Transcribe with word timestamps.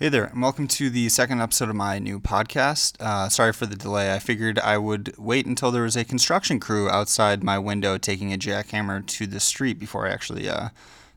Hey 0.00 0.10
there, 0.10 0.26
and 0.26 0.40
welcome 0.40 0.68
to 0.68 0.90
the 0.90 1.08
second 1.08 1.40
episode 1.40 1.70
of 1.70 1.74
my 1.74 1.98
new 1.98 2.20
podcast. 2.20 3.00
Uh, 3.00 3.28
sorry 3.28 3.52
for 3.52 3.66
the 3.66 3.74
delay. 3.74 4.14
I 4.14 4.20
figured 4.20 4.56
I 4.60 4.78
would 4.78 5.12
wait 5.18 5.44
until 5.44 5.72
there 5.72 5.82
was 5.82 5.96
a 5.96 6.04
construction 6.04 6.60
crew 6.60 6.88
outside 6.88 7.42
my 7.42 7.58
window 7.58 7.98
taking 7.98 8.32
a 8.32 8.38
jackhammer 8.38 9.04
to 9.04 9.26
the 9.26 9.40
street 9.40 9.76
before 9.76 10.06
I 10.06 10.12
actually 10.12 10.48
uh, 10.48 10.68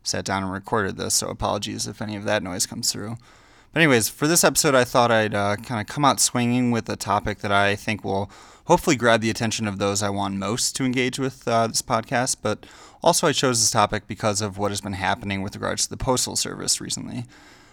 sat 0.02 0.24
down 0.24 0.42
and 0.42 0.52
recorded 0.52 0.96
this, 0.96 1.14
so 1.14 1.28
apologies 1.28 1.86
if 1.86 2.02
any 2.02 2.16
of 2.16 2.24
that 2.24 2.42
noise 2.42 2.66
comes 2.66 2.90
through. 2.90 3.18
But, 3.72 3.82
anyways, 3.82 4.08
for 4.08 4.26
this 4.26 4.42
episode, 4.42 4.74
I 4.74 4.82
thought 4.82 5.12
I'd 5.12 5.32
uh, 5.32 5.54
kind 5.58 5.80
of 5.80 5.86
come 5.86 6.04
out 6.04 6.18
swinging 6.18 6.72
with 6.72 6.88
a 6.88 6.96
topic 6.96 7.38
that 7.38 7.52
I 7.52 7.76
think 7.76 8.02
will 8.02 8.32
hopefully 8.64 8.96
grab 8.96 9.20
the 9.20 9.30
attention 9.30 9.68
of 9.68 9.78
those 9.78 10.02
I 10.02 10.10
want 10.10 10.34
most 10.34 10.74
to 10.74 10.84
engage 10.84 11.20
with 11.20 11.46
uh, 11.46 11.68
this 11.68 11.82
podcast. 11.82 12.38
But 12.42 12.66
also, 13.00 13.28
I 13.28 13.32
chose 13.32 13.60
this 13.60 13.70
topic 13.70 14.08
because 14.08 14.40
of 14.40 14.58
what 14.58 14.72
has 14.72 14.80
been 14.80 14.94
happening 14.94 15.40
with 15.40 15.54
regards 15.54 15.84
to 15.84 15.90
the 15.90 15.96
Postal 15.96 16.34
Service 16.34 16.80
recently. 16.80 17.26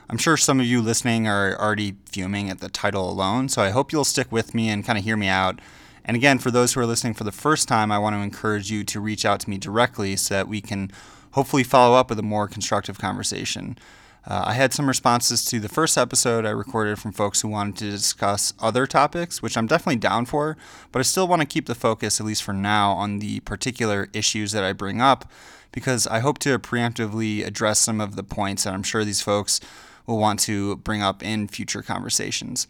I'm 0.09 0.17
sure 0.17 0.37
some 0.37 0.59
of 0.59 0.65
you 0.65 0.81
listening 0.81 1.27
are 1.27 1.55
already 1.59 1.95
fuming 2.05 2.49
at 2.49 2.61
the 2.61 2.69
title 2.69 3.11
alone, 3.11 3.47
so 3.47 3.61
I 3.61 3.69
hope 3.69 3.91
you'll 3.91 4.03
stick 4.03 4.31
with 4.31 4.55
me 4.55 4.69
and 4.69 4.83
kind 4.83 4.97
of 4.97 5.03
hear 5.05 5.15
me 5.15 5.27
out. 5.27 5.59
And 6.03 6.17
again, 6.17 6.39
for 6.39 6.49
those 6.49 6.73
who 6.73 6.79
are 6.79 6.87
listening 6.87 7.13
for 7.13 7.23
the 7.23 7.31
first 7.31 7.67
time, 7.67 7.91
I 7.91 7.99
want 7.99 8.15
to 8.15 8.21
encourage 8.21 8.71
you 8.71 8.83
to 8.85 8.99
reach 8.99 9.23
out 9.23 9.39
to 9.41 9.49
me 9.49 9.59
directly 9.59 10.15
so 10.15 10.33
that 10.33 10.47
we 10.47 10.61
can 10.61 10.91
hopefully 11.33 11.63
follow 11.63 11.95
up 11.95 12.09
with 12.09 12.17
a 12.17 12.23
more 12.23 12.47
constructive 12.47 12.97
conversation. 12.97 13.77
Uh, 14.25 14.45
I 14.47 14.53
had 14.53 14.73
some 14.73 14.87
responses 14.87 15.45
to 15.45 15.59
the 15.59 15.69
first 15.69 15.95
episode 15.95 16.43
I 16.43 16.49
recorded 16.49 16.97
from 16.97 17.11
folks 17.11 17.41
who 17.41 17.47
wanted 17.47 17.77
to 17.77 17.91
discuss 17.91 18.55
other 18.59 18.87
topics, 18.87 19.43
which 19.43 19.55
I'm 19.55 19.67
definitely 19.67 19.97
down 19.97 20.25
for, 20.25 20.57
but 20.91 20.99
I 20.99 21.03
still 21.03 21.27
want 21.27 21.43
to 21.43 21.47
keep 21.47 21.67
the 21.67 21.75
focus, 21.75 22.19
at 22.19 22.25
least 22.25 22.41
for 22.41 22.53
now, 22.53 22.93
on 22.93 23.19
the 23.19 23.41
particular 23.41 24.09
issues 24.13 24.53
that 24.53 24.63
I 24.63 24.73
bring 24.73 25.01
up 25.01 25.31
because 25.71 26.07
I 26.07 26.17
hope 26.17 26.39
to 26.39 26.57
preemptively 26.57 27.45
address 27.45 27.77
some 27.77 28.01
of 28.01 28.15
the 28.15 28.23
points 28.23 28.63
that 28.63 28.73
I'm 28.73 28.81
sure 28.81 29.05
these 29.05 29.21
folks 29.21 29.61
will 30.09 30.17
want 30.17 30.39
to 30.41 30.77
bring 30.77 31.01
up 31.01 31.23
in 31.23 31.47
future 31.47 31.83
conversations. 31.83 32.67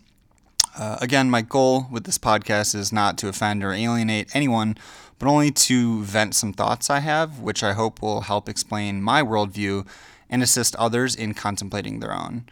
Uh, 0.78 0.98
again, 1.02 1.30
my 1.30 1.42
goal 1.42 1.88
with 1.90 2.04
this 2.04 2.18
podcast 2.18 2.76
is 2.76 2.94
not 2.94 3.18
to 3.18 3.30
offend 3.30 3.64
or 3.64 3.72
alienate 3.72 4.36
anyone, 4.36 4.78
but 5.18 5.28
only 5.28 5.50
to 5.52 6.04
vent 6.04 6.36
some 6.36 6.54
thoughts 6.54 6.90
I 6.90 7.00
have, 7.00 7.40
which 7.40 7.64
I 7.64 7.74
hope 7.74 8.02
will 8.02 8.22
help 8.22 8.48
explain 8.48 9.02
my 9.02 9.24
worldview 9.24 9.88
and 10.30 10.44
assist 10.44 10.76
others 10.76 11.16
in 11.16 11.34
contemplating 11.34 12.00
their 12.00 12.14
own. 12.14 12.46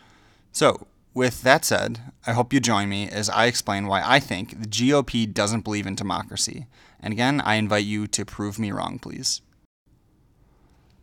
So, 0.51 0.87
with 1.13 1.41
that 1.43 1.65
said, 1.65 1.99
I 2.25 2.33
hope 2.33 2.53
you 2.53 2.59
join 2.59 2.89
me 2.89 3.09
as 3.09 3.29
I 3.29 3.45
explain 3.45 3.87
why 3.87 4.01
I 4.05 4.19
think 4.19 4.61
the 4.61 4.67
GOP 4.67 5.31
doesn't 5.31 5.63
believe 5.63 5.87
in 5.87 5.95
democracy. 5.95 6.67
And 6.99 7.11
again, 7.11 7.41
I 7.41 7.55
invite 7.55 7.85
you 7.85 8.07
to 8.07 8.25
prove 8.25 8.57
me 8.57 8.71
wrong, 8.71 8.99
please. 8.99 9.41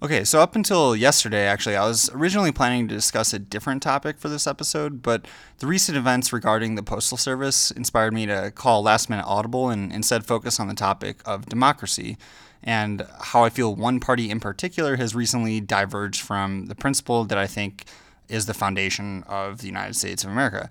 Okay, 0.05 0.23
so 0.23 0.41
up 0.41 0.55
until 0.55 0.95
yesterday, 0.95 1.47
actually, 1.47 1.77
I 1.77 1.89
was 1.89 2.11
originally 2.13 2.53
planning 2.53 2.87
to 2.89 2.95
discuss 2.95 3.33
a 3.33 3.39
different 3.39 3.83
topic 3.83 4.19
for 4.19 4.29
this 4.29 4.47
episode, 4.47 5.01
but 5.01 5.27
the 5.61 5.67
recent 5.67 5.97
events 5.97 6.31
regarding 6.31 6.75
the 6.75 6.83
Postal 6.83 7.17
Service 7.17 7.71
inspired 7.71 8.13
me 8.13 8.27
to 8.27 8.53
call 8.55 8.83
last 8.83 9.09
minute 9.09 9.25
audible 9.25 9.71
and 9.71 9.91
instead 9.91 10.27
focus 10.27 10.61
on 10.61 10.69
the 10.69 10.75
topic 10.75 11.23
of 11.25 11.47
democracy 11.47 12.19
and 12.63 13.07
how 13.19 13.45
I 13.45 13.49
feel 13.49 13.75
one 13.75 13.99
party 13.99 14.31
in 14.31 14.41
particular 14.41 14.97
has 14.97 15.15
recently 15.15 15.59
diverged 15.59 16.21
from 16.21 16.67
the 16.67 16.75
principle 16.75 17.25
that 17.25 17.39
I 17.39 17.47
think 17.47 17.87
is 18.29 18.45
the 18.45 18.53
foundation 18.53 19.23
of 19.27 19.63
the 19.63 19.69
United 19.69 19.97
States 19.97 20.23
of 20.23 20.31
America. 20.31 20.71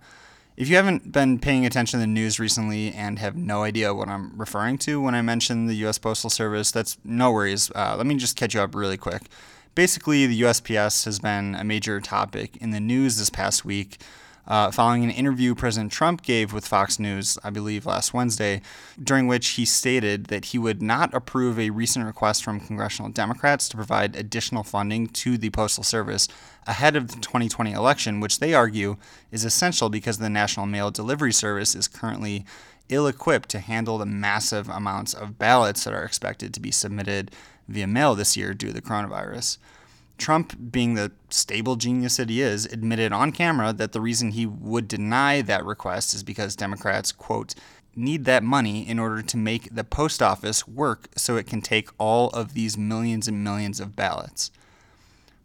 If 0.55 0.69
you 0.69 0.75
haven't 0.75 1.11
been 1.11 1.39
paying 1.39 1.65
attention 1.65 1.99
to 1.99 2.01
the 2.01 2.07
news 2.07 2.39
recently 2.39 2.91
and 2.93 3.17
have 3.17 3.35
no 3.35 3.63
idea 3.63 3.91
what 3.91 4.07
I'm 4.07 4.37
referring 4.37 4.77
to 4.79 5.01
when 5.01 5.15
I 5.15 5.21
mention 5.23 5.65
the 5.65 5.73
U.S. 5.77 5.97
Postal 5.97 6.29
Service, 6.29 6.69
that's 6.69 6.95
no 7.03 7.31
worries. 7.31 7.71
Uh, 7.73 7.95
let 7.97 8.05
me 8.05 8.15
just 8.15 8.35
catch 8.35 8.53
you 8.53 8.61
up 8.61 8.75
really 8.75 8.97
quick. 8.97 9.23
Basically, 9.73 10.27
the 10.27 10.41
USPS 10.41 11.05
has 11.05 11.17
been 11.17 11.55
a 11.55 11.63
major 11.63 11.99
topic 11.99 12.55
in 12.57 12.69
the 12.69 12.79
news 12.79 13.17
this 13.17 13.31
past 13.31 13.65
week 13.65 13.97
uh, 14.45 14.71
following 14.71 15.03
an 15.03 15.09
interview 15.09 15.55
President 15.55 15.91
Trump 15.91 16.21
gave 16.21 16.51
with 16.51 16.67
Fox 16.67 16.99
News, 16.99 17.37
I 17.43 17.49
believe 17.49 17.85
last 17.85 18.13
Wednesday, 18.13 18.61
during 19.01 19.27
which 19.27 19.49
he 19.49 19.65
stated 19.65 20.25
that 20.25 20.45
he 20.45 20.57
would 20.57 20.81
not 20.81 21.13
approve 21.13 21.57
a 21.57 21.69
recent 21.69 22.05
request 22.05 22.43
from 22.43 22.59
congressional 22.59 23.09
Democrats 23.09 23.69
to 23.69 23.77
provide 23.77 24.15
additional 24.15 24.63
funding 24.63 25.07
to 25.07 25.37
the 25.37 25.49
Postal 25.49 25.83
Service 25.83 26.27
ahead 26.67 26.95
of 26.95 27.09
the 27.09 27.19
2020 27.19 27.71
election, 27.71 28.19
which 28.19 28.39
they 28.39 28.53
argue 28.53 28.97
is 29.31 29.45
essential 29.45 29.89
because 29.89 30.17
the 30.17 30.29
National 30.29 30.65
Mail 30.65 30.91
Delivery 30.91 31.33
Service 31.33 31.73
is 31.73 31.87
currently 31.87 32.45
ill 32.89 33.07
equipped 33.07 33.49
to 33.49 33.59
handle 33.59 33.97
the 33.97 34.05
massive 34.05 34.67
amounts 34.67 35.13
of 35.13 35.39
ballots 35.39 35.83
that 35.83 35.93
are 35.93 36.03
expected 36.03 36.53
to 36.53 36.59
be 36.59 36.71
submitted 36.71 37.31
via 37.67 37.87
mail 37.87 38.13
this 38.13 38.35
year 38.35 38.53
due 38.53 38.67
to 38.67 38.73
the 38.73 38.81
coronavirus. 38.81 39.57
Trump, 40.17 40.71
being 40.71 40.93
the 40.93 41.11
stable 41.29 41.75
genius 41.75 42.17
that 42.17 42.29
he 42.29 42.41
is, 42.41 42.65
admitted 42.65 43.11
on 43.11 43.31
camera 43.31 43.73
that 43.73 43.91
the 43.91 44.01
reason 44.01 44.31
he 44.31 44.45
would 44.45 44.87
deny 44.87 45.41
that 45.41 45.65
request 45.65 46.13
is 46.13 46.23
because 46.23 46.55
Democrats, 46.55 47.11
quote, 47.11 47.55
need 47.95 48.25
that 48.25 48.43
money 48.43 48.87
in 48.87 48.99
order 48.99 49.21
to 49.21 49.37
make 49.37 49.73
the 49.73 49.83
post 49.83 50.21
office 50.21 50.67
work 50.67 51.09
so 51.15 51.35
it 51.35 51.47
can 51.47 51.61
take 51.61 51.89
all 51.97 52.29
of 52.29 52.53
these 52.53 52.77
millions 52.77 53.27
and 53.27 53.43
millions 53.43 53.79
of 53.79 53.95
ballots. 53.95 54.51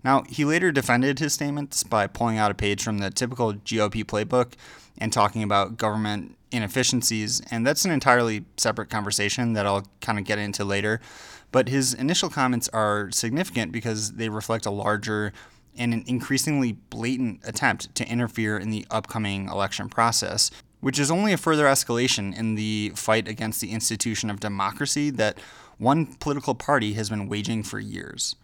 Now, 0.05 0.23
he 0.29 0.45
later 0.45 0.71
defended 0.71 1.19
his 1.19 1.35
statements 1.35 1.83
by 1.83 2.07
pulling 2.07 2.39
out 2.39 2.51
a 2.51 2.55
page 2.55 2.83
from 2.83 2.99
the 2.99 3.11
typical 3.11 3.53
GOP 3.55 4.05
playbook 4.05 4.53
and 4.97 5.13
talking 5.13 5.43
about 5.43 5.77
government 5.77 6.37
inefficiencies, 6.51 7.43
and 7.51 7.67
that's 7.67 7.85
an 7.85 7.91
entirely 7.91 8.45
separate 8.57 8.89
conversation 8.89 9.53
that 9.53 9.67
I'll 9.67 9.87
kind 10.01 10.19
of 10.19 10.25
get 10.25 10.39
into 10.39 10.65
later. 10.65 11.01
But 11.51 11.69
his 11.69 11.95
initial 11.95 12.29
comments 12.29 12.69
are 12.73 13.11
significant 13.11 13.73
because 13.73 14.13
they 14.13 14.29
reflect 14.29 14.67
a 14.67 14.71
larger 14.71 15.33
and 15.77 15.95
an 15.95 16.05
increasingly 16.07 16.73
blatant 16.73 17.41
attempt 17.45 17.95
to 17.95 18.09
interfere 18.09 18.59
in 18.59 18.71
the 18.71 18.85
upcoming 18.91 19.49
election 19.49 19.89
process, 19.89 20.51
which 20.81 20.99
is 20.99 21.11
only 21.11 21.33
a 21.33 21.39
further 21.39 21.65
escalation 21.65 22.37
in 22.37 22.57
the 22.57 22.93
fight 22.95 23.29
against 23.29 23.61
the 23.61 23.71
institution 23.71 24.29
of 24.29 24.41
democracy 24.41 25.11
that 25.11 25.39
one 25.79 26.07
political 26.17 26.55
party 26.55 26.95
has 26.95 27.09
been 27.09 27.29
waging 27.29 27.63
for 27.63 27.79
years. 27.79 28.35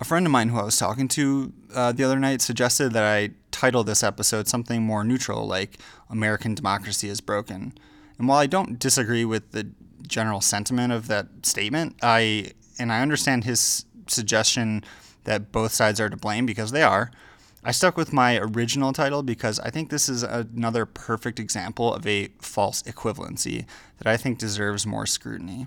A 0.00 0.04
friend 0.04 0.24
of 0.26 0.30
mine 0.30 0.50
who 0.50 0.58
I 0.58 0.64
was 0.64 0.76
talking 0.76 1.08
to 1.08 1.52
uh, 1.74 1.92
the 1.92 2.04
other 2.04 2.20
night 2.20 2.40
suggested 2.40 2.92
that 2.92 3.02
I 3.02 3.30
title 3.50 3.82
this 3.82 4.04
episode 4.04 4.46
something 4.46 4.82
more 4.82 5.02
neutral, 5.02 5.46
like 5.46 5.78
American 6.08 6.54
Democracy 6.54 7.08
is 7.08 7.20
Broken. 7.20 7.72
And 8.16 8.28
while 8.28 8.38
I 8.38 8.46
don't 8.46 8.78
disagree 8.78 9.24
with 9.24 9.50
the 9.50 9.68
general 10.08 10.40
sentiment 10.40 10.92
of 10.92 11.08
that 11.08 11.28
statement. 11.42 11.96
I 12.02 12.52
and 12.78 12.92
I 12.92 13.00
understand 13.00 13.44
his 13.44 13.84
suggestion 14.06 14.84
that 15.24 15.52
both 15.52 15.72
sides 15.72 16.00
are 16.00 16.08
to 16.08 16.16
blame 16.16 16.46
because 16.46 16.70
they 16.72 16.82
are. 16.82 17.10
I 17.64 17.72
stuck 17.72 17.96
with 17.96 18.12
my 18.12 18.38
original 18.38 18.92
title 18.92 19.22
because 19.22 19.58
I 19.60 19.70
think 19.70 19.90
this 19.90 20.08
is 20.08 20.22
another 20.22 20.86
perfect 20.86 21.40
example 21.40 21.92
of 21.92 22.06
a 22.06 22.28
false 22.40 22.82
equivalency 22.84 23.66
that 23.98 24.06
I 24.06 24.16
think 24.16 24.38
deserves 24.38 24.86
more 24.86 25.06
scrutiny. 25.06 25.66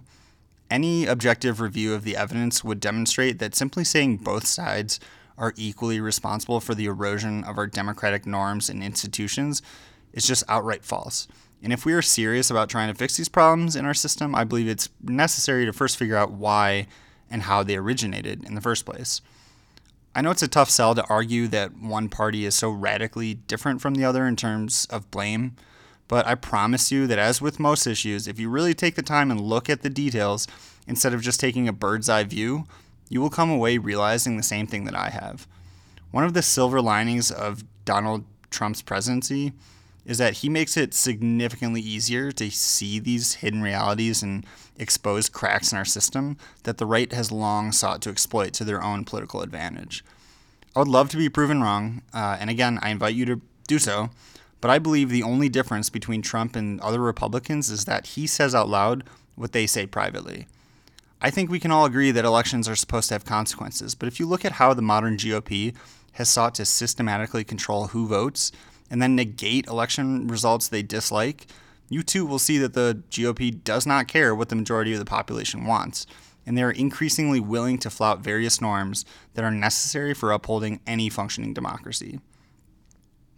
Any 0.70 1.06
objective 1.06 1.60
review 1.60 1.94
of 1.94 2.06
the 2.06 2.16
evidence 2.16 2.64
would 2.64 2.80
demonstrate 2.80 3.40
that 3.40 3.56
simply 3.56 3.84
saying 3.84 4.18
both 4.18 4.48
sides 4.48 5.02
are 5.38 5.54
equally 5.58 6.00
responsible 6.00 6.62
for 6.62 6.74
the 6.74 6.86
erosion 6.86 7.44
of 7.44 7.58
our 7.58 7.68
democratic 7.68 8.26
norms 8.26 8.70
and 8.70 8.82
institutions 8.82 9.62
is 10.14 10.26
just 10.26 10.44
outright 10.48 10.86
false. 10.86 11.28
And 11.64 11.72
if 11.72 11.86
we 11.86 11.94
are 11.94 12.02
serious 12.02 12.50
about 12.50 12.70
trying 12.70 12.92
to 12.92 12.98
fix 12.98 13.18
these 13.18 13.30
problems 13.30 13.76
in 13.76 13.86
our 13.86 13.94
system, 13.94 14.34
I 14.34 14.44
believe 14.44 14.68
it's 14.68 14.90
necessary 15.04 15.66
to 15.66 15.74
first 15.74 15.98
figure 15.98 16.18
out 16.18 16.32
why 16.32 16.88
and 17.30 17.44
how 17.44 17.64
they 17.64 17.76
originated 17.76 18.44
in 18.44 18.56
the 18.56 18.62
first 18.62 18.86
place. 18.86 19.22
I 20.14 20.22
know 20.22 20.32
it's 20.32 20.42
a 20.42 20.48
tough 20.48 20.70
sell 20.70 20.94
to 20.96 21.08
argue 21.08 21.48
that 21.48 21.78
one 21.78 22.10
party 22.10 22.46
is 22.46 22.56
so 22.56 22.70
radically 22.70 23.36
different 23.36 23.82
from 23.82 23.94
the 23.94 24.04
other 24.04 24.26
in 24.26 24.36
terms 24.36 24.86
of 24.90 25.10
blame, 25.10 25.56
but 26.10 26.28
I 26.28 26.36
promise 26.36 26.92
you 26.92 27.08
that, 27.08 27.18
as 27.18 27.42
with 27.42 27.60
most 27.60 27.88
issues, 27.88 28.28
if 28.28 28.38
you 28.38 28.50
really 28.50 28.74
take 28.74 28.96
the 28.96 29.02
time 29.02 29.32
and 29.32 29.40
look 29.40 29.70
at 29.70 29.82
the 29.82 29.90
details 29.90 30.48
instead 30.86 31.14
of 31.14 31.22
just 31.22 31.40
taking 31.40 31.70
a 31.70 31.74
bird's 31.74 32.10
eye 32.10 32.26
view, 32.26 32.66
you 33.08 33.22
will 33.22 33.30
come 33.30 33.50
away 33.50 33.78
realizing 33.78 34.36
the 34.36 34.44
same 34.44 34.68
thing 34.68 34.84
that 34.84 34.96
I 34.96 35.10
have. 35.10 35.48
One 36.12 36.26
of 36.26 36.34
the 36.34 36.42
silver 36.42 36.82
linings 36.82 37.32
of 37.32 37.64
Donald 37.86 38.26
Trump's 38.50 38.82
presidency 38.82 39.54
is 40.06 40.18
that 40.18 40.38
he 40.38 40.50
makes 40.50 40.76
it 40.78 40.94
significantly 40.94 41.82
easier 41.82 42.32
to 42.32 42.50
see 42.50 43.00
these 43.00 43.36
hidden 43.36 43.62
realities 43.62 44.24
and 44.24 44.46
expose 44.78 45.30
cracks 45.30 45.72
in 45.72 45.78
our 45.78 45.86
system 45.86 46.38
that 46.64 46.78
the 46.78 46.86
right 46.86 47.12
has 47.14 47.32
long 47.32 47.72
sought 47.72 48.02
to 48.02 48.10
exploit 48.10 48.54
to 48.54 48.64
their 48.64 48.84
own 48.84 49.06
political 49.06 49.42
advantage. 49.42 50.04
I 50.76 50.80
would 50.80 50.88
love 50.88 51.10
to 51.10 51.18
be 51.18 51.30
proven 51.30 51.62
wrong, 51.62 52.02
uh, 52.14 52.38
and 52.40 52.50
again, 52.50 52.80
I 52.82 52.90
invite 52.90 53.14
you 53.14 53.26
to 53.26 53.42
do 53.68 53.78
so, 53.78 54.10
but 54.60 54.72
I 54.72 54.80
believe 54.80 55.10
the 55.10 55.24
only 55.24 55.50
difference 55.50 55.90
between 55.90 56.22
Trump 56.22 56.56
and 56.56 56.80
other 56.82 57.00
Republicans 57.00 57.70
is 57.70 57.86
that 57.86 58.08
he 58.08 58.26
says 58.26 58.56
out 58.56 58.70
loud 58.70 59.04
what 59.36 59.52
they 59.52 59.68
say 59.68 59.86
privately. 59.86 60.48
I 61.22 61.30
think 61.30 61.52
we 61.52 61.60
can 61.60 61.72
all 61.72 61.86
agree 61.86 62.10
that 62.12 62.26
elections 62.26 62.68
are 62.68 62.76
supposed 62.76 63.10
to 63.10 63.16
have 63.16 63.26
consequences, 63.26 63.94
but 63.94 64.08
if 64.08 64.20
you 64.20 64.26
look 64.26 64.44
at 64.46 64.54
how 64.54 64.74
the 64.74 64.82
modern 64.82 65.18
GOP 65.18 65.76
has 66.14 66.30
sought 66.30 66.56
to 66.56 66.66
systematically 66.66 67.44
control 67.44 67.88
who 67.88 68.08
votes, 68.08 68.52
and 68.92 69.02
then 69.02 69.16
negate 69.16 69.66
election 69.66 70.28
results 70.28 70.68
they 70.68 70.84
dislike, 70.84 71.48
you 71.90 72.04
too 72.04 72.26
will 72.26 72.40
see 72.40 72.58
that 72.60 72.74
the 72.74 73.02
GOP 73.10 73.64
does 73.64 73.88
not 73.88 74.08
care 74.08 74.36
what 74.36 74.50
the 74.50 74.56
majority 74.56 74.94
of 74.94 75.00
the 75.00 75.06
population 75.06 75.66
wants, 75.66 76.06
and 76.46 76.58
they 76.58 76.64
are 76.64 76.72
increasingly 76.72 77.40
willing 77.40 77.78
to 77.80 77.90
flout 77.90 78.20
various 78.20 78.62
norms 78.62 79.06
that 79.34 79.46
are 79.46 79.52
necessary 79.52 80.14
for 80.14 80.32
upholding 80.32 80.82
any 80.86 81.10
functioning 81.10 81.54
democracy. 81.54 82.20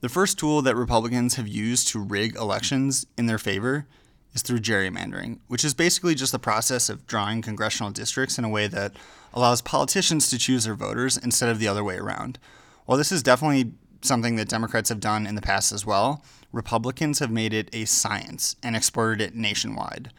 The 0.02 0.10
first 0.10 0.38
tool 0.38 0.62
that 0.64 0.76
Republicans 0.76 1.36
have 1.36 1.48
used 1.48 1.88
to 1.90 2.00
rig 2.00 2.36
elections 2.36 3.06
in 3.18 3.28
their 3.28 3.38
favor 3.38 3.86
is 4.34 4.42
through 4.42 4.60
gerrymandering, 4.60 5.40
which 5.48 5.64
is 5.64 5.74
basically 5.74 6.16
just 6.16 6.32
the 6.32 6.40
process 6.40 6.90
of 6.90 7.06
drawing 7.06 7.42
congressional 7.42 7.92
districts 7.92 8.38
in 8.38 8.44
a 8.44 8.50
way 8.50 8.68
that 8.68 8.94
allows 9.34 9.62
politicians 9.62 10.30
to 10.30 10.38
choose 10.38 10.66
their 10.66 10.76
voters 10.76 11.18
instead 11.18 11.50
of 11.50 11.60
the 11.60 11.68
other 11.68 11.84
way 11.84 11.98
around. 11.98 12.40
While 12.86 12.98
this 12.98 13.12
is 13.12 13.24
definitely 13.24 13.74
something 14.04 14.36
that 14.36 14.50
Democrats 14.50 14.90
have 14.90 15.00
done 15.00 15.26
in 15.26 15.36
the 15.36 15.42
past 15.42 15.72
as 15.72 15.86
well, 15.86 16.24
Republicans 16.52 17.20
have 17.20 17.32
made 17.32 17.54
it 17.54 17.70
a 17.74 17.86
science 17.86 18.56
and 18.62 18.76
exported 18.76 19.22
it 19.22 19.36
nationwide. 19.36 20.12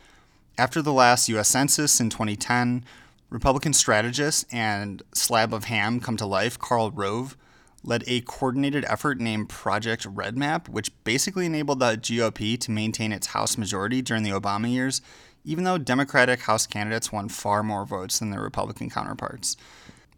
After 0.57 0.83
the 0.83 0.93
last 0.93 1.29
US 1.29 1.49
Census 1.49 2.01
in 2.01 2.11
2010, 2.11 2.85
Republican 3.31 3.73
strategist 3.73 4.47
and 4.53 5.03
slab 5.13 5.53
of 5.53 5.65
ham 5.65 6.01
come 6.01 6.17
to 6.17 6.27
life, 6.27 6.59
Karl 6.59 6.91
Rove, 6.91 7.37
led 7.83 8.05
a 8.07 8.21
coordinated 8.23 8.85
effort 8.87 9.21
named 9.21 9.49
Project 9.49 10.07
Red 10.07 10.37
Map, 10.37 10.69
which 10.69 10.91
basically 11.05 11.47
enabled 11.47 11.81
the 11.81 11.97
GOP 11.97 12.59
to 12.61 12.71
maintain 12.71 13.13
its 13.13 13.29
House 13.29 13.59
majority 13.59 14.01
during 14.01 14.23
the 14.23 14.31
Obama 14.31 14.71
years, 14.73 15.03
even 15.45 15.65
though 15.65 15.77
Democratic 15.79 16.41
House 16.41 16.67
candidates 16.67 17.13
won 17.13 17.29
far 17.29 17.63
more 17.63 17.85
votes 17.85 18.19
than 18.19 18.31
their 18.31 18.41
Republican 18.41 18.89
counterparts. 18.89 19.57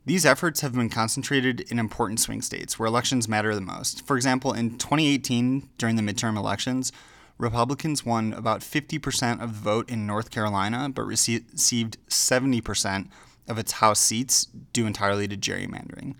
These 0.07 0.25
efforts 0.25 0.61
have 0.61 0.73
been 0.73 0.89
concentrated 0.89 1.63
in 1.63 1.81
important 1.81 2.21
swing 2.21 2.41
states 2.41 2.79
where 2.79 2.87
elections 2.87 3.29
matter 3.29 3.53
the 3.57 3.61
most. 3.61 4.07
For 4.07 4.17
example, 4.17 4.53
in 4.53 4.79
2018, 4.79 5.69
during 5.79 5.97
the 5.97 6.03
midterm 6.03 6.37
elections, 6.37 6.93
Republicans 7.39 8.07
won 8.07 8.33
about 8.33 8.61
50% 8.61 9.43
of 9.43 9.53
the 9.53 9.61
vote 9.61 9.91
in 9.91 10.07
North 10.07 10.31
Carolina, 10.31 10.89
but 10.95 11.03
received 11.03 11.51
70% 11.57 13.09
of 13.49 13.59
its 13.59 13.73
House 13.73 13.99
seats 13.99 14.45
due 14.73 14.87
entirely 14.87 15.27
to 15.27 15.37
gerrymandering. 15.37 16.15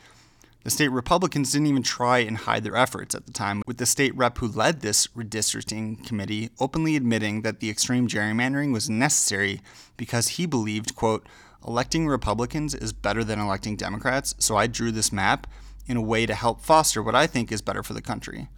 The 0.65 0.71
state 0.71 0.89
Republicans 0.89 1.53
didn't 1.53 1.69
even 1.69 1.85
try 1.85 2.19
and 2.19 2.39
hide 2.39 2.65
their 2.65 2.75
efforts 2.75 3.15
at 3.15 3.25
the 3.25 3.33
time, 3.33 3.63
with 3.69 3.77
the 3.77 3.87
state 3.87 4.17
rep 4.17 4.39
who 4.39 4.49
led 4.49 4.81
this 4.81 5.07
redistricting 5.09 6.05
committee 6.05 6.51
openly 6.59 6.97
admitting 6.97 7.43
that 7.43 7.61
the 7.61 7.71
extreme 7.71 8.09
gerrymandering 8.09 8.73
was 8.73 8.91
necessary 8.91 9.61
because 9.97 10.27
he 10.31 10.45
believed, 10.45 10.97
quote, 10.97 11.25
electing 11.67 12.07
Republicans 12.07 12.75
is 12.75 12.93
better 12.93 13.25
than 13.25 13.41
electing 13.41 13.77
Democrats, 13.77 14.35
so 14.39 14.57
I 14.57 14.67
drew 14.67 14.93
this 14.93 15.13
map 15.13 15.47
in 15.87 15.97
a 15.97 16.03
way 16.03 16.27
to 16.27 16.35
help 16.35 16.61
foster 16.61 17.03
what 17.03 17.15
I 17.15 17.27
think 17.27 17.51
is 17.51 17.63
better 17.63 17.83
for 17.83 17.93
the 17.95 18.03
country. 18.03 18.49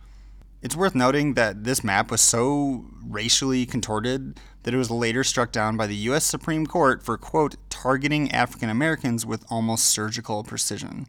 It's 0.61 0.77
worth 0.77 0.95
noting 0.95 1.35
that 1.35 1.65
this 1.65 1.85
map 1.85 2.11
was 2.11 2.21
so 2.21 2.87
racially 3.07 3.65
contorted 3.65 4.41
that 4.65 4.75
it 4.75 4.79
was 4.79 4.91
later 4.91 5.23
struck 5.23 5.53
down 5.53 5.77
by 5.77 5.87
the 5.87 5.95
U.S. 5.97 6.25
Supreme 6.25 6.67
Court 6.67 7.03
for, 7.03 7.17
quote, 7.17 7.55
targeting 7.71 8.33
African 8.33 8.69
Americans 8.69 9.25
with 9.25 9.45
almost 9.51 9.85
surgical 9.85 10.43
precision. 10.43 11.07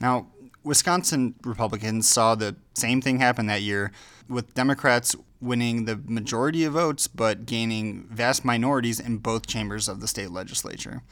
Now, 0.00 0.26
Wisconsin 0.64 1.34
Republicans 1.44 2.06
saw 2.06 2.34
the 2.34 2.56
same 2.74 3.00
thing 3.00 3.20
happen 3.20 3.46
that 3.46 3.62
year, 3.62 3.90
with 4.28 4.54
Democrats 4.54 5.16
winning 5.40 5.84
the 5.84 5.96
majority 5.96 6.64
of 6.64 6.72
votes 6.72 7.06
but 7.06 7.46
gaining 7.46 8.06
vast 8.10 8.44
minorities 8.44 8.98
in 8.98 9.18
both 9.18 9.46
chambers 9.46 9.88
of 9.88 10.00
the 10.00 10.08
state 10.08 10.30
legislature. 10.30 11.02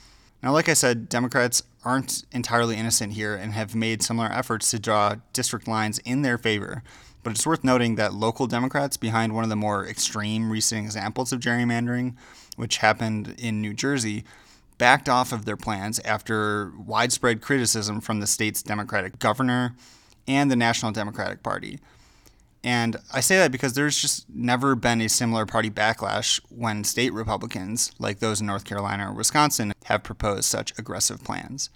Now, 0.43 0.53
like 0.53 0.69
I 0.69 0.75
said, 0.75 1.09
Democrats 1.09 1.63
aren't 1.85 2.25
entirely 2.33 2.77
innocent 2.77 3.15
here 3.15 3.35
and 3.35 3.53
have 3.53 3.75
made 3.75 4.03
similar 4.03 4.29
efforts 4.29 4.71
to 4.71 4.79
draw 4.79 5.17
district 5.33 5.67
lines 5.67 5.99
in 6.01 6.23
their 6.23 6.39
favor. 6.39 6.83
But 7.23 7.33
it's 7.33 7.47
worth 7.47 7.65
noting 7.65 7.97
that 7.97 8.15
local 8.15 8.47
Democrats 8.47 8.97
behind 8.97 9.35
one 9.35 9.43
of 9.43 9.51
the 9.51 9.57
more 9.57 9.87
extreme 9.87 10.51
recent 10.51 10.85
examples 10.85 11.33
of 11.33 11.41
gerrymandering, 11.41 12.15
which 12.57 12.77
happened 12.79 13.35
in 13.39 13.61
New 13.61 13.75
Jersey, 13.75 14.25
backed 14.79 15.09
off 15.09 15.33
of 15.33 15.45
their 15.45 15.57
plans 15.57 15.99
after 16.01 16.73
widespread 16.79 17.41
criticism 17.41 18.01
from 18.01 18.21
the 18.21 18.27
state's 18.27 18.63
Democratic 18.63 19.19
governor 19.19 19.75
and 20.29 20.51
the 20.51 20.57
National 20.57 20.93
Democratic 20.93 21.43
Party. 21.43 21.81
And 22.67 22.97
I 23.13 23.21
say 23.21 23.37
that 23.37 23.53
because 23.53 23.75
there's 23.75 23.97
just 23.97 24.29
never 24.29 24.75
been 24.75 25.01
a 25.01 25.09
similar 25.09 25.47
party 25.47 25.71
backlash 25.71 26.41
when 26.49 26.83
state 26.83 27.13
Republicans, 27.13 27.93
like 28.01 28.19
those 28.19 28.41
in 28.41 28.49
North 28.49 28.65
Carolina 28.65 29.09
or 29.09 29.15
Wisconsin, 29.15 29.73
have 29.85 30.03
proposed 30.03 30.47
such 30.47 30.77
aggressive 30.77 31.23
plans. 31.23 31.71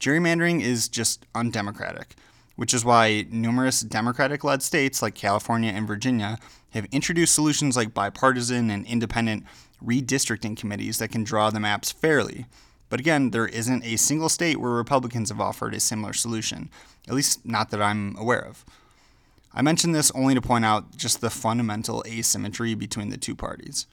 Gerrymandering 0.00 0.62
is 0.62 0.88
just 0.88 1.26
undemocratic, 1.34 2.14
which 2.56 2.72
is 2.72 2.82
why 2.82 3.26
numerous 3.28 3.82
Democratic 3.82 4.42
led 4.42 4.62
states 4.62 5.02
like 5.02 5.14
California 5.14 5.70
and 5.70 5.86
Virginia 5.86 6.38
have 6.70 6.86
introduced 6.86 7.34
solutions 7.34 7.76
like 7.76 7.92
bipartisan 7.92 8.70
and 8.70 8.86
independent 8.86 9.44
redistricting 9.84 10.56
committees 10.56 10.96
that 10.96 11.12
can 11.12 11.24
draw 11.24 11.50
the 11.50 11.60
maps 11.60 11.92
fairly. 11.92 12.46
But 12.88 13.00
again, 13.00 13.32
there 13.32 13.48
isn't 13.48 13.84
a 13.84 13.96
single 13.96 14.30
state 14.30 14.60
where 14.60 14.70
Republicans 14.70 15.28
have 15.28 15.42
offered 15.42 15.74
a 15.74 15.80
similar 15.80 16.14
solution, 16.14 16.70
at 17.06 17.12
least 17.12 17.44
not 17.44 17.68
that 17.68 17.82
I'm 17.82 18.16
aware 18.16 18.40
of. 18.40 18.64
I 19.56 19.62
mention 19.62 19.92
this 19.92 20.10
only 20.10 20.34
to 20.34 20.42
point 20.42 20.66
out 20.66 20.98
just 20.98 21.22
the 21.22 21.30
fundamental 21.30 22.04
asymmetry 22.06 22.74
between 22.74 23.08
the 23.08 23.16
two 23.16 23.34
parties. 23.34 23.86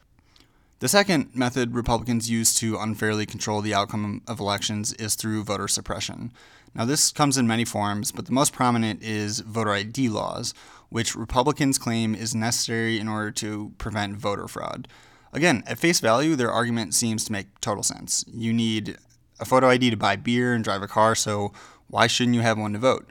The 0.80 0.90
second 0.90 1.34
method 1.34 1.74
Republicans 1.74 2.30
use 2.30 2.54
to 2.56 2.78
unfairly 2.78 3.26
control 3.26 3.62
the 3.62 3.74
outcome 3.74 4.22
of 4.28 4.42
elections 4.42 4.92
is 4.94 5.16
through 5.16 5.46
voter 5.46 5.70
suppression. 5.70 6.34
Now, 6.76 6.84
this 6.84 7.14
comes 7.14 7.38
in 7.38 7.48
many 7.48 7.64
forms, 7.64 8.12
but 8.12 8.26
the 8.26 8.34
most 8.34 8.52
prominent 8.52 9.02
is 9.02 9.40
voter 9.40 9.72
ID 9.72 10.10
laws, 10.10 10.54
which 10.90 11.16
Republicans 11.16 11.78
claim 11.78 12.14
is 12.14 12.36
necessary 12.36 13.00
in 13.00 13.08
order 13.08 13.32
to 13.32 13.72
prevent 13.78 14.18
voter 14.18 14.50
fraud. 14.50 14.90
Again, 15.32 15.64
at 15.66 15.80
face 15.80 16.02
value, 16.02 16.36
their 16.36 16.52
argument 16.52 16.94
seems 16.94 17.24
to 17.24 17.32
make 17.32 17.62
total 17.62 17.84
sense. 17.84 18.26
You 18.28 18.52
need 18.52 18.98
a 19.40 19.46
photo 19.46 19.70
ID 19.70 19.92
to 19.92 19.98
buy 19.98 20.18
beer 20.18 20.54
and 20.54 20.62
drive 20.62 20.82
a 20.82 20.88
car, 20.90 21.16
so 21.16 21.54
why 21.88 22.08
shouldn't 22.08 22.36
you 22.36 22.42
have 22.42 22.58
one 22.58 22.74
to 22.74 22.80
vote? 22.80 23.10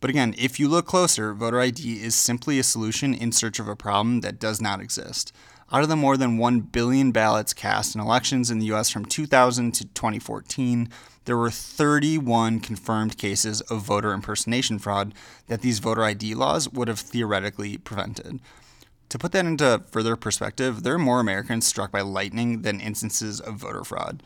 But 0.00 0.10
again, 0.10 0.34
if 0.36 0.60
you 0.60 0.68
look 0.68 0.86
closer, 0.86 1.32
voter 1.32 1.60
ID 1.60 2.02
is 2.02 2.14
simply 2.14 2.58
a 2.58 2.62
solution 2.62 3.14
in 3.14 3.32
search 3.32 3.58
of 3.58 3.68
a 3.68 3.76
problem 3.76 4.20
that 4.20 4.38
does 4.38 4.60
not 4.60 4.80
exist. 4.80 5.32
Out 5.72 5.82
of 5.82 5.88
the 5.88 5.96
more 5.96 6.16
than 6.16 6.38
1 6.38 6.60
billion 6.60 7.10
ballots 7.10 7.52
cast 7.52 7.94
in 7.94 8.00
elections 8.00 8.50
in 8.50 8.58
the 8.58 8.72
US 8.72 8.90
from 8.90 9.04
2000 9.04 9.72
to 9.72 9.84
2014, 9.86 10.88
there 11.24 11.36
were 11.36 11.50
31 11.50 12.60
confirmed 12.60 13.18
cases 13.18 13.62
of 13.62 13.82
voter 13.82 14.12
impersonation 14.12 14.78
fraud 14.78 15.12
that 15.48 15.62
these 15.62 15.80
voter 15.80 16.04
ID 16.04 16.34
laws 16.34 16.68
would 16.68 16.88
have 16.88 17.00
theoretically 17.00 17.78
prevented. 17.78 18.40
To 19.08 19.18
put 19.18 19.32
that 19.32 19.46
into 19.46 19.82
further 19.90 20.14
perspective, 20.14 20.82
there 20.82 20.94
are 20.94 20.98
more 20.98 21.20
Americans 21.20 21.66
struck 21.66 21.90
by 21.90 22.02
lightning 22.02 22.62
than 22.62 22.80
instances 22.80 23.40
of 23.40 23.54
voter 23.54 23.82
fraud. 23.82 24.22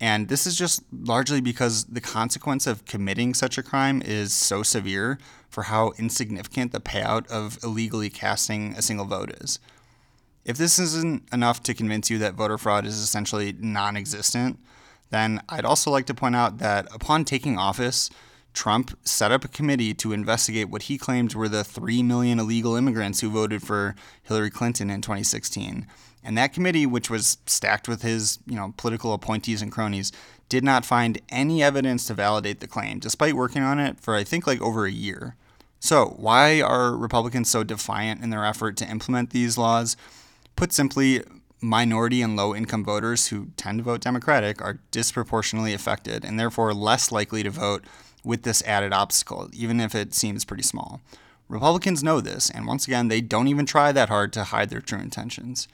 And 0.00 0.28
this 0.28 0.46
is 0.46 0.56
just 0.56 0.82
largely 0.92 1.40
because 1.40 1.84
the 1.86 2.00
consequence 2.00 2.66
of 2.66 2.84
committing 2.84 3.32
such 3.32 3.56
a 3.56 3.62
crime 3.62 4.02
is 4.04 4.32
so 4.32 4.62
severe 4.62 5.18
for 5.48 5.64
how 5.64 5.92
insignificant 5.98 6.72
the 6.72 6.80
payout 6.80 7.26
of 7.28 7.58
illegally 7.62 8.10
casting 8.10 8.74
a 8.74 8.82
single 8.82 9.06
vote 9.06 9.30
is. 9.40 9.58
If 10.44 10.58
this 10.58 10.78
isn't 10.78 11.22
enough 11.32 11.62
to 11.64 11.74
convince 11.74 12.10
you 12.10 12.18
that 12.18 12.34
voter 12.34 12.58
fraud 12.58 12.84
is 12.84 12.98
essentially 12.98 13.54
non 13.58 13.96
existent, 13.96 14.60
then 15.10 15.40
I'd 15.48 15.64
also 15.64 15.90
like 15.90 16.06
to 16.06 16.14
point 16.14 16.36
out 16.36 16.58
that 16.58 16.86
upon 16.94 17.24
taking 17.24 17.58
office, 17.58 18.10
Trump 18.52 18.98
set 19.04 19.32
up 19.32 19.44
a 19.44 19.48
committee 19.48 19.92
to 19.94 20.12
investigate 20.12 20.70
what 20.70 20.82
he 20.82 20.98
claimed 20.98 21.34
were 21.34 21.48
the 21.48 21.64
3 21.64 22.02
million 22.02 22.38
illegal 22.38 22.74
immigrants 22.74 23.20
who 23.20 23.30
voted 23.30 23.62
for 23.62 23.94
Hillary 24.22 24.50
Clinton 24.50 24.88
in 24.88 25.02
2016. 25.02 25.86
And 26.26 26.36
that 26.36 26.52
committee, 26.52 26.86
which 26.86 27.08
was 27.08 27.38
stacked 27.46 27.86
with 27.86 28.02
his, 28.02 28.40
you 28.46 28.56
know, 28.56 28.74
political 28.76 29.12
appointees 29.12 29.62
and 29.62 29.70
cronies, 29.70 30.10
did 30.48 30.64
not 30.64 30.84
find 30.84 31.20
any 31.28 31.62
evidence 31.62 32.04
to 32.08 32.14
validate 32.14 32.58
the 32.58 32.66
claim, 32.66 32.98
despite 32.98 33.34
working 33.34 33.62
on 33.62 33.78
it 33.78 34.00
for 34.00 34.16
I 34.16 34.24
think 34.24 34.44
like 34.44 34.60
over 34.60 34.86
a 34.86 34.90
year. 34.90 35.36
So, 35.78 36.16
why 36.16 36.60
are 36.60 36.96
Republicans 36.96 37.48
so 37.48 37.62
defiant 37.62 38.24
in 38.24 38.30
their 38.30 38.44
effort 38.44 38.76
to 38.78 38.90
implement 38.90 39.30
these 39.30 39.56
laws? 39.56 39.96
Put 40.56 40.72
simply, 40.72 41.22
minority 41.60 42.22
and 42.22 42.36
low 42.36 42.54
income 42.54 42.84
voters 42.84 43.28
who 43.28 43.48
tend 43.56 43.78
to 43.78 43.84
vote 43.84 44.00
Democratic 44.00 44.60
are 44.60 44.80
disproportionately 44.90 45.72
affected 45.72 46.24
and 46.24 46.40
therefore 46.40 46.74
less 46.74 47.12
likely 47.12 47.44
to 47.44 47.50
vote 47.50 47.84
with 48.24 48.42
this 48.42 48.62
added 48.64 48.92
obstacle, 48.92 49.48
even 49.52 49.78
if 49.78 49.94
it 49.94 50.12
seems 50.12 50.44
pretty 50.44 50.62
small. 50.64 51.00
Republicans 51.48 52.02
know 52.02 52.20
this, 52.20 52.50
and 52.50 52.66
once 52.66 52.86
again, 52.88 53.06
they 53.06 53.20
don't 53.20 53.46
even 53.46 53.64
try 53.64 53.92
that 53.92 54.08
hard 54.08 54.32
to 54.32 54.42
hide 54.42 54.70
their 54.70 54.80
true 54.80 54.98
intentions. 54.98 55.68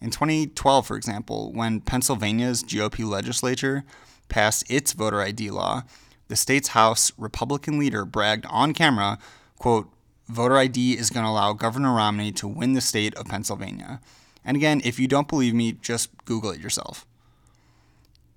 In 0.00 0.10
2012, 0.10 0.86
for 0.86 0.96
example, 0.96 1.52
when 1.52 1.80
Pennsylvania's 1.80 2.62
GOP 2.62 3.08
legislature 3.08 3.84
passed 4.28 4.70
its 4.70 4.92
voter 4.92 5.20
ID 5.20 5.50
law, 5.50 5.82
the 6.28 6.36
state's 6.36 6.68
House 6.68 7.12
Republican 7.16 7.78
leader 7.78 8.04
bragged 8.04 8.46
on 8.46 8.74
camera, 8.74 9.18
quote, 9.58 9.88
voter 10.28 10.56
ID 10.56 10.98
is 10.98 11.10
going 11.10 11.24
to 11.24 11.30
allow 11.30 11.52
Governor 11.52 11.94
Romney 11.94 12.32
to 12.32 12.48
win 12.48 12.72
the 12.74 12.80
state 12.80 13.14
of 13.14 13.26
Pennsylvania. 13.26 14.00
And 14.44 14.56
again, 14.56 14.80
if 14.84 14.98
you 14.98 15.08
don't 15.08 15.28
believe 15.28 15.54
me, 15.54 15.72
just 15.72 16.10
Google 16.24 16.50
it 16.50 16.60
yourself. 16.60 17.06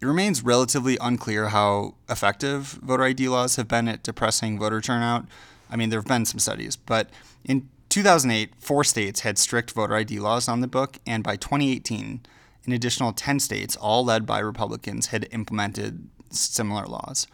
It 0.01 0.05
remains 0.05 0.43
relatively 0.43 0.97
unclear 1.01 1.49
how 1.49 1.95
effective 2.07 2.79
voter 2.81 3.03
ID 3.03 3.27
laws 3.27 3.57
have 3.57 3.67
been 3.67 3.87
at 3.87 4.03
depressing 4.03 4.57
voter 4.57 4.79
turnout. 4.79 5.25
I 5.69 5.75
mean, 5.75 5.89
there 5.89 5.99
have 5.99 6.07
been 6.07 6.25
some 6.25 6.39
studies, 6.39 6.75
but 6.77 7.09
in 7.43 7.69
2008, 7.89 8.53
four 8.59 8.83
states 8.83 9.21
had 9.21 9.37
strict 9.37 9.71
voter 9.71 9.95
ID 9.95 10.19
laws 10.19 10.47
on 10.47 10.61
the 10.61 10.67
book, 10.67 10.99
and 11.07 11.23
by 11.23 11.35
2018, 11.35 12.21
an 12.65 12.71
additional 12.71 13.11
10 13.11 13.39
states, 13.39 13.75
all 13.75 14.05
led 14.05 14.25
by 14.25 14.39
Republicans, 14.39 15.07
had 15.07 15.27
implemented 15.31 16.07
similar 16.29 16.85
laws. 16.85 17.25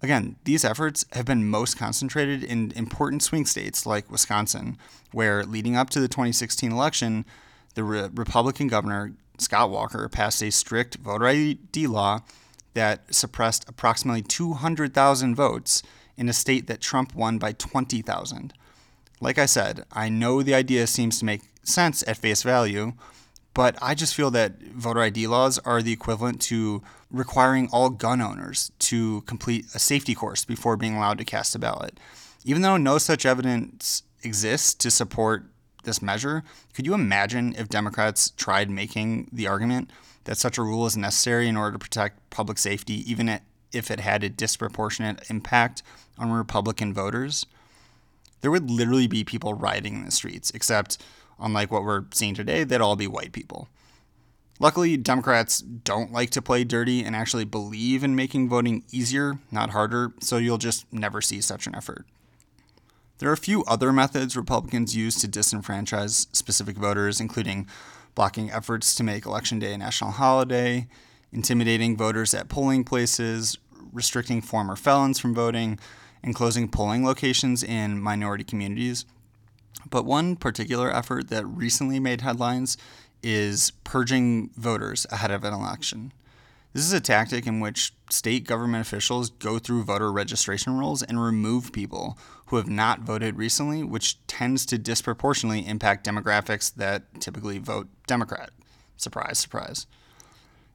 Again, 0.00 0.36
these 0.44 0.64
efforts 0.64 1.04
have 1.12 1.24
been 1.24 1.48
most 1.48 1.76
concentrated 1.76 2.44
in 2.44 2.72
important 2.76 3.22
swing 3.22 3.44
states 3.44 3.84
like 3.84 4.10
Wisconsin, 4.10 4.78
where 5.12 5.44
leading 5.44 5.74
up 5.74 5.90
to 5.90 6.00
the 6.00 6.06
2016 6.06 6.70
election, 6.70 7.24
the 7.74 7.82
Re- 7.82 8.08
Republican 8.14 8.68
governor, 8.68 9.14
Scott 9.38 9.70
Walker, 9.70 10.08
passed 10.08 10.42
a 10.42 10.50
strict 10.50 10.96
voter 10.96 11.26
ID 11.26 11.88
law 11.88 12.20
that 12.74 13.12
suppressed 13.12 13.68
approximately 13.68 14.22
200,000 14.22 15.34
votes 15.34 15.82
in 16.16 16.28
a 16.28 16.32
state 16.32 16.68
that 16.68 16.80
Trump 16.80 17.14
won 17.16 17.38
by 17.38 17.52
20,000. 17.52 18.52
Like 19.20 19.38
I 19.38 19.46
said, 19.46 19.84
I 19.92 20.08
know 20.08 20.42
the 20.42 20.54
idea 20.54 20.86
seems 20.86 21.18
to 21.18 21.24
make 21.24 21.42
sense 21.64 22.04
at 22.06 22.16
face 22.16 22.42
value, 22.42 22.92
but 23.52 23.76
I 23.82 23.94
just 23.94 24.14
feel 24.14 24.30
that 24.30 24.60
voter 24.62 25.00
ID 25.00 25.26
laws 25.26 25.58
are 25.58 25.82
the 25.82 25.92
equivalent 25.92 26.40
to 26.42 26.82
requiring 27.10 27.68
all 27.72 27.90
gun 27.90 28.20
owners 28.20 28.70
to 28.78 29.22
complete 29.22 29.66
a 29.74 29.78
safety 29.78 30.14
course 30.14 30.44
before 30.44 30.76
being 30.76 30.96
allowed 30.96 31.18
to 31.18 31.24
cast 31.24 31.56
a 31.56 31.58
ballot. 31.58 31.98
Even 32.44 32.62
though 32.62 32.76
no 32.76 32.98
such 32.98 33.26
evidence 33.26 34.04
exists 34.22 34.74
to 34.74 34.90
support 34.90 35.44
this 35.82 36.00
measure, 36.00 36.44
could 36.74 36.86
you 36.86 36.94
imagine 36.94 37.54
if 37.58 37.68
Democrats 37.68 38.30
tried 38.30 38.70
making 38.70 39.28
the 39.32 39.48
argument 39.48 39.90
that 40.24 40.38
such 40.38 40.58
a 40.58 40.62
rule 40.62 40.86
is 40.86 40.96
necessary 40.96 41.48
in 41.48 41.56
order 41.56 41.72
to 41.72 41.78
protect 41.78 42.30
public 42.30 42.58
safety, 42.58 43.10
even 43.10 43.40
if 43.72 43.90
it 43.90 44.00
had 44.00 44.22
a 44.22 44.28
disproportionate 44.28 45.28
impact 45.30 45.82
on 46.16 46.30
Republican 46.30 46.94
voters? 46.94 47.46
There 48.40 48.50
would 48.50 48.70
literally 48.70 49.06
be 49.06 49.24
people 49.24 49.54
rioting 49.54 49.94
in 49.96 50.04
the 50.04 50.10
streets, 50.10 50.50
except, 50.50 50.98
unlike 51.38 51.70
what 51.70 51.84
we're 51.84 52.04
seeing 52.12 52.34
today, 52.34 52.64
they'd 52.64 52.80
all 52.80 52.96
be 52.96 53.06
white 53.06 53.32
people. 53.32 53.68
Luckily, 54.60 54.96
Democrats 54.96 55.60
don't 55.60 56.12
like 56.12 56.30
to 56.30 56.42
play 56.42 56.64
dirty 56.64 57.04
and 57.04 57.14
actually 57.14 57.44
believe 57.44 58.02
in 58.02 58.16
making 58.16 58.48
voting 58.48 58.82
easier, 58.90 59.38
not 59.52 59.70
harder, 59.70 60.12
so 60.20 60.36
you'll 60.36 60.58
just 60.58 60.92
never 60.92 61.20
see 61.20 61.40
such 61.40 61.66
an 61.66 61.76
effort. 61.76 62.06
There 63.18 63.28
are 63.28 63.34
a 63.34 63.36
few 63.36 63.64
other 63.64 63.92
methods 63.92 64.36
Republicans 64.36 64.96
use 64.96 65.16
to 65.20 65.28
disenfranchise 65.28 66.26
specific 66.34 66.76
voters, 66.76 67.20
including 67.20 67.68
blocking 68.14 68.50
efforts 68.50 68.94
to 68.96 69.04
make 69.04 69.26
Election 69.26 69.58
Day 69.60 69.74
a 69.74 69.78
national 69.78 70.12
holiday, 70.12 70.88
intimidating 71.32 71.96
voters 71.96 72.34
at 72.34 72.48
polling 72.48 72.84
places, 72.84 73.58
restricting 73.92 74.40
former 74.40 74.76
felons 74.76 75.18
from 75.18 75.34
voting, 75.34 75.78
and 76.22 76.34
closing 76.34 76.68
polling 76.68 77.04
locations 77.04 77.62
in 77.62 78.00
minority 78.00 78.44
communities. 78.44 79.04
But 79.90 80.04
one 80.04 80.36
particular 80.36 80.94
effort 80.94 81.28
that 81.28 81.46
recently 81.46 82.00
made 82.00 82.20
headlines 82.20 82.76
is 83.22 83.72
purging 83.84 84.50
voters 84.56 85.06
ahead 85.10 85.30
of 85.30 85.44
an 85.44 85.54
election. 85.54 86.12
This 86.72 86.84
is 86.84 86.92
a 86.92 87.00
tactic 87.00 87.46
in 87.46 87.60
which 87.60 87.94
state 88.10 88.46
government 88.46 88.82
officials 88.82 89.30
go 89.30 89.58
through 89.58 89.84
voter 89.84 90.12
registration 90.12 90.78
rolls 90.78 91.02
and 91.02 91.20
remove 91.20 91.72
people 91.72 92.18
who 92.46 92.56
have 92.56 92.68
not 92.68 93.00
voted 93.00 93.36
recently, 93.36 93.82
which 93.82 94.24
tends 94.26 94.66
to 94.66 94.78
disproportionately 94.78 95.66
impact 95.66 96.06
demographics 96.06 96.72
that 96.74 97.20
typically 97.20 97.58
vote 97.58 97.88
Democrat. 98.06 98.50
Surprise, 98.96 99.38
surprise. 99.38 99.86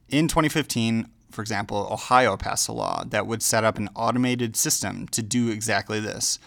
In 0.08 0.28
2015, 0.28 1.08
for 1.34 1.42
example, 1.42 1.88
Ohio 1.90 2.36
passed 2.36 2.68
a 2.68 2.72
law 2.72 3.04
that 3.08 3.26
would 3.26 3.42
set 3.42 3.64
up 3.64 3.76
an 3.76 3.90
automated 3.94 4.56
system 4.56 5.08
to 5.08 5.22
do 5.22 5.48
exactly 5.48 6.00
this. 6.00 6.38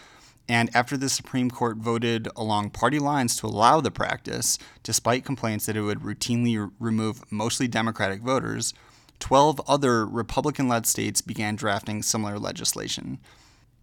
And 0.49 0.73
after 0.73 0.95
the 0.95 1.09
Supreme 1.09 1.51
Court 1.51 1.77
voted 1.77 2.29
along 2.37 2.69
party 2.69 2.99
lines 2.99 3.35
to 3.37 3.47
allow 3.47 3.81
the 3.81 3.91
practice, 3.91 4.57
despite 4.81 5.25
complaints 5.25 5.65
that 5.65 5.75
it 5.75 5.81
would 5.81 5.99
routinely 5.99 6.71
remove 6.79 7.29
mostly 7.31 7.67
Democratic 7.67 8.21
voters, 8.21 8.73
12 9.19 9.59
other 9.67 10.05
Republican 10.05 10.69
led 10.69 10.85
states 10.85 11.21
began 11.21 11.55
drafting 11.55 12.01
similar 12.01 12.39
legislation. 12.39 13.19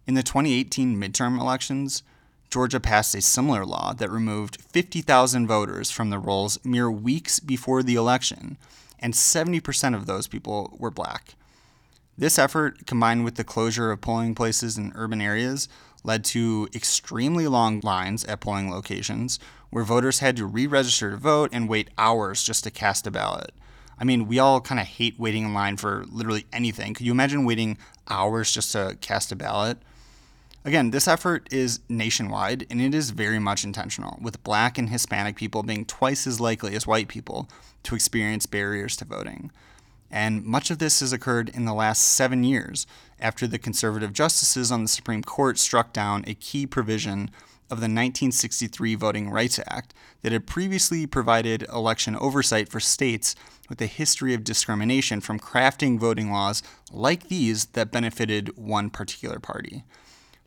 In 0.07 0.15
the 0.15 0.23
2018 0.23 0.99
midterm 0.99 1.39
elections, 1.39 2.01
Georgia 2.49 2.79
passed 2.79 3.13
a 3.15 3.21
similar 3.21 3.65
law 3.65 3.93
that 3.93 4.09
removed 4.09 4.61
50,000 4.61 5.45
voters 5.45 5.91
from 5.91 6.09
the 6.09 6.19
rolls 6.19 6.57
mere 6.63 6.89
weeks 6.89 7.39
before 7.39 7.83
the 7.83 7.95
election, 7.95 8.57
and 8.99 9.13
70% 9.13 9.95
of 9.95 10.05
those 10.05 10.27
people 10.27 10.75
were 10.79 10.91
black. 10.91 11.35
This 12.17 12.39
effort, 12.39 12.85
combined 12.85 13.25
with 13.25 13.35
the 13.35 13.43
closure 13.43 13.91
of 13.91 14.01
polling 14.01 14.35
places 14.35 14.77
in 14.77 14.93
urban 14.95 15.19
areas, 15.19 15.67
led 16.03 16.23
to 16.23 16.69
extremely 16.73 17.47
long 17.47 17.81
lines 17.81 18.23
at 18.25 18.39
polling 18.39 18.71
locations 18.71 19.39
where 19.69 19.83
voters 19.83 20.19
had 20.19 20.37
to 20.37 20.45
re 20.45 20.67
register 20.67 21.11
to 21.11 21.17
vote 21.17 21.49
and 21.51 21.67
wait 21.67 21.89
hours 21.97 22.43
just 22.43 22.63
to 22.63 22.71
cast 22.71 23.05
a 23.07 23.11
ballot. 23.11 23.51
I 23.97 24.03
mean, 24.03 24.27
we 24.27 24.39
all 24.39 24.61
kind 24.61 24.79
of 24.79 24.87
hate 24.87 25.19
waiting 25.19 25.45
in 25.45 25.53
line 25.53 25.77
for 25.77 26.05
literally 26.09 26.45
anything. 26.53 26.93
Could 26.93 27.05
you 27.05 27.11
imagine 27.11 27.45
waiting 27.45 27.77
hours 28.09 28.53
just 28.53 28.71
to 28.73 28.97
cast 29.01 29.31
a 29.31 29.35
ballot? 29.35 29.77
Again, 30.65 30.89
this 30.89 31.07
effort 31.07 31.47
is 31.53 31.81
nationwide 31.89 32.65
and 32.71 32.81
it 32.81 32.95
is 32.95 33.11
very 33.11 33.37
much 33.37 33.63
intentional, 33.63 34.17
with 34.19 34.43
black 34.43 34.79
and 34.79 34.89
Hispanic 34.89 35.35
people 35.35 35.61
being 35.61 35.85
twice 35.85 36.25
as 36.25 36.39
likely 36.39 36.75
as 36.75 36.87
white 36.87 37.07
people 37.07 37.47
to 37.83 37.93
experience 37.93 38.47
barriers 38.47 38.97
to 38.97 39.05
voting. 39.05 39.51
And 40.09 40.43
much 40.43 40.71
of 40.71 40.79
this 40.79 41.01
has 41.01 41.13
occurred 41.13 41.49
in 41.49 41.65
the 41.65 41.73
last 41.73 41.99
seven 41.99 42.43
years 42.43 42.87
after 43.19 43.45
the 43.45 43.59
conservative 43.59 44.11
justices 44.11 44.71
on 44.71 44.81
the 44.81 44.87
Supreme 44.87 45.21
Court 45.21 45.59
struck 45.59 45.93
down 45.93 46.23
a 46.25 46.33
key 46.33 46.65
provision 46.65 47.29
of 47.69 47.77
the 47.79 47.85
1963 47.85 48.95
Voting 48.95 49.29
Rights 49.29 49.59
Act 49.67 49.93
that 50.23 50.31
had 50.31 50.47
previously 50.47 51.05
provided 51.05 51.61
election 51.71 52.15
oversight 52.15 52.69
for 52.69 52.79
states 52.79 53.35
with 53.69 53.79
a 53.81 53.87
history 53.87 54.33
of 54.33 54.43
discrimination 54.43 55.21
from 55.21 55.39
crafting 55.39 55.99
voting 55.99 56.31
laws 56.31 56.63
like 56.91 57.27
these 57.27 57.65
that 57.67 57.91
benefited 57.91 58.57
one 58.57 58.89
particular 58.89 59.37
party. 59.37 59.83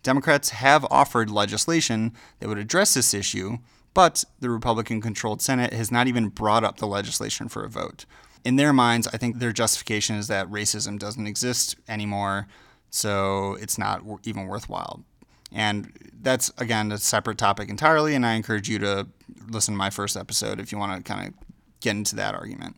Democrats 0.08 0.48
have 0.48 0.86
offered 0.90 1.28
legislation 1.28 2.14
that 2.40 2.48
would 2.48 2.56
address 2.56 2.94
this 2.94 3.12
issue, 3.12 3.58
but 3.92 4.24
the 4.40 4.48
Republican 4.48 5.02
controlled 5.02 5.42
Senate 5.42 5.74
has 5.74 5.92
not 5.92 6.06
even 6.06 6.28
brought 6.28 6.64
up 6.64 6.78
the 6.78 6.86
legislation 6.86 7.46
for 7.46 7.62
a 7.62 7.68
vote. 7.68 8.06
In 8.42 8.56
their 8.56 8.72
minds, 8.72 9.06
I 9.08 9.18
think 9.18 9.38
their 9.38 9.52
justification 9.52 10.16
is 10.16 10.26
that 10.28 10.50
racism 10.50 10.98
doesn't 10.98 11.26
exist 11.26 11.76
anymore, 11.86 12.46
so 12.88 13.58
it's 13.60 13.76
not 13.76 14.02
even 14.24 14.46
worthwhile. 14.46 15.04
And 15.52 15.92
that's, 16.22 16.50
again, 16.56 16.90
a 16.90 16.96
separate 16.96 17.36
topic 17.36 17.68
entirely, 17.68 18.14
and 18.14 18.24
I 18.24 18.32
encourage 18.32 18.70
you 18.70 18.78
to 18.78 19.08
listen 19.46 19.74
to 19.74 19.78
my 19.78 19.90
first 19.90 20.16
episode 20.16 20.58
if 20.58 20.72
you 20.72 20.78
want 20.78 21.04
to 21.04 21.12
kind 21.12 21.28
of 21.28 21.34
get 21.80 21.96
into 21.96 22.16
that 22.16 22.34
argument. 22.34 22.76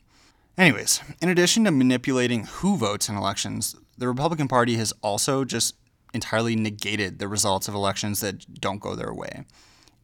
Anyways, 0.58 1.00
in 1.22 1.28
addition 1.28 1.62
to 1.62 1.70
manipulating 1.70 2.46
who 2.46 2.76
votes 2.76 3.08
in 3.08 3.14
elections, 3.14 3.76
the 3.96 4.08
Republican 4.08 4.48
Party 4.48 4.74
has 4.74 4.92
also 5.00 5.44
just 5.44 5.76
entirely 6.12 6.56
negated 6.56 7.18
the 7.18 7.28
results 7.28 7.68
of 7.68 7.74
elections 7.74 8.20
that 8.20 8.60
don't 8.60 8.80
go 8.80 8.94
their 8.94 9.12
way. 9.12 9.44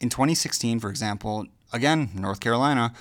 In 0.00 0.08
2016, 0.08 0.80
for 0.80 0.90
example, 0.90 1.46
again, 1.72 2.10
North 2.14 2.40
Carolina, 2.40 2.92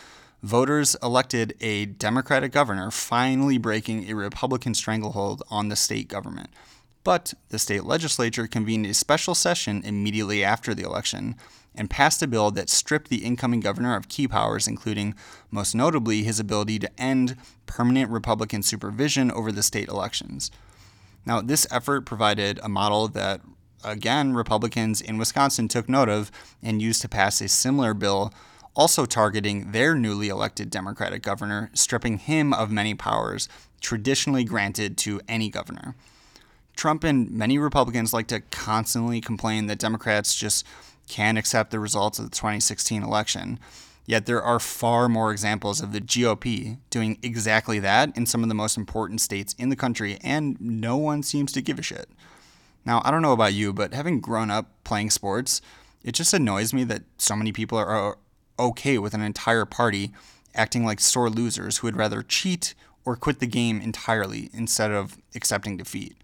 voters 0.42 0.96
elected 1.02 1.56
a 1.60 1.86
Democratic 1.86 2.52
governor, 2.52 2.92
finally 2.92 3.58
breaking 3.58 4.10
a 4.10 4.16
Republican 4.16 4.74
stranglehold 4.74 5.44
on 5.50 5.70
the 5.70 5.76
state 5.76 6.08
government. 6.08 6.50
But 7.04 7.34
the 7.50 7.60
state 7.60 7.84
legislature 7.84 8.48
convened 8.48 8.86
a 8.86 8.94
special 8.94 9.36
session 9.36 9.84
immediately 9.84 10.44
after 10.44 10.74
the 10.74 10.84
election 10.84 11.36
and 11.76 11.90
passed 11.90 12.22
a 12.24 12.28
bill 12.28 12.52
that 12.52 12.70
stripped 12.70 13.10
the 13.10 13.26
incoming 13.26 13.60
governor 13.60 13.96
of 13.96 14.10
key 14.10 14.28
powers, 14.28 14.68
including, 14.68 15.14
most 15.52 15.76
notably, 15.76 16.24
his 16.24 16.40
ability 16.40 16.80
to 16.80 17.00
end 17.00 17.36
permanent 17.66 18.10
Republican 18.10 18.64
supervision 18.64 19.30
over 19.32 19.52
the 19.52 19.62
state 19.62 19.88
elections. 19.88 20.52
Now, 21.26 21.42
this 21.42 21.66
effort 21.72 22.06
provided 22.06 22.60
a 22.62 22.70
model 22.70 23.08
that, 23.10 23.42
again, 23.84 24.34
Republicans 24.34 25.02
in 25.02 25.18
Wisconsin 25.18 25.68
took 25.68 25.90
note 25.90 26.10
of 26.10 26.32
and 26.62 26.82
used 26.82 27.02
to 27.02 27.10
pass 27.10 27.42
a 27.42 27.48
similar 27.48 27.94
bill, 27.94 28.34
also 28.76 29.06
targeting 29.06 29.72
their 29.72 29.96
newly 29.96 30.30
elected 30.30 30.70
Democratic 30.70 31.22
governor, 31.24 31.72
stripping 31.74 32.18
him 32.18 32.54
of 32.54 32.70
many 32.70 32.94
powers 32.94 33.50
traditionally 33.82 34.44
granted 34.44 34.98
to 34.98 35.22
any 35.28 35.50
governor. 35.50 35.96
Trump 36.76 37.04
and 37.04 37.32
many 37.32 37.58
Republicans 37.58 38.14
like 38.14 38.28
to 38.28 38.42
constantly 38.52 39.22
complain 39.22 39.68
that 39.68 39.80
Democrats 39.80 40.36
just 40.36 40.66
can't 41.08 41.38
accept 41.38 41.72
the 41.72 41.80
results 41.80 42.20
of 42.20 42.26
the 42.26 42.36
2016 42.36 43.04
election. 43.04 43.60
Yet 44.06 44.26
there 44.28 44.42
are 44.42 44.60
far 44.60 45.10
more 45.10 45.32
examples 45.32 45.82
of 45.82 45.92
the 45.92 46.02
GOP 46.02 46.78
doing 46.90 47.18
exactly 47.24 47.80
that 47.80 48.16
in 48.16 48.26
some 48.26 48.44
of 48.44 48.50
the 48.50 48.56
most 48.56 48.78
important 48.78 49.20
states 49.20 49.56
in 49.58 49.70
the 49.70 49.76
country, 49.76 50.20
and 50.24 50.60
no 50.62 50.96
one 50.96 51.24
seems 51.24 51.52
to 51.54 51.62
give 51.62 51.80
a 51.80 51.84
shit. 51.84 52.08
Now, 52.86 53.02
I 53.04 53.10
don't 53.10 53.24
know 53.24 53.34
about 53.34 53.54
you, 53.54 53.74
but 53.74 53.94
having 53.94 54.22
grown 54.22 54.52
up 54.52 54.70
playing 54.84 55.10
sports, 55.10 55.62
it 56.04 56.14
just 56.14 56.34
annoys 56.34 56.72
me 56.72 56.84
that 56.84 57.02
so 57.18 57.36
many 57.36 57.52
people 57.52 57.80
are 57.80 58.18
okay 58.60 59.00
with 59.00 59.16
an 59.16 59.22
entire 59.22 59.66
party 59.66 60.12
acting 60.54 60.86
like 60.86 61.00
sore 61.00 61.30
losers 61.30 61.78
who 61.78 61.88
would 61.88 61.98
rather 61.98 62.22
cheat 62.22 62.76
or 63.04 63.16
quit 63.16 63.40
the 63.40 63.48
game 63.48 63.82
entirely 63.82 64.50
instead 64.54 64.92
of 64.92 65.18
accepting 65.34 65.78
defeat. 65.78 66.16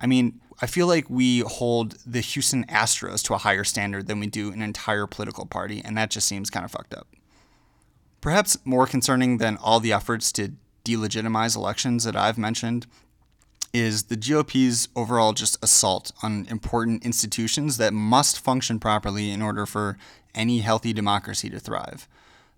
I 0.00 0.06
mean, 0.06 0.40
I 0.62 0.66
feel 0.66 0.86
like 0.86 1.10
we 1.10 1.40
hold 1.40 1.96
the 2.06 2.20
Houston 2.20 2.64
Astros 2.66 3.24
to 3.24 3.34
a 3.34 3.38
higher 3.38 3.64
standard 3.64 4.06
than 4.06 4.20
we 4.20 4.28
do 4.28 4.52
an 4.52 4.62
entire 4.62 5.08
political 5.08 5.44
party, 5.44 5.82
and 5.84 5.98
that 5.98 6.10
just 6.10 6.28
seems 6.28 6.50
kind 6.50 6.64
of 6.64 6.70
fucked 6.70 6.94
up. 6.94 7.08
Perhaps 8.20 8.56
more 8.64 8.86
concerning 8.86 9.38
than 9.38 9.56
all 9.56 9.80
the 9.80 9.92
efforts 9.92 10.30
to 10.32 10.52
delegitimize 10.84 11.56
elections 11.56 12.04
that 12.04 12.14
I've 12.14 12.38
mentioned 12.38 12.86
is 13.72 14.04
the 14.04 14.16
GOP's 14.16 14.88
overall 14.94 15.32
just 15.32 15.58
assault 15.64 16.12
on 16.22 16.46
important 16.48 17.04
institutions 17.04 17.76
that 17.78 17.92
must 17.92 18.38
function 18.38 18.78
properly 18.78 19.32
in 19.32 19.42
order 19.42 19.66
for 19.66 19.98
any 20.32 20.60
healthy 20.60 20.92
democracy 20.92 21.50
to 21.50 21.58
thrive. 21.58 22.06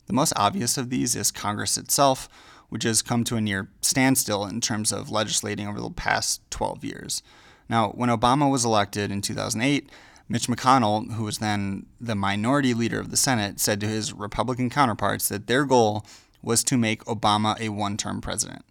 The 0.07 0.13
most 0.13 0.35
obvious 0.37 0.77
of 0.77 0.91
these 0.91 1.17
is 1.17 1.31
Congress 1.31 1.79
itself, 1.79 2.29
which 2.69 2.83
has 2.83 3.01
come 3.01 3.25
to 3.25 3.37
a 3.37 3.41
near 3.41 3.71
standstill 3.81 4.45
in 4.45 4.61
terms 4.61 4.93
of 4.93 5.11
legislating 5.11 5.67
over 5.67 5.81
the 5.81 5.91
past 5.91 6.43
12 6.51 6.85
years. 6.85 7.23
Now, 7.69 7.91
when 7.91 8.11
Obama 8.11 8.51
was 8.51 8.65
elected 8.65 9.11
in 9.11 9.21
2008, 9.21 9.89
Mitch 10.29 10.47
McConnell, 10.47 11.13
who 11.13 11.25
was 11.25 11.39
then 11.39 11.87
the 12.01 12.15
minority 12.15 12.75
leader 12.75 12.99
of 12.99 13.11
the 13.11 13.17
Senate, 13.17 13.61
said 13.61 13.81
to 13.81 13.87
his 13.87 14.13
Republican 14.13 14.71
counterparts 14.71 15.29
that 15.29 15.47
their 15.47 15.65
goal 15.65 16.05
was 16.43 16.65
to 16.65 16.79
make 16.79 17.05
Obama 17.05 17.59
a 17.61 17.71
one 17.71 17.97
term 17.97 18.21
president. 18.21 18.65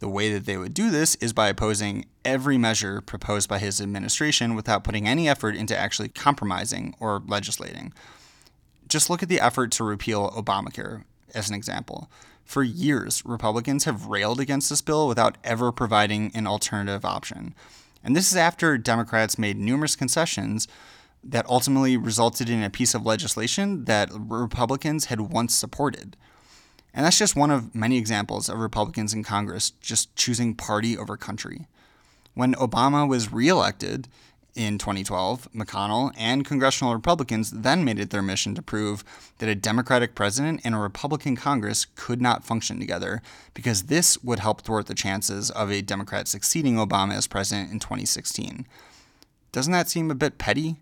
The 0.00 0.08
way 0.08 0.32
that 0.32 0.46
they 0.46 0.56
would 0.56 0.74
do 0.74 0.90
this 0.90 1.14
is 1.16 1.32
by 1.32 1.48
opposing 1.48 2.06
every 2.24 2.56
measure 2.56 3.00
proposed 3.00 3.48
by 3.48 3.58
his 3.58 3.80
administration 3.80 4.54
without 4.54 4.82
putting 4.82 5.06
any 5.06 5.28
effort 5.28 5.54
into 5.54 5.76
actually 5.76 6.08
compromising 6.08 6.94
or 6.98 7.22
legislating. 7.26 7.92
Just 8.88 9.10
look 9.10 9.22
at 9.22 9.28
the 9.28 9.40
effort 9.40 9.70
to 9.72 9.84
repeal 9.84 10.30
Obamacare 10.30 11.04
as 11.34 11.48
an 11.48 11.54
example. 11.54 12.10
For 12.44 12.62
years, 12.62 13.22
Republicans 13.24 13.84
have 13.84 14.06
railed 14.06 14.40
against 14.40 14.70
this 14.70 14.80
bill 14.80 15.06
without 15.06 15.36
ever 15.44 15.70
providing 15.70 16.32
an 16.34 16.46
alternative 16.46 17.04
option. 17.04 17.54
And 18.02 18.16
this 18.16 18.30
is 18.30 18.36
after 18.36 18.78
Democrats 18.78 19.38
made 19.38 19.58
numerous 19.58 19.96
concessions 19.96 20.66
that 21.22 21.46
ultimately 21.46 21.96
resulted 21.96 22.48
in 22.48 22.62
a 22.62 22.70
piece 22.70 22.94
of 22.94 23.04
legislation 23.04 23.84
that 23.84 24.10
Republicans 24.12 25.06
had 25.06 25.20
once 25.20 25.54
supported. 25.54 26.16
And 26.94 27.04
that's 27.04 27.18
just 27.18 27.36
one 27.36 27.50
of 27.50 27.74
many 27.74 27.98
examples 27.98 28.48
of 28.48 28.58
Republicans 28.58 29.12
in 29.12 29.22
Congress 29.22 29.70
just 29.70 30.14
choosing 30.16 30.54
party 30.54 30.96
over 30.96 31.16
country. 31.16 31.66
When 32.34 32.54
Obama 32.54 33.08
was 33.08 33.32
reelected 33.32 34.08
in 34.54 34.78
2012, 34.78 35.48
McConnell 35.54 36.12
and 36.16 36.44
congressional 36.44 36.94
Republicans 36.94 37.50
then 37.50 37.84
made 37.84 37.98
it 37.98 38.10
their 38.10 38.22
mission 38.22 38.54
to 38.54 38.62
prove 38.62 39.04
that 39.38 39.48
a 39.48 39.54
Democratic 39.54 40.14
president 40.14 40.60
and 40.64 40.74
a 40.74 40.78
Republican 40.78 41.36
Congress 41.36 41.86
could 41.94 42.20
not 42.20 42.44
function 42.44 42.78
together 42.78 43.22
because 43.54 43.84
this 43.84 44.22
would 44.22 44.40
help 44.40 44.62
thwart 44.62 44.86
the 44.86 44.94
chances 44.94 45.50
of 45.50 45.70
a 45.70 45.82
Democrat 45.82 46.28
succeeding 46.28 46.76
Obama 46.76 47.14
as 47.14 47.26
president 47.26 47.72
in 47.72 47.78
2016. 47.78 48.66
Doesn't 49.52 49.72
that 49.72 49.88
seem 49.88 50.10
a 50.10 50.14
bit 50.14 50.38
petty? 50.38 50.76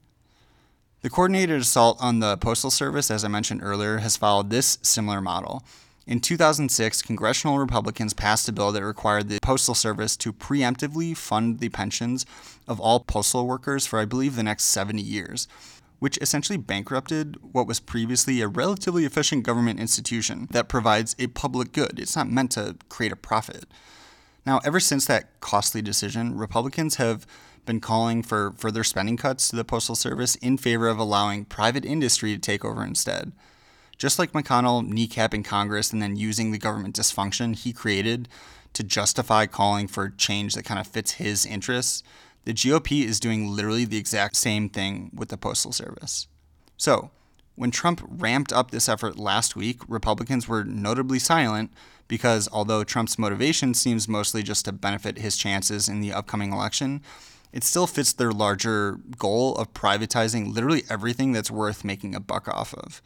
The 1.03 1.11
coordinated 1.11 1.61
assault 1.61 1.97
on 2.01 2.19
the 2.19 2.37
Postal 2.37 2.71
Service, 2.71 3.11
as 3.11 3.25
I 3.25 3.29
mentioned 3.29 3.63
earlier, 3.63 3.99
has 3.99 4.17
followed 4.17 4.51
this 4.51 4.79
similar 4.83 5.21
model. 5.21 5.63
In 6.09 6.21
2006, 6.21 7.03
congressional 7.03 7.59
Republicans 7.59 8.15
passed 8.15 8.49
a 8.49 8.53
bill 8.53 8.73
that 8.73 8.83
required 8.83 9.29
the 9.29 9.41
Postal 9.43 9.75
Service 9.75 10.17
to 10.17 10.33
preemptively 10.33 11.15
fund 11.15 11.59
the 11.59 11.69
pensions 11.69 12.25
of 12.67 12.81
all 12.81 13.01
postal 13.01 13.47
workers 13.47 13.87
for, 13.87 13.99
I 13.99 14.07
believe, 14.07 14.35
the 14.35 14.43
next 14.43 14.65
70 14.65 15.03
years, 15.03 15.49
which 15.99 16.17
essentially 16.23 16.57
bankrupted 16.57 17.37
what 17.53 17.67
was 17.67 17.79
previously 17.79 18.41
a 18.41 18.49
relatively 18.49 19.05
efficient 19.05 19.43
government 19.43 19.81
institution 19.81 20.49
that 20.51 20.67
provides 20.67 21.15
a 21.19 21.27
public 21.27 21.73
good. 21.73 22.01
It's 22.01 22.17
not 22.17 22.31
meant 22.31 22.53
to 22.53 22.77
create 22.89 23.13
a 23.13 23.17
profit. 23.17 23.67
Now, 24.47 24.63
ever 24.65 24.81
since 24.81 25.05
that 25.05 25.39
costly 25.41 25.83
decision, 25.83 26.39
Republicans 26.39 26.95
have 26.95 27.27
been 27.67 27.81
calling 27.81 28.23
for 28.23 28.55
further 28.57 28.83
spending 28.83 29.19
cuts 29.19 29.51
to 29.51 29.57
the 29.57 29.65
Postal 29.65 29.95
Service 29.95 30.37
in 30.37 30.57
favor 30.57 30.89
of 30.89 30.99
allowing 30.99 31.45
private 31.45 31.85
industry 31.85 32.33
to 32.33 32.41
take 32.41 32.65
over 32.65 32.83
instead. 32.83 33.33
Just 33.99 34.19
like 34.19 34.33
McConnell 34.33 34.89
kneecapping 34.89 35.45
Congress 35.45 35.93
and 35.93 36.01
then 36.01 36.17
using 36.17 36.53
the 36.53 36.59
government 36.59 36.97
dysfunction 36.97 37.57
he 37.57 37.73
created 37.73 38.29
to 38.73 38.85
justify 38.85 39.47
calling 39.47 39.89
for 39.89 40.09
change 40.09 40.55
that 40.55 40.65
kind 40.65 40.79
of 40.79 40.87
fits 40.87 41.13
his 41.13 41.45
interests, 41.45 42.05
the 42.45 42.55
GOP 42.55 43.05
is 43.05 43.19
doing 43.19 43.49
literally 43.49 43.85
the 43.85 43.97
exact 43.97 44.37
same 44.37 44.69
thing 44.69 45.11
with 45.13 45.31
the 45.31 45.37
Postal 45.37 45.73
Service. 45.73 46.29
So, 46.77 47.11
when 47.57 47.73
Trump 47.73 48.01
ramped 48.09 48.53
up 48.53 48.71
this 48.71 48.89
effort 48.89 49.19
last 49.19 49.57
week, 49.57 49.81
Republicans 49.89 50.47
were 50.47 50.65
notably 50.65 51.19
silent 51.19 51.73
because 52.07 52.49
although 52.53 52.85
Trump's 52.85 53.19
motivation 53.19 53.75
seems 53.75 54.07
mostly 54.07 54.45
just 54.45 54.65
to 54.67 54.73
benefit 54.73 55.19
his 55.19 55.37
chances 55.37 55.89
in 55.89 56.01
the 56.01 56.13
upcoming 56.13 56.53
election, 56.53 57.03
it 57.53 57.65
still 57.65 57.89
fits 57.89 58.13
their 58.13 58.31
larger 58.31 59.01
goal 59.19 59.57
of 59.57 59.75
privatizing 59.75 60.55
literally 60.55 60.85
everything 60.89 61.33
that's 61.33 61.51
worth 61.51 61.85
making 61.85 62.15
a 62.15 62.21
buck 62.21 62.47
off 62.47 62.73
of 62.75 63.03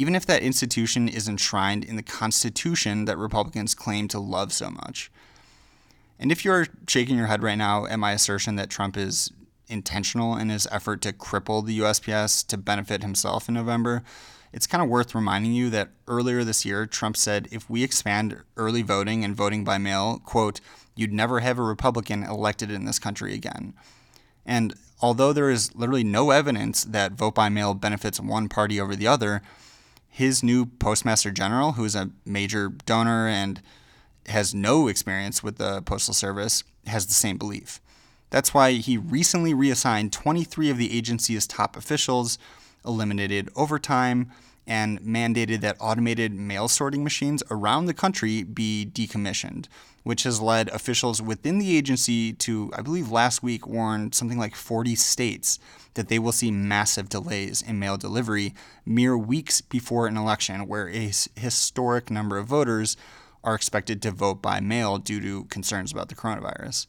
even 0.00 0.14
if 0.14 0.24
that 0.24 0.42
institution 0.42 1.10
is 1.10 1.28
enshrined 1.28 1.84
in 1.84 1.96
the 1.96 2.02
Constitution 2.02 3.04
that 3.04 3.18
Republicans 3.18 3.74
claim 3.74 4.08
to 4.08 4.18
love 4.18 4.50
so 4.50 4.70
much. 4.70 5.12
And 6.18 6.32
if 6.32 6.42
you're 6.42 6.68
shaking 6.88 7.18
your 7.18 7.26
head 7.26 7.42
right 7.42 7.58
now 7.58 7.84
at 7.84 7.98
my 7.98 8.12
assertion 8.12 8.56
that 8.56 8.70
Trump 8.70 8.96
is 8.96 9.30
intentional 9.68 10.38
in 10.38 10.48
his 10.48 10.66
effort 10.72 11.02
to 11.02 11.12
cripple 11.12 11.64
the 11.64 11.78
USPS 11.80 12.46
to 12.46 12.56
benefit 12.56 13.02
himself 13.02 13.46
in 13.46 13.52
November, 13.52 14.02
it's 14.54 14.66
kind 14.66 14.82
of 14.82 14.88
worth 14.88 15.14
reminding 15.14 15.52
you 15.52 15.68
that 15.68 15.90
earlier 16.08 16.44
this 16.44 16.64
year, 16.64 16.86
Trump 16.86 17.14
said 17.14 17.46
if 17.52 17.68
we 17.68 17.84
expand 17.84 18.42
early 18.56 18.80
voting 18.80 19.22
and 19.22 19.36
voting 19.36 19.64
by 19.64 19.76
mail, 19.76 20.18
quote, 20.24 20.62
you'd 20.94 21.12
never 21.12 21.40
have 21.40 21.58
a 21.58 21.62
Republican 21.62 22.24
elected 22.24 22.70
in 22.70 22.86
this 22.86 22.98
country 22.98 23.34
again. 23.34 23.74
And 24.46 24.72
although 25.02 25.34
there 25.34 25.50
is 25.50 25.74
literally 25.74 26.04
no 26.04 26.30
evidence 26.30 26.84
that 26.84 27.12
vote 27.12 27.34
by 27.34 27.50
mail 27.50 27.74
benefits 27.74 28.18
one 28.18 28.48
party 28.48 28.80
over 28.80 28.96
the 28.96 29.06
other, 29.06 29.42
his 30.10 30.42
new 30.42 30.66
postmaster 30.66 31.30
general, 31.30 31.72
who 31.72 31.84
is 31.84 31.94
a 31.94 32.10
major 32.26 32.68
donor 32.84 33.28
and 33.28 33.62
has 34.26 34.54
no 34.54 34.88
experience 34.88 35.42
with 35.42 35.56
the 35.56 35.80
Postal 35.82 36.12
Service, 36.12 36.64
has 36.86 37.06
the 37.06 37.14
same 37.14 37.38
belief. 37.38 37.80
That's 38.28 38.52
why 38.52 38.72
he 38.72 38.98
recently 38.98 39.54
reassigned 39.54 40.12
23 40.12 40.68
of 40.70 40.78
the 40.78 40.96
agency's 40.96 41.46
top 41.46 41.76
officials, 41.76 42.38
eliminated 42.84 43.48
overtime, 43.56 44.30
and 44.66 45.00
mandated 45.00 45.60
that 45.60 45.76
automated 45.80 46.32
mail 46.32 46.68
sorting 46.68 47.02
machines 47.02 47.42
around 47.50 47.86
the 47.86 47.94
country 47.94 48.42
be 48.42 48.88
decommissioned, 48.92 49.66
which 50.02 50.22
has 50.22 50.40
led 50.40 50.68
officials 50.70 51.20
within 51.20 51.58
the 51.58 51.76
agency 51.76 52.32
to, 52.32 52.70
I 52.74 52.82
believe 52.82 53.10
last 53.10 53.42
week, 53.42 53.66
warn 53.66 54.12
something 54.12 54.38
like 54.38 54.54
40 54.54 54.94
states 54.94 55.58
that 55.94 56.08
they 56.08 56.18
will 56.18 56.32
see 56.32 56.50
massive 56.50 57.08
delays 57.08 57.62
in 57.62 57.78
mail 57.78 57.96
delivery 57.96 58.54
mere 58.86 59.16
weeks 59.16 59.60
before 59.60 60.06
an 60.06 60.16
election 60.16 60.66
where 60.66 60.88
a 60.88 61.12
historic 61.36 62.10
number 62.10 62.38
of 62.38 62.46
voters 62.46 62.96
are 63.42 63.54
expected 63.54 64.02
to 64.02 64.10
vote 64.10 64.42
by 64.42 64.60
mail 64.60 64.98
due 64.98 65.20
to 65.20 65.44
concerns 65.44 65.92
about 65.92 66.08
the 66.08 66.14
coronavirus. 66.14 66.86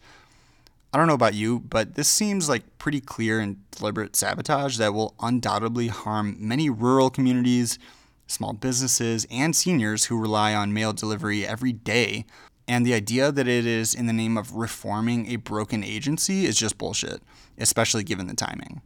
I 0.94 0.98
don't 0.98 1.08
know 1.08 1.14
about 1.14 1.34
you, 1.36 1.60
but 1.60 1.96
this 1.96 2.10
seems 2.10 2.50
like 2.50 2.78
pretty 2.78 3.00
clear 3.00 3.40
and 3.40 3.70
deliberate 3.72 4.16
sabotage 4.16 4.78
that 4.78 4.94
will 4.94 5.16
undoubtedly 5.22 5.88
harm 5.88 6.36
many 6.38 6.70
rural 6.70 7.10
communities, 7.10 7.80
small 8.28 8.52
businesses, 8.52 9.26
and 9.32 9.56
seniors 9.56 10.06
who 10.06 10.20
rely 10.20 10.54
on 10.54 10.74
mail 10.74 10.92
delivery 10.92 11.48
every 11.48 11.72
day. 11.72 12.26
And 12.72 12.86
the 12.86 12.94
idea 12.94 13.34
that 13.34 13.50
it 13.50 13.66
is 13.66 13.94
in 13.94 14.06
the 14.06 14.14
name 14.14 14.38
of 14.38 14.56
reforming 14.56 15.28
a 15.28 15.36
broken 15.36 15.84
agency 15.84 16.46
is 16.46 16.58
just 16.58 16.78
bullshit, 16.78 17.22
especially 17.58 18.02
given 18.02 18.28
the 18.28 18.34
timing. 18.34 18.82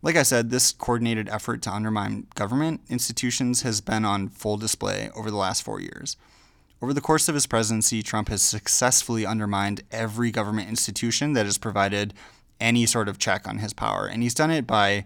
Like 0.00 0.14
I 0.14 0.22
said, 0.22 0.50
this 0.50 0.70
coordinated 0.70 1.28
effort 1.28 1.60
to 1.62 1.72
undermine 1.72 2.28
government 2.36 2.82
institutions 2.88 3.62
has 3.62 3.80
been 3.80 4.04
on 4.04 4.28
full 4.28 4.58
display 4.58 5.10
over 5.16 5.28
the 5.28 5.36
last 5.36 5.64
four 5.64 5.80
years. 5.80 6.16
Over 6.80 6.92
the 6.92 7.00
course 7.00 7.28
of 7.28 7.34
his 7.34 7.48
presidency, 7.48 8.00
Trump 8.00 8.28
has 8.28 8.42
successfully 8.42 9.26
undermined 9.26 9.82
every 9.90 10.30
government 10.30 10.68
institution 10.68 11.32
that 11.32 11.46
has 11.46 11.58
provided 11.58 12.14
any 12.60 12.86
sort 12.86 13.08
of 13.08 13.18
check 13.18 13.48
on 13.48 13.58
his 13.58 13.72
power. 13.72 14.06
And 14.06 14.22
he's 14.22 14.34
done 14.34 14.52
it 14.52 14.68
by 14.68 15.04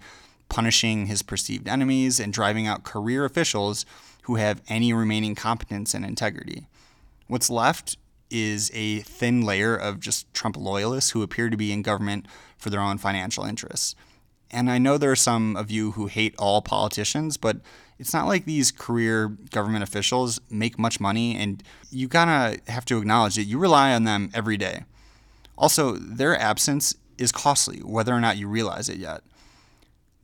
punishing 0.50 1.06
his 1.06 1.22
perceived 1.22 1.68
enemies 1.68 2.20
and 2.20 2.34
driving 2.34 2.66
out 2.66 2.84
career 2.84 3.24
officials 3.24 3.86
who 4.24 4.34
have 4.34 4.60
any 4.68 4.92
remaining 4.92 5.34
competence 5.34 5.94
and 5.94 6.04
integrity. 6.04 6.66
What's 7.30 7.48
left 7.48 7.96
is 8.28 8.72
a 8.74 9.02
thin 9.02 9.42
layer 9.42 9.76
of 9.76 10.00
just 10.00 10.32
Trump 10.34 10.56
loyalists 10.56 11.10
who 11.10 11.22
appear 11.22 11.48
to 11.48 11.56
be 11.56 11.70
in 11.70 11.82
government 11.82 12.26
for 12.58 12.70
their 12.70 12.80
own 12.80 12.98
financial 12.98 13.44
interests. 13.44 13.94
And 14.50 14.68
I 14.68 14.78
know 14.78 14.98
there 14.98 15.12
are 15.12 15.16
some 15.16 15.54
of 15.54 15.70
you 15.70 15.92
who 15.92 16.06
hate 16.06 16.34
all 16.40 16.60
politicians, 16.60 17.36
but 17.36 17.58
it's 18.00 18.12
not 18.12 18.26
like 18.26 18.46
these 18.46 18.72
career 18.72 19.28
government 19.28 19.84
officials 19.84 20.40
make 20.50 20.76
much 20.76 20.98
money, 20.98 21.36
and 21.36 21.62
you 21.92 22.08
kind 22.08 22.30
of 22.58 22.66
have 22.66 22.84
to 22.86 22.98
acknowledge 22.98 23.36
that 23.36 23.44
you 23.44 23.58
rely 23.60 23.94
on 23.94 24.02
them 24.02 24.30
every 24.34 24.56
day. 24.56 24.82
Also, 25.56 25.92
their 25.92 26.36
absence 26.36 26.96
is 27.16 27.30
costly, 27.30 27.78
whether 27.78 28.12
or 28.12 28.20
not 28.20 28.38
you 28.38 28.48
realize 28.48 28.88
it 28.88 28.98
yet. 28.98 29.20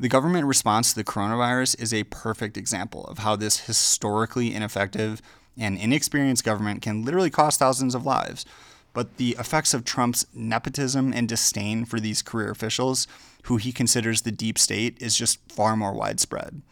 The 0.01 0.09
government 0.09 0.47
response 0.47 0.91
to 0.91 0.97
the 0.97 1.05
coronavirus 1.05 1.81
is 1.81 1.95
a 1.95 2.03
perfect 2.03 2.57
example 2.57 3.05
of 3.05 3.19
how 3.19 3.37
this 3.37 3.67
historically 3.67 4.53
ineffective 4.53 5.23
and 5.59 5.79
inexperienced 5.79 6.45
government 6.45 6.83
can 6.83 7.05
literally 7.05 7.31
cost 7.31 7.59
thousands 7.59 7.95
of 7.95 8.07
lives. 8.07 8.45
But 8.93 9.19
the 9.19 9.37
effects 9.39 9.75
of 9.75 9.85
Trump's 9.85 10.27
nepotism 10.33 11.13
and 11.13 11.29
disdain 11.29 11.85
for 11.85 12.01
these 12.01 12.23
career 12.23 12.51
officials 12.51 13.07
who 13.45 13.59
he 13.59 13.73
considers 13.73 14.23
the 14.23 14.33
deep 14.33 14.59
state 14.59 14.97
is 15.01 15.17
just 15.17 15.39
far 15.53 15.77
more 15.77 15.93
widespread. 15.93 16.63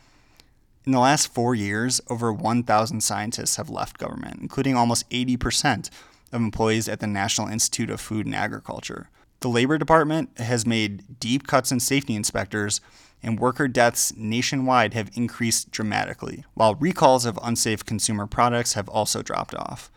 In 0.86 0.92
the 0.92 1.00
last 1.00 1.32
four 1.32 1.54
years, 1.54 2.00
over 2.10 2.32
1,000 2.32 3.00
scientists 3.00 3.56
have 3.56 3.70
left 3.70 3.98
government, 3.98 4.40
including 4.40 4.76
almost 4.76 5.08
80% 5.10 5.88
of 6.32 6.42
employees 6.42 6.88
at 6.88 7.00
the 7.00 7.06
National 7.06 7.48
Institute 7.48 7.90
of 7.90 8.00
Food 8.00 8.26
and 8.26 8.34
Agriculture. 8.34 9.08
The 9.40 9.48
Labor 9.48 9.78
Department 9.78 10.38
has 10.38 10.66
made 10.66 11.20
deep 11.20 11.46
cuts 11.46 11.70
in 11.70 11.80
safety 11.80 12.14
inspectors, 12.14 12.80
and 13.24 13.40
worker 13.40 13.66
deaths 13.66 14.12
nationwide 14.16 14.94
have 14.94 15.10
increased 15.14 15.70
dramatically, 15.70 16.44
while 16.54 16.74
recalls 16.74 17.24
of 17.24 17.38
unsafe 17.42 17.84
consumer 17.84 18.26
products 18.26 18.74
have 18.74 18.88
also 18.88 19.22
dropped 19.22 19.54
off. 19.54 19.90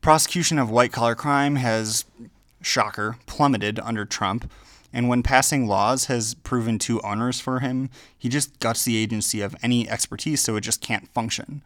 Prosecution 0.00 0.58
of 0.58 0.70
white 0.70 0.92
collar 0.92 1.14
crime 1.14 1.56
has, 1.56 2.04
shocker, 2.60 3.16
plummeted 3.26 3.80
under 3.80 4.04
Trump, 4.04 4.50
and 4.92 5.08
when 5.08 5.22
passing 5.22 5.66
laws 5.66 6.04
has 6.04 6.34
proven 6.34 6.78
too 6.78 7.00
onerous 7.02 7.40
for 7.40 7.60
him, 7.60 7.90
he 8.16 8.28
just 8.28 8.60
guts 8.60 8.84
the 8.84 8.96
agency 8.96 9.40
of 9.40 9.56
any 9.62 9.88
expertise 9.88 10.40
so 10.40 10.54
it 10.54 10.60
just 10.60 10.80
can't 10.80 11.08
function. 11.08 11.62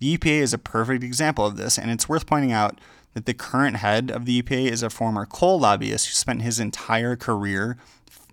The 0.00 0.18
EPA 0.18 0.40
is 0.40 0.52
a 0.52 0.58
perfect 0.58 1.04
example 1.04 1.46
of 1.46 1.56
this, 1.56 1.78
and 1.78 1.90
it's 1.90 2.08
worth 2.08 2.26
pointing 2.26 2.52
out 2.52 2.78
that 3.14 3.26
the 3.26 3.34
current 3.34 3.76
head 3.76 4.10
of 4.10 4.24
the 4.24 4.42
EPA 4.42 4.70
is 4.70 4.82
a 4.82 4.90
former 4.90 5.24
coal 5.24 5.60
lobbyist 5.60 6.08
who 6.08 6.12
spent 6.12 6.42
his 6.42 6.58
entire 6.58 7.14
career 7.14 7.78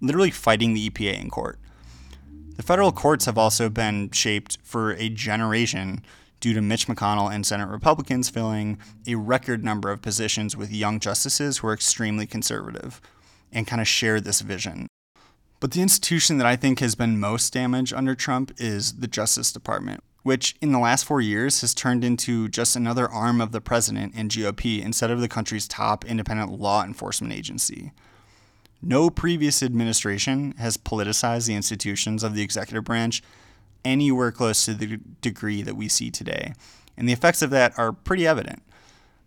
literally 0.02 0.32
fighting 0.32 0.74
the 0.74 0.90
EPA 0.90 1.22
in 1.22 1.30
court. 1.30 1.60
The 2.60 2.64
federal 2.64 2.92
courts 2.92 3.24
have 3.24 3.38
also 3.38 3.70
been 3.70 4.12
shaped 4.12 4.58
for 4.62 4.92
a 4.92 5.08
generation 5.08 6.04
due 6.42 6.54
to 6.54 6.62
Mitch 6.62 6.88
McConnell 6.88 7.34
and 7.34 7.46
Senate 7.46 7.70
Republicans 7.70 8.28
filling 8.28 8.78
a 9.08 9.16
record 9.16 9.64
number 9.64 9.90
of 9.92 10.02
positions 10.02 10.58
with 10.58 10.70
young 10.70 11.00
justices 11.00 11.60
who 11.60 11.68
are 11.70 11.74
extremely 11.74 12.28
conservative 12.28 13.00
and 13.50 13.66
kind 13.66 13.82
of 13.82 13.88
share 13.88 14.20
this 14.20 14.42
vision. 14.42 14.88
But 15.62 15.72
the 15.72 15.82
institution 15.82 16.38
that 16.38 16.46
I 16.46 16.58
think 16.58 16.82
has 16.82 16.96
been 16.96 17.18
most 17.18 17.54
damaged 17.54 17.94
under 17.94 18.14
Trump 18.14 18.52
is 18.58 18.96
the 18.96 19.08
Justice 19.08 19.54
Department, 19.54 20.04
which 20.24 20.58
in 20.60 20.74
the 20.74 20.80
last 20.80 21.06
four 21.06 21.22
years 21.22 21.62
has 21.62 21.74
turned 21.74 22.04
into 22.04 22.50
just 22.50 22.76
another 22.76 23.08
arm 23.08 23.40
of 23.40 23.54
the 23.54 23.62
president 23.62 24.16
and 24.18 24.30
GOP 24.30 24.84
instead 24.84 25.12
of 25.12 25.22
the 25.22 25.30
country's 25.30 25.66
top 25.66 26.04
independent 26.04 26.52
law 26.52 26.84
enforcement 26.84 27.32
agency. 27.32 27.94
No 28.82 29.10
previous 29.10 29.62
administration 29.62 30.54
has 30.58 30.78
politicized 30.78 31.48
the 31.48 31.56
institutions 31.56 32.24
of 32.24 32.34
the 32.34 32.42
executive 32.42 32.86
branch 32.86 33.22
anywhere 33.84 34.32
close 34.32 34.66
to 34.66 34.74
the 34.74 35.00
degree 35.22 35.62
that 35.62 35.76
we 35.76 35.88
see 35.88 36.10
today, 36.10 36.54
and 36.98 37.08
the 37.08 37.14
effects 37.14 37.42
of 37.42 37.50
that 37.50 37.78
are 37.78 37.92
pretty 37.92 38.26
evident. 38.26 38.62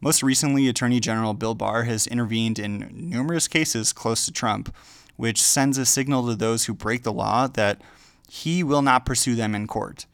Most 0.01 0.23
recently, 0.23 0.69
Attorney 0.69 1.01
General 1.01 1.33
Bill 1.35 1.55
Barr 1.55 1.85
has 1.85 2.07
intervened 2.07 2.59
in 2.59 2.91
numerous 2.93 3.47
cases 3.47 3.93
close 3.93 4.25
to 4.25 4.33
Trump, 4.33 4.75
which 5.17 5.41
sends 5.41 5.79
a 5.79 5.87
signal 5.87 6.27
to 6.27 6.35
those 6.35 6.65
who 6.65 6.75
break 6.75 7.03
the 7.03 7.12
law 7.12 7.47
that 7.47 7.81
he 8.29 8.62
will 8.62 8.83
not 8.83 9.07
pursue 9.07 9.35
them 9.35 9.55
in 9.55 9.67
court. 9.67 10.07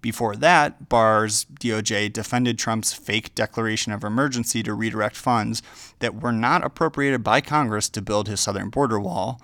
Before 0.00 0.36
that, 0.36 0.88
Barr's 0.88 1.44
DOJ 1.44 2.12
defended 2.12 2.58
Trump's 2.58 2.92
fake 2.92 3.34
declaration 3.34 3.92
of 3.92 4.04
emergency 4.04 4.62
to 4.62 4.74
redirect 4.74 5.16
funds 5.16 5.60
that 5.98 6.22
were 6.22 6.32
not 6.32 6.64
appropriated 6.64 7.24
by 7.24 7.40
Congress 7.40 7.88
to 7.90 8.02
build 8.02 8.28
his 8.28 8.40
southern 8.40 8.70
border 8.70 9.00
wall, 9.00 9.40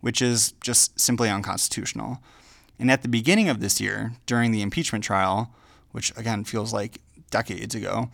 which 0.00 0.22
is 0.22 0.52
just 0.60 0.98
simply 1.00 1.28
unconstitutional. 1.28 2.20
And 2.78 2.90
at 2.90 3.02
the 3.02 3.08
beginning 3.08 3.48
of 3.48 3.60
this 3.60 3.80
year, 3.80 4.12
during 4.26 4.52
the 4.52 4.62
impeachment 4.62 5.02
trial, 5.02 5.52
which 5.90 6.16
again 6.16 6.44
feels 6.44 6.72
like 6.72 7.00
decades 7.30 7.74
ago, 7.74 8.10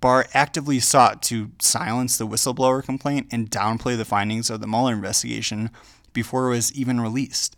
Barr 0.00 0.26
actively 0.34 0.80
sought 0.80 1.22
to 1.24 1.50
silence 1.58 2.16
the 2.16 2.26
whistleblower 2.26 2.82
complaint 2.82 3.28
and 3.30 3.50
downplay 3.50 3.96
the 3.96 4.04
findings 4.04 4.50
of 4.50 4.60
the 4.60 4.66
Mueller 4.66 4.94
investigation 4.94 5.70
before 6.12 6.46
it 6.46 6.50
was 6.50 6.72
even 6.72 7.00
released. 7.00 7.56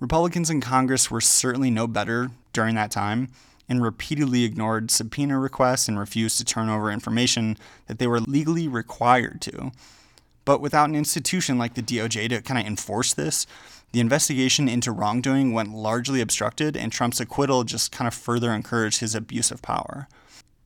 Republicans 0.00 0.48
in 0.48 0.60
Congress 0.60 1.10
were 1.10 1.20
certainly 1.20 1.70
no 1.70 1.86
better 1.86 2.30
during 2.58 2.74
that 2.74 2.90
time 2.90 3.28
and 3.68 3.84
repeatedly 3.84 4.42
ignored 4.42 4.90
subpoena 4.90 5.38
requests 5.38 5.86
and 5.86 5.96
refused 5.96 6.38
to 6.38 6.44
turn 6.44 6.68
over 6.68 6.90
information 6.90 7.56
that 7.86 8.00
they 8.00 8.06
were 8.08 8.18
legally 8.18 8.66
required 8.66 9.40
to. 9.40 9.70
But 10.44 10.60
without 10.60 10.88
an 10.88 10.96
institution 10.96 11.56
like 11.56 11.74
the 11.74 11.82
DOJ 11.82 12.30
to 12.30 12.42
kind 12.42 12.58
of 12.58 12.66
enforce 12.66 13.14
this, 13.14 13.46
the 13.92 14.00
investigation 14.00 14.68
into 14.68 14.90
wrongdoing 14.90 15.52
went 15.52 15.72
largely 15.72 16.20
obstructed, 16.20 16.76
and 16.76 16.90
Trump's 16.90 17.20
acquittal 17.20 17.62
just 17.62 17.92
kind 17.92 18.08
of 18.08 18.14
further 18.14 18.50
encouraged 18.50 18.98
his 18.98 19.14
abuse 19.14 19.52
of 19.52 19.62
power. 19.62 20.08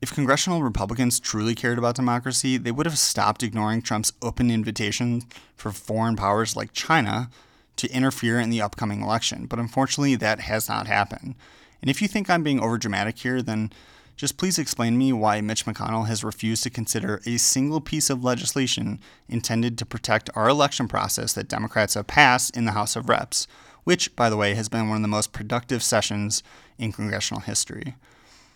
If 0.01 0.15
congressional 0.15 0.63
Republicans 0.63 1.21
truly 1.21 1.55
cared 1.55 1.77
about 1.77 1.95
democracy, 1.95 2.57
they 2.57 2.73
would 2.73 2.87
have 2.87 2.99
stopped 2.99 3.43
ignoring 3.43 3.83
Trump's 3.83 4.15
open 4.23 4.51
invitation 4.51 5.25
for 5.57 5.73
foreign 5.73 6.17
powers 6.17 6.57
like 6.57 6.73
China 6.73 7.29
to 7.77 7.93
interfere 7.93 8.41
in 8.41 8.49
the 8.49 8.63
upcoming 8.63 9.03
election, 9.03 9.45
but 9.45 9.59
unfortunately, 9.59 10.17
that 10.17 10.41
has 10.41 10.71
not 10.71 10.87
happened. 10.87 11.35
And 11.83 11.91
if 11.91 12.01
you 12.01 12.09
think 12.09 12.31
I'm 12.31 12.43
being 12.43 12.61
overdramatic 12.61 13.19
here, 13.19 13.43
then 13.43 13.73
just 14.17 14.37
please 14.37 14.59
explain 14.59 14.93
to 14.93 14.99
me 14.99 15.13
why 15.13 15.41
Mitch 15.41 15.67
McConnell 15.67 16.07
has 16.07 16.23
refused 16.23 16.63
to 16.63 16.71
consider 16.71 17.21
a 17.27 17.39
single 17.39 17.81
piece 17.81 18.09
of 18.09 18.23
legislation 18.23 19.01
intended 19.29 19.77
to 19.79 19.87
protect 19.87 20.31
our 20.37 20.49
election 20.49 20.87
process 20.87 21.33
that 21.33 21.49
Democrats 21.49 21.95
have 21.95 22.07
passed 22.07 22.57
in 22.57 22.65
the 22.65 22.73
House 22.73 22.95
of 22.95 23.09
Reps, 23.09 23.49
which, 23.85 24.15
by 24.15 24.31
the 24.31 24.37
way, 24.37 24.55
has 24.55 24.69
been 24.69 24.89
one 24.89 24.97
of 24.97 25.03
the 25.03 25.09
most 25.09 25.33
productive 25.33 25.83
sessions 25.83 26.43
in 26.79 26.93
congressional 26.93 27.41
history. 27.41 27.97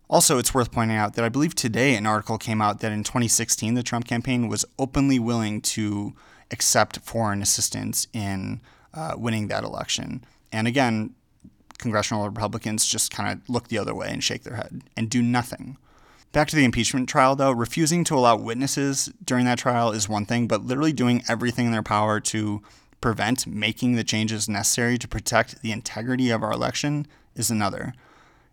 Also, 0.08 0.38
it's 0.38 0.54
worth 0.54 0.70
pointing 0.70 0.96
out 0.96 1.14
that 1.14 1.24
I 1.24 1.28
believe 1.28 1.56
today 1.56 1.96
an 1.96 2.06
article 2.06 2.38
came 2.38 2.62
out 2.62 2.78
that 2.80 2.92
in 2.92 3.02
2016 3.02 3.74
the 3.74 3.82
Trump 3.82 4.06
campaign 4.06 4.46
was 4.46 4.64
openly 4.78 5.18
willing 5.18 5.60
to 5.62 6.14
accept 6.52 7.00
foreign 7.00 7.42
assistance 7.42 8.06
in 8.12 8.60
uh, 8.94 9.14
winning 9.16 9.48
that 9.48 9.64
election. 9.64 10.24
And 10.52 10.68
again, 10.68 11.14
congressional 11.78 12.28
Republicans 12.28 12.86
just 12.86 13.10
kind 13.10 13.32
of 13.32 13.48
look 13.48 13.68
the 13.68 13.78
other 13.78 13.94
way 13.94 14.08
and 14.10 14.22
shake 14.22 14.42
their 14.42 14.56
head 14.56 14.82
and 14.96 15.10
do 15.10 15.22
nothing. 15.22 15.76
Back 16.32 16.48
to 16.48 16.56
the 16.56 16.64
impeachment 16.64 17.08
trial, 17.08 17.34
though, 17.36 17.52
refusing 17.52 18.04
to 18.04 18.14
allow 18.14 18.36
witnesses 18.36 19.10
during 19.24 19.46
that 19.46 19.58
trial 19.58 19.92
is 19.92 20.08
one 20.08 20.26
thing, 20.26 20.46
but 20.46 20.64
literally 20.64 20.92
doing 20.92 21.22
everything 21.28 21.66
in 21.66 21.72
their 21.72 21.82
power 21.82 22.20
to 22.20 22.62
prevent 23.00 23.46
making 23.46 23.94
the 23.94 24.04
changes 24.04 24.48
necessary 24.48 24.98
to 24.98 25.08
protect 25.08 25.62
the 25.62 25.72
integrity 25.72 26.30
of 26.30 26.42
our 26.42 26.52
election 26.52 27.06
is 27.34 27.50
another. 27.50 27.94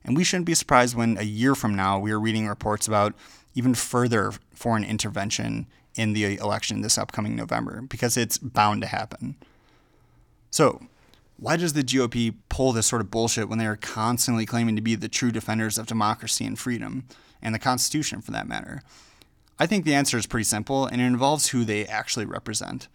And 0.06 0.16
we 0.16 0.24
shouldn't 0.24 0.46
be 0.46 0.54
surprised 0.54 0.96
when 0.96 1.18
a 1.18 1.24
year 1.24 1.56
from 1.56 1.76
now 1.76 2.00
we 2.00 2.12
are 2.12 2.20
reading 2.20 2.48
reports 2.48 2.88
about 2.88 3.14
even 3.56 3.74
further 3.74 4.32
foreign 4.54 4.84
intervention 4.84 5.68
in 5.96 6.14
the 6.14 6.38
election 6.38 6.82
this 6.82 6.98
upcoming 6.98 7.36
November, 7.36 7.82
because 7.82 8.18
it's 8.18 8.38
bound 8.38 8.82
to 8.82 8.88
happen. 8.88 9.36
So, 10.50 10.82
why 11.38 11.58
does 11.58 11.74
the 11.74 11.84
GOP 11.84 12.36
pull 12.50 12.72
this 12.72 12.88
sort 12.88 13.02
of 13.02 13.12
bullshit 13.12 13.50
when 13.50 13.60
they 13.60 13.65
are 13.65 13.76
constantly 13.76 14.46
claiming 14.46 14.76
to 14.76 14.82
be 14.82 14.96
the 14.96 15.10
true 15.10 15.32
defenders 15.32 15.78
of 15.78 15.88
democracy 15.88 16.46
and 16.46 16.58
freedom, 16.58 17.06
and 17.41 17.54
the 17.54 17.60
Constitution 17.60 18.22
for 18.22 18.32
that 18.32 18.48
matter? 18.48 18.82
I 19.60 19.65
think 19.65 19.86
the 19.86 19.93
answer 19.93 20.17
is 20.17 20.26
pretty 20.26 20.46
simple, 20.46 20.86
and 20.86 21.02
it 21.02 21.06
involves 21.06 21.50
who 21.50 21.63
they 21.63 21.86
actually 21.86 22.26
represent. 22.26 22.88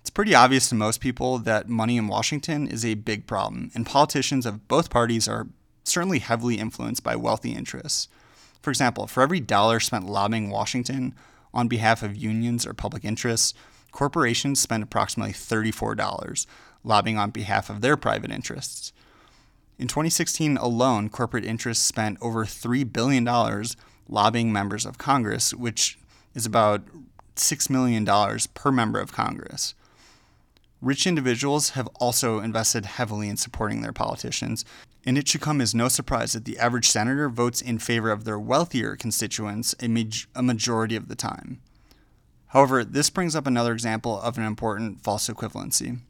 It's 0.00 0.10
pretty 0.10 0.34
obvious 0.34 0.68
to 0.68 0.74
most 0.74 1.00
people 1.00 1.38
that 1.38 1.68
money 1.68 1.96
in 1.96 2.06
Washington 2.06 2.68
is 2.68 2.84
a 2.84 2.94
big 2.94 3.26
problem, 3.26 3.70
and 3.74 3.84
politicians 3.84 4.46
of 4.46 4.68
both 4.68 4.90
parties 4.90 5.26
are 5.26 5.48
certainly 5.82 6.20
heavily 6.20 6.58
influenced 6.58 7.02
by 7.02 7.16
wealthy 7.16 7.52
interests. 7.52 8.08
For 8.62 8.70
example, 8.70 9.06
for 9.06 9.22
every 9.22 9.40
dollar 9.40 9.80
spent 9.80 10.06
lobbying 10.06 10.50
Washington 10.50 11.14
on 11.52 11.68
behalf 11.68 12.02
of 12.02 12.16
unions 12.16 12.66
or 12.66 12.74
public 12.74 13.04
interests, 13.04 13.54
corporations 13.90 14.60
spend 14.60 14.82
approximately 14.82 15.32
$34 15.32 16.46
lobbying 16.86 17.18
on 17.18 17.30
behalf 17.30 17.68
of 17.68 17.80
their 17.80 17.96
private 17.96 18.30
interests. 18.30 18.92
In 19.78 19.88
2016 19.88 20.56
alone, 20.56 21.10
corporate 21.10 21.44
interests 21.44 21.84
spent 21.84 22.16
over 22.22 22.44
$3 22.44 22.90
billion 22.90 23.26
lobbying 24.08 24.52
members 24.52 24.86
of 24.86 24.96
Congress, 24.96 25.52
which 25.52 25.98
is 26.34 26.46
about 26.46 26.82
$6 27.34 27.70
million 27.70 28.06
per 28.54 28.72
member 28.72 29.00
of 29.00 29.12
Congress. 29.12 29.74
Rich 30.80 31.06
individuals 31.06 31.70
have 31.70 31.88
also 32.00 32.40
invested 32.40 32.86
heavily 32.86 33.28
in 33.28 33.36
supporting 33.36 33.82
their 33.82 33.92
politicians, 33.92 34.64
and 35.04 35.18
it 35.18 35.28
should 35.28 35.40
come 35.40 35.60
as 35.60 35.74
no 35.74 35.88
surprise 35.88 36.32
that 36.32 36.44
the 36.44 36.58
average 36.58 36.88
senator 36.88 37.28
votes 37.28 37.60
in 37.60 37.78
favor 37.78 38.10
of 38.10 38.24
their 38.24 38.38
wealthier 38.38 38.96
constituents 38.96 39.74
a, 39.80 39.88
ma- 39.88 40.02
a 40.34 40.42
majority 40.42 40.96
of 40.96 41.08
the 41.08 41.14
time. 41.14 41.60
However, 42.48 42.84
this 42.84 43.10
brings 43.10 43.34
up 43.34 43.46
another 43.46 43.72
example 43.72 44.20
of 44.20 44.38
an 44.38 44.44
important 44.44 45.02
false 45.02 45.28
equivalency. 45.28 46.00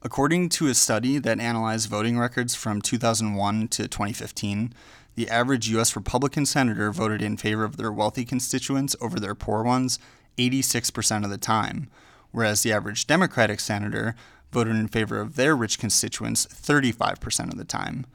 According 0.00 0.50
to 0.50 0.68
a 0.68 0.74
study 0.74 1.18
that 1.18 1.40
analyzed 1.40 1.90
voting 1.90 2.18
records 2.18 2.54
from 2.54 2.80
2001 2.80 3.66
to 3.68 3.88
2015, 3.88 4.72
the 5.16 5.28
average 5.28 5.68
U.S. 5.70 5.96
Republican 5.96 6.46
senator 6.46 6.92
voted 6.92 7.20
in 7.20 7.36
favor 7.36 7.64
of 7.64 7.76
their 7.76 7.90
wealthy 7.90 8.24
constituents 8.24 8.94
over 9.00 9.18
their 9.18 9.34
poor 9.34 9.64
ones 9.64 9.98
86% 10.36 11.24
of 11.24 11.30
the 11.30 11.36
time, 11.38 11.90
whereas 12.30 12.62
the 12.62 12.72
average 12.72 13.08
Democratic 13.08 13.58
senator 13.58 14.14
voted 14.52 14.76
in 14.76 14.86
favor 14.86 15.20
of 15.20 15.34
their 15.34 15.56
rich 15.56 15.80
constituents 15.80 16.46
35% 16.46 17.50
of 17.50 17.58
the 17.58 17.64
time. 17.64 18.06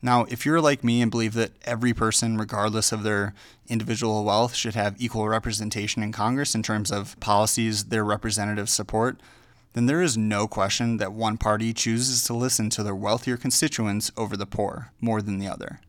Now, 0.00 0.24
if 0.30 0.46
you're 0.46 0.60
like 0.60 0.82
me 0.82 1.02
and 1.02 1.10
believe 1.10 1.34
that 1.34 1.52
every 1.64 1.92
person, 1.92 2.38
regardless 2.38 2.92
of 2.92 3.02
their 3.02 3.34
individual 3.68 4.24
wealth, 4.24 4.54
should 4.54 4.74
have 4.74 4.96
equal 4.98 5.28
representation 5.28 6.02
in 6.02 6.12
Congress 6.12 6.54
in 6.54 6.62
terms 6.62 6.90
of 6.90 7.20
policies 7.20 7.84
their 7.84 8.04
representatives 8.04 8.72
support, 8.72 9.20
then 9.74 9.86
there 9.86 10.00
is 10.00 10.16
no 10.16 10.48
question 10.48 10.96
that 10.96 11.12
one 11.12 11.36
party 11.36 11.72
chooses 11.72 12.24
to 12.24 12.32
listen 12.32 12.70
to 12.70 12.82
their 12.82 12.94
wealthier 12.94 13.36
constituents 13.36 14.10
over 14.16 14.36
the 14.36 14.46
poor 14.46 14.92
more 15.00 15.20
than 15.20 15.38
the 15.38 15.48
other. 15.48 15.80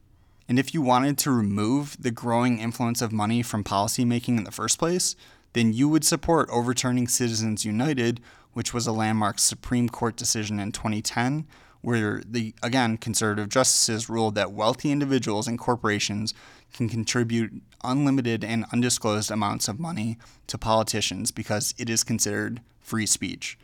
And 0.50 0.60
if 0.60 0.74
you 0.74 0.82
wanted 0.82 1.18
to 1.20 1.32
remove 1.32 1.96
the 2.00 2.12
growing 2.12 2.60
influence 2.60 3.02
of 3.02 3.12
money 3.12 3.42
from 3.42 3.64
policymaking 3.64 4.38
in 4.38 4.44
the 4.44 4.52
first 4.52 4.78
place, 4.78 5.16
then 5.54 5.72
you 5.72 5.88
would 5.88 6.04
support 6.04 6.50
overturning 6.52 7.08
Citizens 7.08 7.64
United, 7.64 8.20
which 8.54 8.74
was 8.74 8.88
a 8.88 8.92
landmark 8.92 9.40
Supreme 9.40 9.88
Court 9.88 10.16
decision 10.16 10.60
in 10.60 10.72
2010, 10.72 11.48
where 11.82 12.22
the, 12.26 12.54
again, 12.64 12.98
conservative 12.98 13.50
justices 13.50 14.10
ruled 14.10 14.36
that 14.36 14.52
wealthy 14.52 14.92
individuals 14.92 15.48
and 15.48 15.60
corporations 15.60 16.34
can 16.74 16.90
contribute 16.90 17.62
unlimited 17.84 18.44
and 18.44 18.66
undisclosed 18.74 19.30
amounts 19.30 19.68
of 19.68 19.80
money 19.80 20.18
to 20.48 20.58
politicians 20.58 21.32
because 21.32 21.76
it 21.78 21.90
is 21.90 22.04
considered 22.04 22.62
free 22.80 23.06
speech. 23.06 23.58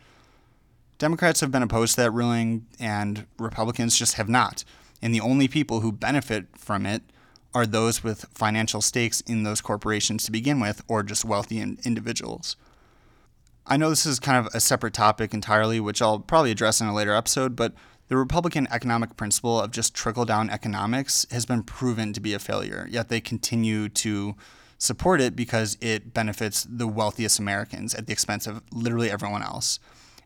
Democrats 1.02 1.40
have 1.40 1.50
been 1.50 1.64
opposed 1.64 1.96
to 1.96 2.00
that 2.00 2.12
ruling, 2.12 2.64
and 2.78 3.26
Republicans 3.36 3.98
just 3.98 4.14
have 4.14 4.28
not. 4.28 4.62
And 5.02 5.12
the 5.12 5.20
only 5.20 5.48
people 5.48 5.80
who 5.80 5.90
benefit 5.90 6.46
from 6.56 6.86
it 6.86 7.02
are 7.52 7.66
those 7.66 8.04
with 8.04 8.26
financial 8.32 8.80
stakes 8.80 9.20
in 9.22 9.42
those 9.42 9.60
corporations 9.60 10.24
to 10.24 10.30
begin 10.30 10.60
with, 10.60 10.84
or 10.86 11.02
just 11.02 11.24
wealthy 11.24 11.60
individuals. 11.60 12.54
I 13.66 13.76
know 13.76 13.90
this 13.90 14.06
is 14.06 14.20
kind 14.20 14.46
of 14.46 14.54
a 14.54 14.60
separate 14.60 14.94
topic 14.94 15.34
entirely, 15.34 15.80
which 15.80 16.00
I'll 16.00 16.20
probably 16.20 16.52
address 16.52 16.80
in 16.80 16.86
a 16.86 16.94
later 16.94 17.14
episode, 17.14 17.56
but 17.56 17.74
the 18.06 18.16
Republican 18.16 18.68
economic 18.70 19.16
principle 19.16 19.60
of 19.60 19.72
just 19.72 19.94
trickle 19.94 20.24
down 20.24 20.50
economics 20.50 21.26
has 21.32 21.44
been 21.44 21.64
proven 21.64 22.12
to 22.12 22.20
be 22.20 22.32
a 22.32 22.38
failure, 22.38 22.86
yet 22.88 23.08
they 23.08 23.20
continue 23.20 23.88
to 23.88 24.36
support 24.78 25.20
it 25.20 25.34
because 25.34 25.76
it 25.80 26.14
benefits 26.14 26.62
the 26.62 26.86
wealthiest 26.86 27.40
Americans 27.40 27.92
at 27.92 28.06
the 28.06 28.12
expense 28.12 28.46
of 28.46 28.62
literally 28.70 29.10
everyone 29.10 29.42
else. 29.42 29.80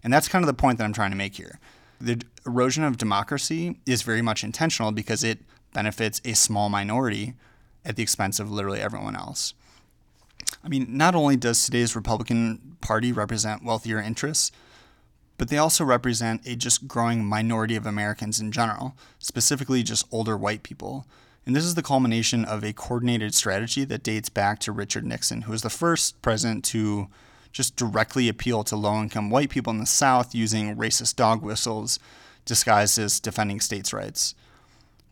And 0.07 0.12
that's 0.12 0.29
kind 0.29 0.45
of 0.45 0.47
the 0.47 0.55
point 0.55 0.79
that 0.79 0.85
I'm 0.85 0.92
trying 0.92 1.11
to 1.11 1.16
make 1.16 1.35
here. 1.35 1.59
The 2.01 2.23
erosion 2.47 2.85
of 2.85 2.97
democracy 2.97 3.81
is 3.87 4.03
very 4.03 4.23
much 4.23 4.45
intentional 4.45 4.92
because 4.92 5.25
it 5.25 5.40
benefits 5.73 6.21
a 6.25 6.37
small 6.37 6.69
minority 6.69 7.35
at 7.85 7.97
the 7.97 8.05
expense 8.05 8.38
of 8.38 8.49
literally 8.49 8.81
everyone 8.81 9.16
else. 9.16 9.53
I 10.62 10.69
mean, 10.69 10.97
not 10.97 11.16
only 11.16 11.35
does 11.35 11.64
today's 11.64 11.97
Republican 11.97 12.77
Party 12.81 13.11
represent 13.11 13.64
wealthier 13.64 13.99
interests, 13.99 14.53
but 15.38 15.49
they 15.49 15.59
also 15.59 15.85
represent 15.85 16.47
a 16.47 16.55
just 16.55 16.87
growing 16.87 17.25
minority 17.25 17.75
of 17.75 17.85
Americans 17.85 18.38
in 18.38 18.53
general, 18.53 18.97
specifically 19.19 19.83
just 19.83 20.07
older 20.12 20.37
white 20.37 20.62
people. 20.62 21.05
And 21.45 21.57
this 21.57 21.64
is 21.64 21.75
the 21.75 21.83
culmination 21.83 22.45
of 22.45 22.62
a 22.62 22.73
coordinated 22.73 23.35
strategy 23.35 23.85
that 23.87 24.05
dates 24.05 24.29
back 24.29 24.61
to 24.61 24.71
Richard 24.71 25.05
Nixon, 25.05 25.42
who 25.42 25.51
was 25.51 25.62
the 25.62 25.69
first 25.69 26.23
president 26.23 26.64
to 26.66 27.09
just 27.57 27.75
directly 27.75 28.29
appeal 28.29 28.62
to 28.62 28.77
low 28.77 29.01
income 29.01 29.31
white 29.31 29.49
people 29.49 29.71
in 29.71 29.79
the 29.79 29.87
South 29.87 30.35
using 30.35 30.77
racist 30.77 31.16
dog 31.16 31.40
whistles 31.40 31.99
disguised 32.45 32.99
as 32.99 33.19
defending 33.19 33.61
states' 33.61 33.95
rights. 33.95 34.35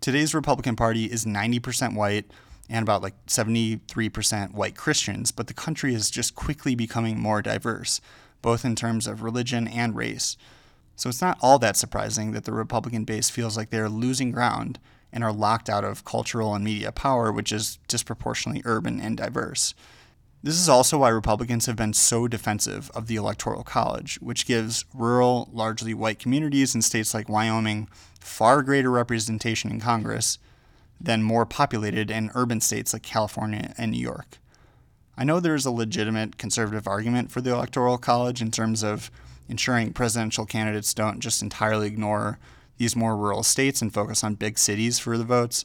Today's 0.02 0.35
Republican 0.35 0.76
Party 0.76 1.07
is 1.07 1.24
90% 1.24 1.96
white 1.96 2.26
and 2.68 2.83
about 2.83 3.00
like 3.00 3.14
73% 3.26 4.52
white 4.52 4.76
Christians, 4.76 5.33
but 5.33 5.46
the 5.46 5.54
country 5.54 5.94
is 5.94 6.11
just 6.11 6.35
quickly 6.35 6.74
becoming 6.74 7.18
more 7.18 7.40
diverse, 7.40 8.02
both 8.42 8.62
in 8.62 8.76
terms 8.76 9.07
of 9.07 9.22
religion 9.22 9.66
and 9.66 9.96
race. 9.96 10.37
So 10.96 11.09
it's 11.09 11.22
not 11.22 11.38
all 11.40 11.59
that 11.61 11.78
surprising 11.78 12.33
that 12.33 12.44
the 12.44 12.52
Republican 12.52 13.04
base 13.04 13.30
feels 13.30 13.57
like 13.57 13.70
they're 13.70 13.88
losing 13.88 14.33
ground 14.33 14.78
and 15.11 15.24
are 15.24 15.33
locked 15.33 15.70
out 15.70 15.85
of 15.85 16.04
cultural 16.04 16.54
and 16.54 16.62
media 16.62 16.92
power, 16.92 17.33
which 17.33 17.52
is 17.52 17.78
disproportionately 17.88 18.61
urban 18.66 19.00
and 19.00 19.16
diverse. 19.16 19.72
This 20.44 20.61
is 20.61 20.68
also 20.68 20.98
why 20.98 21.09
Republicans 21.09 21.64
have 21.64 21.76
been 21.76 21.94
so 21.94 22.28
defensive 22.28 22.90
of 22.94 23.07
the 23.07 23.16
Electoral 23.16 23.62
College, 23.62 24.16
which 24.20 24.44
gives 24.44 24.85
rural, 24.92 25.48
largely 25.54 25.94
white 25.94 26.18
communities 26.18 26.74
in 26.74 26.83
states 26.83 27.14
like 27.14 27.30
Wyoming 27.30 27.88
far 28.20 28.61
greater 28.61 28.90
representation 28.90 29.70
in 29.70 29.80
Congress 29.80 30.38
than 31.00 31.22
more 31.22 31.46
populated 31.46 32.11
and 32.11 32.30
urban 32.35 32.61
states 32.61 32.92
like 32.92 33.02
California 33.02 33.72
and 33.78 33.90
New 33.90 33.98
York. 33.98 34.37
I 35.16 35.24
know 35.24 35.40
there 35.40 35.54
is 35.54 35.64
a 35.64 35.70
legitimate 35.70 36.37
conservative 36.37 36.87
argument 36.87 37.30
for 37.30 37.40
the 37.40 37.52
Electoral 37.52 37.96
College 37.96 38.42
in 38.42 38.50
terms 38.50 38.85
of 38.85 39.11
ensuring 39.48 39.94
presidential 39.94 40.44
candidates 40.44 40.92
don't 40.92 41.20
just 41.20 41.40
entirely 41.40 41.87
ignore 41.87 42.38
these 42.76 42.94
more 42.94 43.16
rural 43.16 43.44
states 43.44 43.80
and 43.80 43.94
focus 43.94 44.22
on 44.22 44.35
big 44.35 44.59
cities 44.59 44.98
for 44.98 45.16
the 45.16 45.24
votes. 45.24 45.64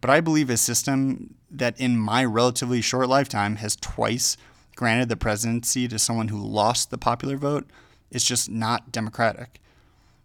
But 0.00 0.10
I 0.10 0.20
believe 0.20 0.50
a 0.50 0.56
system 0.56 1.34
that 1.50 1.78
in 1.80 1.96
my 1.96 2.24
relatively 2.24 2.80
short 2.80 3.08
lifetime 3.08 3.56
has 3.56 3.76
twice 3.76 4.36
granted 4.76 5.08
the 5.08 5.16
presidency 5.16 5.88
to 5.88 5.98
someone 5.98 6.28
who 6.28 6.38
lost 6.38 6.90
the 6.90 6.98
popular 6.98 7.36
vote 7.36 7.68
is 8.10 8.22
just 8.22 8.50
not 8.50 8.92
democratic. 8.92 9.60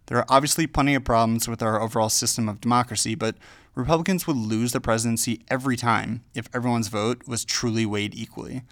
There 0.06 0.18
are 0.18 0.26
obviously 0.28 0.66
plenty 0.66 0.94
of 0.94 1.04
problems 1.04 1.48
with 1.48 1.62
our 1.62 1.80
overall 1.80 2.10
system 2.10 2.48
of 2.48 2.60
democracy, 2.60 3.14
but 3.14 3.36
Republicans 3.74 4.26
would 4.26 4.36
lose 4.36 4.72
the 4.72 4.80
presidency 4.80 5.42
every 5.48 5.76
time 5.76 6.22
if 6.34 6.48
everyone's 6.54 6.88
vote 6.88 7.26
was 7.26 7.44
truly 7.44 7.86
weighed 7.86 8.14
equally. 8.14 8.62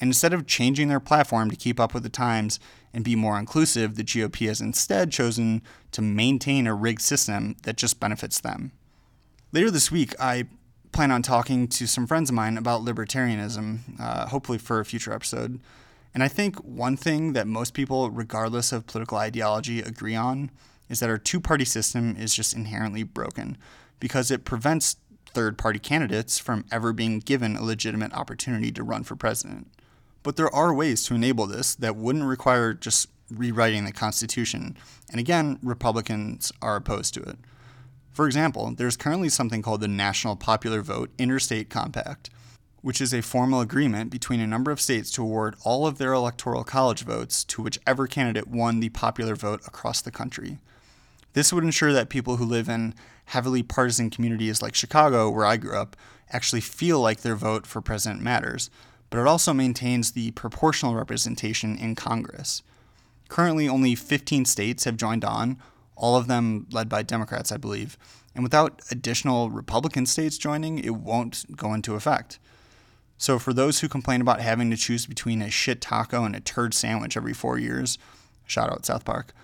And 0.00 0.08
instead 0.08 0.32
of 0.32 0.46
changing 0.46 0.88
their 0.88 1.00
platform 1.00 1.50
to 1.50 1.56
keep 1.56 1.78
up 1.78 1.92
with 1.92 2.02
the 2.02 2.08
times 2.08 2.58
and 2.94 3.04
be 3.04 3.14
more 3.14 3.38
inclusive, 3.38 3.96
the 3.96 4.04
GOP 4.04 4.48
has 4.48 4.62
instead 4.62 5.12
chosen 5.12 5.60
to 5.92 6.00
maintain 6.00 6.66
a 6.66 6.74
rigged 6.74 7.02
system 7.02 7.56
that 7.64 7.76
just 7.76 8.00
benefits 8.00 8.40
them. 8.40 8.72
Later 9.52 9.70
this 9.72 9.90
week, 9.90 10.14
I 10.20 10.44
plan 10.92 11.10
on 11.10 11.22
talking 11.22 11.66
to 11.68 11.88
some 11.88 12.06
friends 12.06 12.30
of 12.30 12.36
mine 12.36 12.56
about 12.56 12.82
libertarianism, 12.82 13.80
uh, 13.98 14.28
hopefully 14.28 14.58
for 14.58 14.78
a 14.78 14.84
future 14.84 15.12
episode. 15.12 15.58
And 16.14 16.22
I 16.22 16.28
think 16.28 16.56
one 16.58 16.96
thing 16.96 17.32
that 17.32 17.48
most 17.48 17.74
people, 17.74 18.10
regardless 18.10 18.70
of 18.70 18.86
political 18.86 19.18
ideology, 19.18 19.80
agree 19.80 20.14
on 20.14 20.52
is 20.88 21.00
that 21.00 21.10
our 21.10 21.18
two 21.18 21.40
party 21.40 21.64
system 21.64 22.16
is 22.16 22.32
just 22.32 22.54
inherently 22.54 23.02
broken 23.02 23.58
because 23.98 24.30
it 24.30 24.44
prevents 24.44 24.96
third 25.32 25.58
party 25.58 25.80
candidates 25.80 26.38
from 26.38 26.64
ever 26.70 26.92
being 26.92 27.18
given 27.18 27.56
a 27.56 27.62
legitimate 27.62 28.12
opportunity 28.12 28.70
to 28.70 28.84
run 28.84 29.02
for 29.02 29.16
president. 29.16 29.66
But 30.22 30.36
there 30.36 30.52
are 30.54 30.72
ways 30.72 31.04
to 31.06 31.14
enable 31.14 31.46
this 31.46 31.74
that 31.76 31.96
wouldn't 31.96 32.24
require 32.24 32.72
just 32.72 33.08
rewriting 33.28 33.84
the 33.84 33.92
Constitution. 33.92 34.76
And 35.10 35.18
again, 35.18 35.58
Republicans 35.60 36.52
are 36.62 36.76
opposed 36.76 37.14
to 37.14 37.22
it. 37.22 37.38
For 38.12 38.26
example, 38.26 38.72
there's 38.76 38.96
currently 38.96 39.28
something 39.28 39.62
called 39.62 39.80
the 39.80 39.88
National 39.88 40.36
Popular 40.36 40.82
Vote 40.82 41.10
Interstate 41.16 41.70
Compact, 41.70 42.28
which 42.82 43.00
is 43.00 43.14
a 43.14 43.22
formal 43.22 43.60
agreement 43.60 44.10
between 44.10 44.40
a 44.40 44.46
number 44.46 44.70
of 44.70 44.80
states 44.80 45.10
to 45.12 45.22
award 45.22 45.54
all 45.64 45.86
of 45.86 45.98
their 45.98 46.12
electoral 46.12 46.64
college 46.64 47.04
votes 47.04 47.44
to 47.44 47.62
whichever 47.62 48.06
candidate 48.06 48.48
won 48.48 48.80
the 48.80 48.88
popular 48.88 49.36
vote 49.36 49.60
across 49.66 50.00
the 50.00 50.10
country. 50.10 50.58
This 51.32 51.52
would 51.52 51.62
ensure 51.62 51.92
that 51.92 52.08
people 52.08 52.36
who 52.36 52.44
live 52.44 52.68
in 52.68 52.94
heavily 53.26 53.62
partisan 53.62 54.10
communities 54.10 54.60
like 54.60 54.74
Chicago, 54.74 55.30
where 55.30 55.46
I 55.46 55.56
grew 55.56 55.76
up, 55.76 55.96
actually 56.30 56.60
feel 56.60 57.00
like 57.00 57.20
their 57.20 57.36
vote 57.36 57.66
for 57.66 57.80
president 57.80 58.22
matters, 58.22 58.70
but 59.08 59.20
it 59.20 59.26
also 59.26 59.52
maintains 59.52 60.12
the 60.12 60.32
proportional 60.32 60.94
representation 60.94 61.76
in 61.76 61.94
Congress. 61.94 62.62
Currently, 63.28 63.68
only 63.68 63.94
15 63.94 64.44
states 64.44 64.84
have 64.84 64.96
joined 64.96 65.24
on, 65.24 65.58
all 66.00 66.16
of 66.16 66.26
them 66.26 66.66
led 66.72 66.88
by 66.88 67.02
Democrats, 67.02 67.52
I 67.52 67.58
believe. 67.58 67.96
And 68.34 68.42
without 68.42 68.80
additional 68.90 69.50
Republican 69.50 70.06
states 70.06 70.38
joining, 70.38 70.78
it 70.78 70.94
won't 70.96 71.44
go 71.56 71.74
into 71.74 71.94
effect. 71.94 72.38
So, 73.18 73.38
for 73.38 73.52
those 73.52 73.80
who 73.80 73.88
complain 73.88 74.22
about 74.22 74.40
having 74.40 74.70
to 74.70 74.78
choose 74.78 75.04
between 75.04 75.42
a 75.42 75.50
shit 75.50 75.82
taco 75.82 76.24
and 76.24 76.34
a 76.34 76.40
turd 76.40 76.72
sandwich 76.72 77.18
every 77.18 77.34
four 77.34 77.58
years, 77.58 77.98
shout 78.46 78.70
out 78.70 78.86
South 78.86 79.04
Park, 79.04 79.34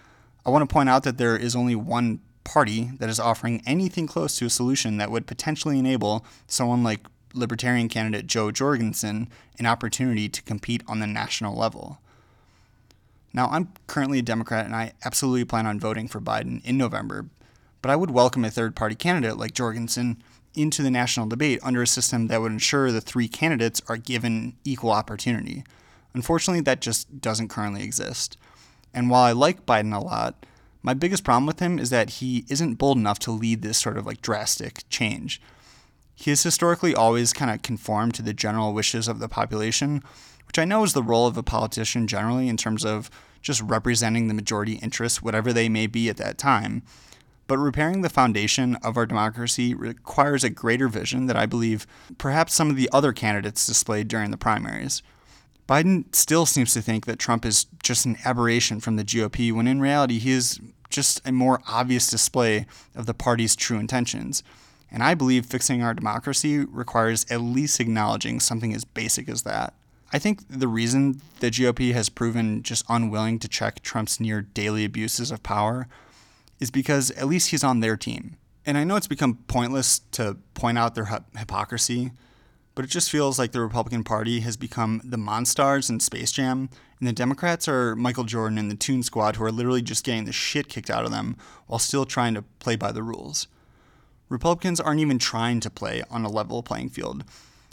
I 0.46 0.50
want 0.50 0.66
to 0.66 0.72
point 0.72 0.88
out 0.88 1.02
that 1.02 1.18
there 1.18 1.36
is 1.36 1.54
only 1.54 1.76
one 1.76 2.20
party 2.42 2.90
that 2.98 3.10
is 3.10 3.20
offering 3.20 3.62
anything 3.66 4.06
close 4.06 4.38
to 4.38 4.46
a 4.46 4.50
solution 4.50 4.96
that 4.96 5.10
would 5.10 5.26
potentially 5.26 5.78
enable 5.78 6.24
someone 6.46 6.82
like 6.82 7.00
Libertarian 7.34 7.90
candidate 7.90 8.26
Jo 8.26 8.50
Jorgensen 8.50 9.28
an 9.58 9.66
opportunity 9.66 10.28
to 10.30 10.42
compete 10.42 10.82
on 10.88 11.00
the 11.00 11.06
national 11.06 11.54
level. 11.54 12.00
Now, 13.36 13.48
I'm 13.52 13.68
currently 13.86 14.18
a 14.18 14.22
Democrat 14.22 14.64
and 14.64 14.74
I 14.74 14.94
absolutely 15.04 15.44
plan 15.44 15.66
on 15.66 15.78
voting 15.78 16.08
for 16.08 16.22
Biden 16.22 16.64
in 16.64 16.78
November, 16.78 17.26
but 17.82 17.90
I 17.90 17.96
would 17.96 18.10
welcome 18.10 18.46
a 18.46 18.50
third 18.50 18.74
party 18.74 18.94
candidate 18.94 19.36
like 19.36 19.52
Jorgensen 19.52 20.22
into 20.54 20.82
the 20.82 20.90
national 20.90 21.26
debate 21.26 21.60
under 21.62 21.82
a 21.82 21.86
system 21.86 22.28
that 22.28 22.40
would 22.40 22.50
ensure 22.50 22.90
the 22.90 23.02
three 23.02 23.28
candidates 23.28 23.82
are 23.88 23.98
given 23.98 24.56
equal 24.64 24.90
opportunity. 24.90 25.64
Unfortunately, 26.14 26.62
that 26.62 26.80
just 26.80 27.20
doesn't 27.20 27.48
currently 27.48 27.82
exist. 27.82 28.38
And 28.94 29.10
while 29.10 29.24
I 29.24 29.32
like 29.32 29.66
Biden 29.66 29.94
a 29.94 30.02
lot, 30.02 30.46
my 30.82 30.94
biggest 30.94 31.22
problem 31.22 31.44
with 31.44 31.60
him 31.60 31.78
is 31.78 31.90
that 31.90 32.08
he 32.08 32.46
isn't 32.48 32.76
bold 32.76 32.96
enough 32.96 33.18
to 33.18 33.32
lead 33.32 33.60
this 33.60 33.76
sort 33.76 33.98
of 33.98 34.06
like 34.06 34.22
drastic 34.22 34.88
change. 34.88 35.42
He 36.14 36.30
has 36.30 36.42
historically 36.42 36.94
always 36.94 37.34
kind 37.34 37.50
of 37.50 37.60
conformed 37.60 38.14
to 38.14 38.22
the 38.22 38.32
general 38.32 38.72
wishes 38.72 39.08
of 39.08 39.18
the 39.18 39.28
population, 39.28 40.02
which 40.46 40.58
I 40.58 40.64
know 40.64 40.82
is 40.84 40.94
the 40.94 41.02
role 41.02 41.26
of 41.26 41.36
a 41.36 41.42
politician 41.42 42.06
generally 42.06 42.48
in 42.48 42.56
terms 42.56 42.82
of 42.82 43.10
just 43.46 43.62
representing 43.62 44.26
the 44.26 44.34
majority 44.34 44.74
interests, 44.74 45.22
whatever 45.22 45.52
they 45.52 45.68
may 45.68 45.86
be 45.86 46.08
at 46.08 46.16
that 46.16 46.36
time. 46.36 46.82
But 47.46 47.58
repairing 47.58 48.00
the 48.00 48.10
foundation 48.10 48.74
of 48.82 48.96
our 48.96 49.06
democracy 49.06 49.72
requires 49.72 50.42
a 50.42 50.50
greater 50.50 50.88
vision 50.88 51.26
that 51.26 51.36
I 51.36 51.46
believe 51.46 51.86
perhaps 52.18 52.54
some 52.54 52.70
of 52.70 52.76
the 52.76 52.90
other 52.92 53.12
candidates 53.12 53.64
displayed 53.64 54.08
during 54.08 54.32
the 54.32 54.36
primaries. 54.36 55.00
Biden 55.68 56.12
still 56.12 56.44
seems 56.44 56.72
to 56.72 56.82
think 56.82 57.06
that 57.06 57.20
Trump 57.20 57.44
is 57.44 57.66
just 57.84 58.04
an 58.04 58.16
aberration 58.24 58.80
from 58.80 58.96
the 58.96 59.04
GOP, 59.04 59.52
when 59.52 59.68
in 59.68 59.80
reality, 59.80 60.18
he 60.18 60.32
is 60.32 60.58
just 60.90 61.20
a 61.24 61.30
more 61.30 61.60
obvious 61.68 62.10
display 62.10 62.66
of 62.96 63.06
the 63.06 63.14
party's 63.14 63.54
true 63.54 63.78
intentions. 63.78 64.42
And 64.90 65.04
I 65.04 65.14
believe 65.14 65.46
fixing 65.46 65.84
our 65.84 65.94
democracy 65.94 66.58
requires 66.58 67.24
at 67.30 67.40
least 67.40 67.78
acknowledging 67.78 68.40
something 68.40 68.74
as 68.74 68.84
basic 68.84 69.28
as 69.28 69.42
that. 69.42 69.72
I 70.12 70.18
think 70.18 70.42
the 70.48 70.68
reason 70.68 71.20
the 71.40 71.50
GOP 71.50 71.92
has 71.92 72.08
proven 72.08 72.62
just 72.62 72.84
unwilling 72.88 73.38
to 73.40 73.48
check 73.48 73.82
Trump's 73.82 74.20
near 74.20 74.40
daily 74.40 74.84
abuses 74.84 75.30
of 75.30 75.42
power 75.42 75.88
is 76.60 76.70
because 76.70 77.10
at 77.12 77.26
least 77.26 77.50
he's 77.50 77.64
on 77.64 77.80
their 77.80 77.96
team. 77.96 78.36
And 78.64 78.78
I 78.78 78.84
know 78.84 78.96
it's 78.96 79.06
become 79.06 79.38
pointless 79.46 80.00
to 80.12 80.38
point 80.54 80.78
out 80.78 80.94
their 80.94 81.08
hypocrisy, 81.36 82.12
but 82.74 82.84
it 82.84 82.88
just 82.88 83.10
feels 83.10 83.38
like 83.38 83.52
the 83.52 83.60
Republican 83.60 84.04
Party 84.04 84.40
has 84.40 84.56
become 84.56 85.00
the 85.04 85.16
Monstars 85.16 85.88
in 85.88 85.98
Space 86.00 86.32
Jam, 86.32 86.68
and 86.98 87.08
the 87.08 87.12
Democrats 87.12 87.68
are 87.68 87.96
Michael 87.96 88.24
Jordan 88.24 88.58
and 88.58 88.70
the 88.70 88.76
Toon 88.76 89.02
Squad, 89.02 89.36
who 89.36 89.44
are 89.44 89.52
literally 89.52 89.82
just 89.82 90.04
getting 90.04 90.24
the 90.24 90.32
shit 90.32 90.68
kicked 90.68 90.90
out 90.90 91.04
of 91.04 91.10
them 91.10 91.36
while 91.66 91.78
still 91.78 92.04
trying 92.04 92.34
to 92.34 92.42
play 92.58 92.76
by 92.76 92.92
the 92.92 93.02
rules. 93.02 93.48
Republicans 94.28 94.80
aren't 94.80 95.00
even 95.00 95.18
trying 95.18 95.60
to 95.60 95.70
play 95.70 96.02
on 96.10 96.24
a 96.24 96.30
level 96.30 96.62
playing 96.62 96.88
field. 96.88 97.24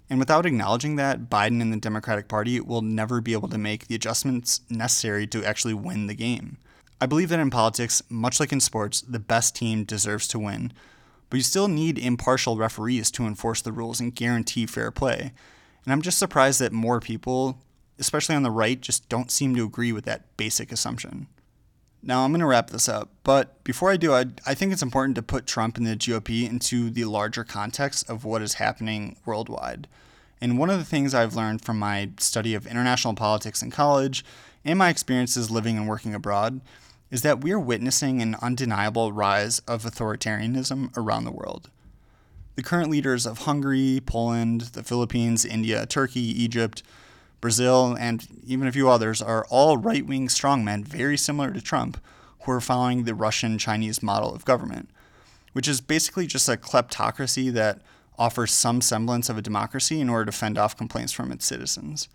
And 0.09 0.19
without 0.19 0.45
acknowledging 0.45 0.95
that, 0.97 1.29
Biden 1.29 1.61
and 1.61 1.71
the 1.71 1.77
Democratic 1.77 2.27
Party 2.27 2.59
will 2.59 2.81
never 2.81 3.21
be 3.21 3.33
able 3.33 3.47
to 3.49 3.57
make 3.57 3.87
the 3.87 3.95
adjustments 3.95 4.61
necessary 4.69 5.25
to 5.27 5.43
actually 5.43 5.73
win 5.73 6.07
the 6.07 6.13
game. 6.13 6.57
I 7.01 7.05
believe 7.05 7.29
that 7.29 7.39
in 7.39 7.49
politics, 7.49 8.01
much 8.09 8.39
like 8.39 8.51
in 8.51 8.59
sports, 8.59 9.01
the 9.01 9.19
best 9.19 9.55
team 9.55 9.83
deserves 9.83 10.27
to 10.29 10.39
win, 10.39 10.71
but 11.29 11.37
you 11.37 11.43
still 11.43 11.67
need 11.67 11.97
impartial 11.97 12.57
referees 12.57 13.09
to 13.11 13.25
enforce 13.25 13.61
the 13.61 13.71
rules 13.71 13.99
and 13.99 14.15
guarantee 14.15 14.65
fair 14.65 14.91
play. 14.91 15.33
And 15.83 15.91
I'm 15.91 16.01
just 16.01 16.19
surprised 16.19 16.61
that 16.61 16.71
more 16.71 16.99
people, 16.99 17.59
especially 17.99 18.35
on 18.35 18.43
the 18.43 18.51
right, 18.51 18.79
just 18.79 19.09
don't 19.09 19.31
seem 19.31 19.55
to 19.55 19.65
agree 19.65 19.91
with 19.91 20.05
that 20.05 20.37
basic 20.37 20.71
assumption. 20.71 21.27
Now, 22.05 22.25
I'm 22.25 22.31
going 22.31 22.41
to 22.41 22.45
wrap 22.45 22.69
this 22.69 22.89
up, 22.89 23.09
but 23.23 23.63
before 23.63 23.89
I 23.89 23.95
do, 23.95 24.13
I, 24.13 24.25
I 24.45 24.53
think 24.53 24.73
it's 24.73 24.81
important 24.81 25.15
to 25.15 25.21
put 25.21 25.47
Trump 25.47 25.77
and 25.77 25.87
the 25.87 25.95
GOP 25.95 26.49
into 26.49 26.89
the 26.89 27.05
larger 27.05 27.45
context 27.45 28.09
of 28.09 28.25
what 28.25 28.41
is 28.41 28.55
happening 28.55 29.15
worldwide. 29.25 29.87
And 30.41 30.59
one 30.59 30.69
of 30.69 30.79
the 30.79 30.83
things 30.83 31.13
I've 31.13 31.37
learned 31.37 31.63
from 31.63 31.79
my 31.79 32.09
study 32.19 32.55
of 32.55 32.67
international 32.67 33.13
politics 33.13 33.61
in 33.61 33.71
college 33.71 34.25
and 34.65 34.77
my 34.77 34.89
experiences 34.89 35.49
living 35.49 35.77
and 35.77 35.87
working 35.87 36.13
abroad 36.13 36.59
is 37.09 37.21
that 37.21 37.41
we 37.41 37.53
are 37.53 37.59
witnessing 37.59 38.21
an 38.21 38.35
undeniable 38.41 39.13
rise 39.13 39.59
of 39.59 39.83
authoritarianism 39.83 40.91
around 40.97 41.23
the 41.23 41.31
world. 41.31 41.69
The 42.55 42.63
current 42.63 42.91
leaders 42.91 43.25
of 43.25 43.39
Hungary, 43.39 44.01
Poland, 44.05 44.61
the 44.73 44.83
Philippines, 44.83 45.45
India, 45.45 45.85
Turkey, 45.85 46.19
Egypt, 46.19 46.83
Brazil, 47.43 47.93
and 47.99 48.25
even 48.45 48.69
a 48.69 48.71
few 48.71 48.89
others 48.89 49.21
are 49.21 49.45
all 49.49 49.75
right 49.75 50.05
wing 50.05 50.29
strongmen 50.29 50.85
very 50.85 51.17
similar 51.17 51.51
to 51.51 51.59
Trump 51.59 51.97
who 52.43 52.51
are 52.53 52.61
following 52.61 53.03
the 53.03 53.13
Russian 53.13 53.57
Chinese 53.57 54.01
model 54.01 54.33
of 54.33 54.45
government, 54.45 54.89
which 55.51 55.67
is 55.67 55.81
basically 55.81 56.25
just 56.25 56.47
a 56.47 56.55
kleptocracy 56.55 57.51
that 57.51 57.81
offers 58.17 58.53
some 58.53 58.79
semblance 58.79 59.27
of 59.27 59.37
a 59.37 59.41
democracy 59.41 59.99
in 59.99 60.07
order 60.07 60.23
to 60.23 60.31
fend 60.31 60.57
off 60.57 60.77
complaints 60.77 61.11
from 61.11 61.33
its 61.33 61.45
citizens. 61.45 62.07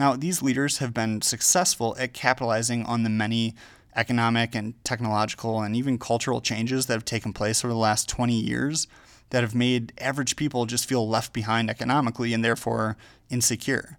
Now, 0.00 0.16
these 0.16 0.42
leaders 0.42 0.78
have 0.78 0.92
been 0.92 1.22
successful 1.22 1.94
at 1.96 2.12
capitalizing 2.12 2.84
on 2.86 3.04
the 3.04 3.08
many 3.08 3.54
economic 3.94 4.56
and 4.56 4.74
technological 4.82 5.62
and 5.62 5.76
even 5.76 5.96
cultural 5.96 6.40
changes 6.40 6.86
that 6.86 6.94
have 6.94 7.04
taken 7.04 7.32
place 7.32 7.64
over 7.64 7.72
the 7.72 7.78
last 7.78 8.08
20 8.08 8.34
years 8.34 8.88
that 9.30 9.44
have 9.44 9.54
made 9.54 9.92
average 9.98 10.34
people 10.34 10.66
just 10.66 10.88
feel 10.88 11.08
left 11.08 11.32
behind 11.32 11.70
economically 11.70 12.34
and 12.34 12.44
therefore 12.44 12.96
insecure. 13.30 13.96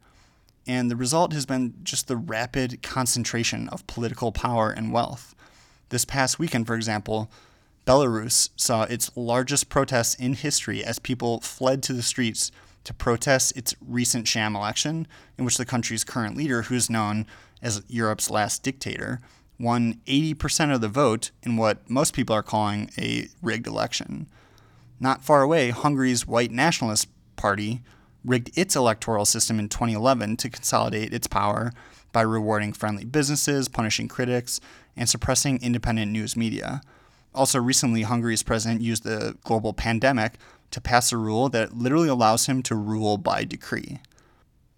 And 0.68 0.92
the 0.92 0.96
result 0.96 1.34
has 1.34 1.46
been 1.46 1.74
just 1.84 2.08
the 2.08 2.18
rapid 2.18 2.84
concentration 2.84 3.68
of 3.70 3.88
political 3.88 4.32
power 4.32 4.70
and 4.70 4.92
wealth. 4.92 5.36
This 5.90 6.06
past 6.06 6.40
weekend, 6.40 6.68
for 6.68 6.76
example, 6.76 7.32
Belarus 7.86 8.50
saw 8.56 8.84
its 8.84 9.12
largest 9.16 9.70
protests 9.70 10.16
in 10.16 10.34
history 10.34 10.84
as 10.84 11.00
people 11.00 11.42
fled 11.42 11.82
to 11.84 11.94
the 11.94 12.04
streets 12.04 12.52
to 12.84 12.94
protest 12.94 13.56
its 13.58 13.76
recent 13.86 14.28
sham 14.28 14.56
election, 14.56 15.08
in 15.38 15.46
which 15.46 15.58
the 15.58 15.66
country's 15.66 16.04
current 16.04 16.38
leader, 16.38 16.64
who 16.64 16.76
is 16.76 16.90
known 16.90 17.26
as 17.62 17.84
Europe's 17.88 18.30
last 18.30 18.64
dictator, 18.64 19.20
won 19.60 20.00
80% 20.08 20.74
of 20.74 20.82
the 20.82 20.88
vote 20.88 21.32
in 21.44 21.58
what 21.58 21.88
most 21.90 22.14
people 22.14 22.36
are 22.36 22.44
calling 22.44 22.90
a 22.98 23.28
rigged 23.42 23.68
election. 23.68 24.28
Not 25.00 25.24
far 25.24 25.42
away, 25.42 25.70
Hungary's 25.70 26.26
White 26.26 26.52
Nationalist 26.52 27.08
Party 27.36 27.82
rigged 28.24 28.58
its 28.58 28.76
electoral 28.76 29.26
system 29.26 29.60
in 29.60 29.70
2011 29.70 30.38
to 30.38 30.50
consolidate 30.50 31.14
its 31.14 31.28
power 31.28 31.72
by 32.12 32.22
rewarding 32.22 32.74
friendly 32.74 33.06
businesses, 33.06 33.68
punishing 33.68 34.08
critics, 34.08 34.60
and 34.96 35.10
suppressing 35.10 35.62
independent 35.62 36.12
news 36.12 36.36
media. 36.36 36.82
Also, 37.34 37.60
recently, 37.60 38.02
Hungary's 38.02 38.44
president 38.44 38.82
used 38.82 39.04
the 39.04 39.38
global 39.44 39.74
pandemic 39.74 40.34
to 40.72 40.82
pass 40.82 41.12
a 41.12 41.18
rule 41.18 41.50
that 41.50 41.78
literally 41.78 42.10
allows 42.10 42.46
him 42.46 42.62
to 42.64 42.76
rule 42.76 43.18
by 43.18 43.44
decree. 43.44 44.00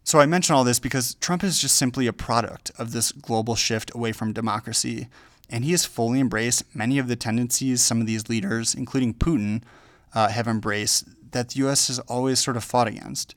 So 0.03 0.19
I 0.19 0.25
mention 0.25 0.53
all 0.53 0.63
this 0.63 0.79
because 0.79 1.15
Trump 1.15 1.43
is 1.43 1.60
just 1.60 1.75
simply 1.75 2.08
a 2.08 2.13
product 2.13 2.71
of 2.77 2.91
this 2.91 3.12
global 3.12 3.56
shift 3.56 3.93
away 3.95 4.12
from 4.12 4.34
democracy, 4.34 5.08
and 5.49 5.63
he 5.63 5.71
has 5.71 5.86
fully 5.86 6.19
embraced 6.19 6.75
many 6.75 6.99
of 6.99 7.08
the 7.08 7.15
tendencies 7.15 7.82
some 7.82 8.01
of 8.01 8.08
these 8.08 8.27
leaders, 8.27 8.75
including 8.75 9.13
Putin, 9.13 9.63
uh, 10.13 10.27
have 10.27 10.47
embraced 10.47 11.06
that 11.34 11.50
the 11.50 11.67
US 11.67 11.88
has 11.88 12.00
always 12.00 12.39
sort 12.39 12.58
of 12.58 12.63
fought 12.63 12.88
against. 12.88 13.36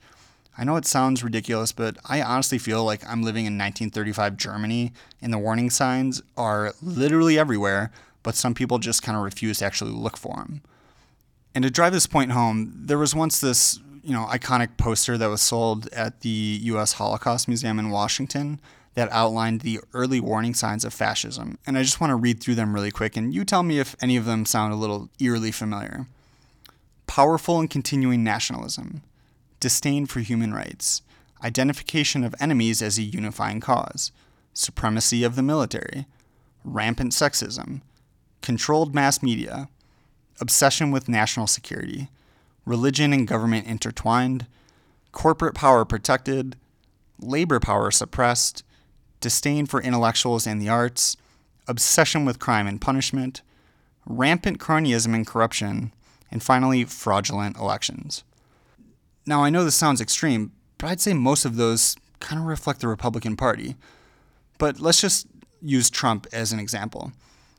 I 0.57 0.63
know 0.63 0.75
it 0.75 0.85
sounds 0.85 1.23
ridiculous, 1.23 1.71
but 1.71 1.97
I 2.05 2.21
honestly 2.21 2.57
feel 2.57 2.83
like 2.83 3.07
I'm 3.07 3.21
living 3.21 3.45
in 3.45 3.57
1935 3.57 4.37
Germany, 4.37 4.91
and 5.21 5.31
the 5.31 5.37
warning 5.37 5.69
signs 5.69 6.21
are 6.35 6.73
literally 6.81 7.37
everywhere, 7.37 7.91
but 8.23 8.33
some 8.33 8.55
people 8.55 8.79
just 8.79 9.03
kind 9.03 9.15
of 9.15 9.23
refuse 9.23 9.59
to 9.59 9.65
actually 9.65 9.91
look 9.91 10.17
for 10.17 10.35
them. 10.37 10.61
And 11.53 11.63
to 11.63 11.69
drive 11.69 11.93
this 11.93 12.07
point 12.07 12.31
home, 12.31 12.73
there 12.75 12.97
was 12.97 13.13
once 13.13 13.39
this 13.39 13.79
you 14.03 14.13
know 14.13 14.25
iconic 14.27 14.77
poster 14.77 15.17
that 15.17 15.27
was 15.27 15.41
sold 15.41 15.87
at 15.89 16.21
the 16.21 16.59
U.S. 16.63 16.93
Holocaust 16.93 17.47
Museum 17.47 17.77
in 17.77 17.89
Washington 17.89 18.59
that 18.95 19.11
outlined 19.11 19.61
the 19.61 19.79
early 19.93 20.19
warning 20.19 20.55
signs 20.55 20.83
of 20.83 20.91
fascism. 20.91 21.59
And 21.67 21.77
I 21.77 21.83
just 21.83 22.01
want 22.01 22.09
to 22.09 22.15
read 22.15 22.39
through 22.39 22.55
them 22.55 22.73
really 22.73 22.89
quick, 22.89 23.15
and 23.15 23.31
you 23.31 23.45
tell 23.45 23.61
me 23.61 23.77
if 23.79 23.95
any 24.01 24.17
of 24.17 24.25
them 24.25 24.45
sound 24.45 24.73
a 24.73 24.77
little 24.77 25.09
eerily 25.19 25.51
familiar. 25.51 26.07
Powerful 27.17 27.59
and 27.59 27.67
continuing 27.67 28.23
nationalism, 28.23 29.01
disdain 29.59 30.05
for 30.05 30.19
human 30.19 30.53
rights, 30.53 31.01
identification 31.43 32.23
of 32.23 32.35
enemies 32.39 32.79
as 32.79 32.99
a 32.99 33.01
unifying 33.01 33.59
cause, 33.59 34.11
supremacy 34.53 35.23
of 35.23 35.35
the 35.35 35.41
military, 35.41 36.05
rampant 36.63 37.13
sexism, 37.13 37.81
controlled 38.43 38.93
mass 38.93 39.23
media, 39.23 39.67
obsession 40.39 40.91
with 40.91 41.09
national 41.09 41.47
security, 41.47 42.09
religion 42.65 43.11
and 43.11 43.27
government 43.27 43.65
intertwined, 43.65 44.45
corporate 45.11 45.55
power 45.55 45.85
protected, 45.85 46.55
labor 47.19 47.59
power 47.59 47.89
suppressed, 47.89 48.63
disdain 49.21 49.65
for 49.65 49.81
intellectuals 49.81 50.45
and 50.45 50.61
the 50.61 50.69
arts, 50.69 51.17
obsession 51.67 52.25
with 52.25 52.37
crime 52.37 52.67
and 52.67 52.79
punishment, 52.79 53.41
rampant 54.05 54.59
cronyism 54.59 55.15
and 55.15 55.25
corruption, 55.25 55.91
and 56.31 56.43
finally, 56.43 56.83
fraudulent 56.85 57.57
elections. 57.57 58.23
Now, 59.25 59.43
I 59.43 59.49
know 59.49 59.63
this 59.63 59.75
sounds 59.75 60.01
extreme, 60.01 60.51
but 60.77 60.87
I'd 60.87 61.01
say 61.01 61.13
most 61.13 61.45
of 61.45 61.55
those 61.55 61.95
kind 62.19 62.41
of 62.41 62.47
reflect 62.47 62.81
the 62.81 62.87
Republican 62.87 63.35
Party. 63.35 63.75
But 64.57 64.79
let's 64.79 65.01
just 65.01 65.27
use 65.61 65.89
Trump 65.89 66.27
as 66.31 66.51
an 66.51 66.59
example. 66.59 67.11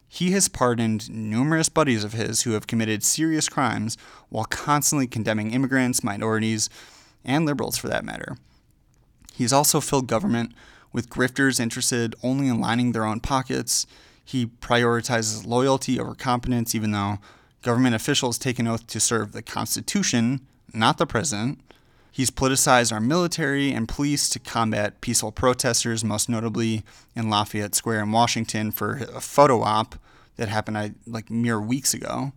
He 0.09 0.31
has 0.31 0.49
pardoned 0.49 1.11
numerous 1.11 1.69
buddies 1.69 2.03
of 2.03 2.15
his 2.15 2.43
who 2.43 2.53
have 2.53 2.67
committed 2.67 3.03
serious 3.03 3.49
crimes 3.49 3.99
while 4.31 4.47
constantly 4.47 5.07
condemning 5.07 5.51
immigrants, 5.51 6.03
minorities, 6.03 6.71
and 7.25 7.45
liberals 7.45 7.77
for 7.77 7.89
that 7.89 8.05
matter. 8.05 8.39
He's 9.35 9.53
also 9.53 9.81
filled 9.81 10.07
government 10.07 10.53
with 10.93 11.11
grifters 11.11 11.61
interested 11.61 12.15
only 12.23 12.49
in 12.49 12.61
lining 12.61 12.93
their 12.93 13.05
own 13.05 13.21
pockets. 13.21 13.87
He 14.25 14.47
prioritizes 14.47 15.47
loyalty 15.47 16.01
over 16.01 16.15
competence, 16.15 16.75
even 16.75 16.93
though 16.93 17.19
government 17.63 17.95
officials 17.95 18.39
take 18.39 18.59
an 18.59 18.67
oath 18.67 18.87
to 18.89 19.01
serve 19.01 19.33
the 19.33 19.43
Constitution, 19.43 20.41
not 20.73 20.99
the 20.99 21.07
president. 21.07 21.61
He's 22.11 22.31
politicized 22.31 22.93
our 22.93 23.01
military 23.01 23.73
and 23.73 23.89
police 23.89 24.29
to 24.31 24.39
combat 24.39 25.01
peaceful 25.01 25.31
protesters, 25.31 26.05
most 26.05 26.29
notably 26.29 26.83
in 27.15 27.31
Lafayette 27.31 27.75
Square 27.75 28.03
in 28.03 28.13
Washington 28.13 28.73
for 28.73 28.97
a 29.15 29.21
photo 29.21 29.63
op 29.63 29.97
that 30.37 30.49
happened 30.49 30.95
like 31.07 31.31
mere 31.31 31.61
weeks 31.61 31.95
ago. 31.95 32.33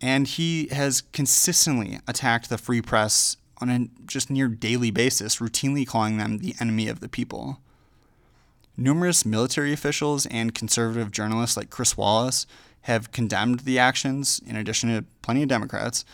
And 0.00 0.26
he 0.26 0.68
has 0.68 1.02
consistently 1.12 1.98
attacked 2.08 2.48
the 2.48 2.56
free 2.56 2.80
press 2.80 3.36
on 3.60 3.68
a 3.68 4.06
just 4.06 4.30
near 4.30 4.48
daily 4.48 4.90
basis, 4.90 5.36
routinely 5.36 5.86
calling 5.86 6.16
them 6.16 6.38
the 6.38 6.54
enemy 6.60 6.88
of 6.88 7.00
the 7.00 7.08
people. 7.08 7.60
Numerous 8.76 9.26
military 9.26 9.74
officials 9.74 10.24
and 10.26 10.54
conservative 10.54 11.10
journalists 11.10 11.56
like 11.56 11.68
Chris 11.68 11.96
Wallace 11.98 12.46
have 12.82 13.12
condemned 13.12 13.60
the 13.60 13.78
actions, 13.78 14.40
in 14.46 14.56
addition 14.56 14.88
to 14.88 15.04
plenty 15.22 15.42
of 15.42 15.48
Democrats. 15.48 16.04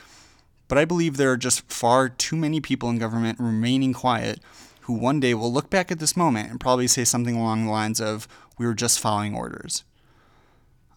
But 0.69 0.79
I 0.79 0.85
believe 0.85 1.17
there 1.17 1.31
are 1.31 1.37
just 1.37 1.71
far 1.71 2.09
too 2.09 2.37
many 2.37 2.61
people 2.61 2.91
in 2.91 2.99
government 2.99 3.39
remaining 3.39 3.93
quiet 3.93 4.41
who 4.83 4.93
one 4.93 5.21
day 5.21 5.35
will 5.35 5.53
look 5.53 5.71
back 5.71 5.91
at 5.91 5.99
this 5.99 6.17
moment 6.17 6.51
and 6.51 6.61
probably 6.61 6.87
say 6.87 7.05
something 7.05 7.37
along 7.37 7.64
the 7.64 7.71
lines 7.71 8.01
of, 8.01 8.29
We 8.59 8.67
were 8.67 8.75
just 8.75 9.01
following 9.01 9.35
orders. 9.35 9.85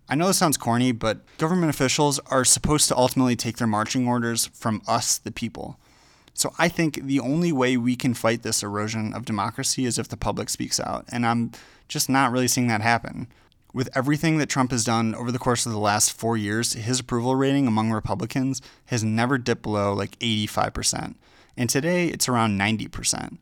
I 0.07 0.15
know 0.15 0.27
this 0.27 0.37
sounds 0.37 0.57
corny, 0.57 0.91
but 0.91 1.19
government 1.37 1.69
officials 1.69 2.19
are 2.31 2.45
supposed 2.45 2.87
to 2.87 2.97
ultimately 2.97 3.35
take 3.35 3.57
their 3.57 3.67
marching 3.67 4.07
orders 4.07 4.47
from 4.53 4.81
us, 4.87 5.17
the 5.17 5.31
people. 5.31 5.79
So 6.33 6.53
I 6.57 6.69
think 6.69 7.03
the 7.03 7.19
only 7.19 7.51
way 7.51 7.77
we 7.77 7.95
can 7.95 8.13
fight 8.13 8.43
this 8.43 8.63
erosion 8.63 9.13
of 9.13 9.25
democracy 9.25 9.85
is 9.85 9.99
if 9.99 10.07
the 10.07 10.17
public 10.17 10.49
speaks 10.49 10.79
out. 10.79 11.05
And 11.11 11.25
I'm 11.25 11.51
just 11.87 12.09
not 12.09 12.31
really 12.31 12.47
seeing 12.47 12.67
that 12.67 12.81
happen. 12.81 13.27
With 13.73 13.89
everything 13.95 14.37
that 14.39 14.49
Trump 14.49 14.71
has 14.71 14.83
done 14.83 15.13
over 15.13 15.31
the 15.31 15.39
course 15.39 15.65
of 15.65 15.71
the 15.71 15.79
last 15.79 16.11
four 16.11 16.35
years, 16.35 16.73
his 16.73 16.99
approval 16.99 17.35
rating 17.35 17.67
among 17.67 17.91
Republicans 17.91 18.61
has 18.85 19.03
never 19.03 19.37
dipped 19.37 19.61
below 19.61 19.93
like 19.93 20.17
85%. 20.19 21.15
And 21.55 21.69
today 21.69 22.07
it's 22.07 22.27
around 22.27 22.59
90%. 22.59 23.37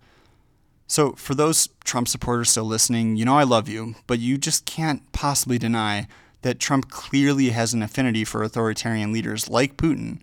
So, 0.90 1.14
for 1.14 1.36
those 1.36 1.70
Trump 1.84 2.08
supporters 2.08 2.50
still 2.50 2.64
listening, 2.64 3.18
you 3.18 3.26
know 3.26 3.38
I 3.38 3.44
love 3.44 3.68
you, 3.68 3.96
but 4.06 4.20
you 4.20 4.38
just 4.38 4.66
can't 4.66 5.10
possibly 5.12 5.58
deny 5.58 6.08
that 6.44 6.60
Trump 6.60 6.90
clearly 6.90 7.50
has 7.50 7.74
an 7.74 7.84
affinity 7.84 8.24
for 8.24 8.42
authoritarian 8.42 9.12
leaders 9.12 9.50
like 9.50 9.76
Putin 9.76 10.20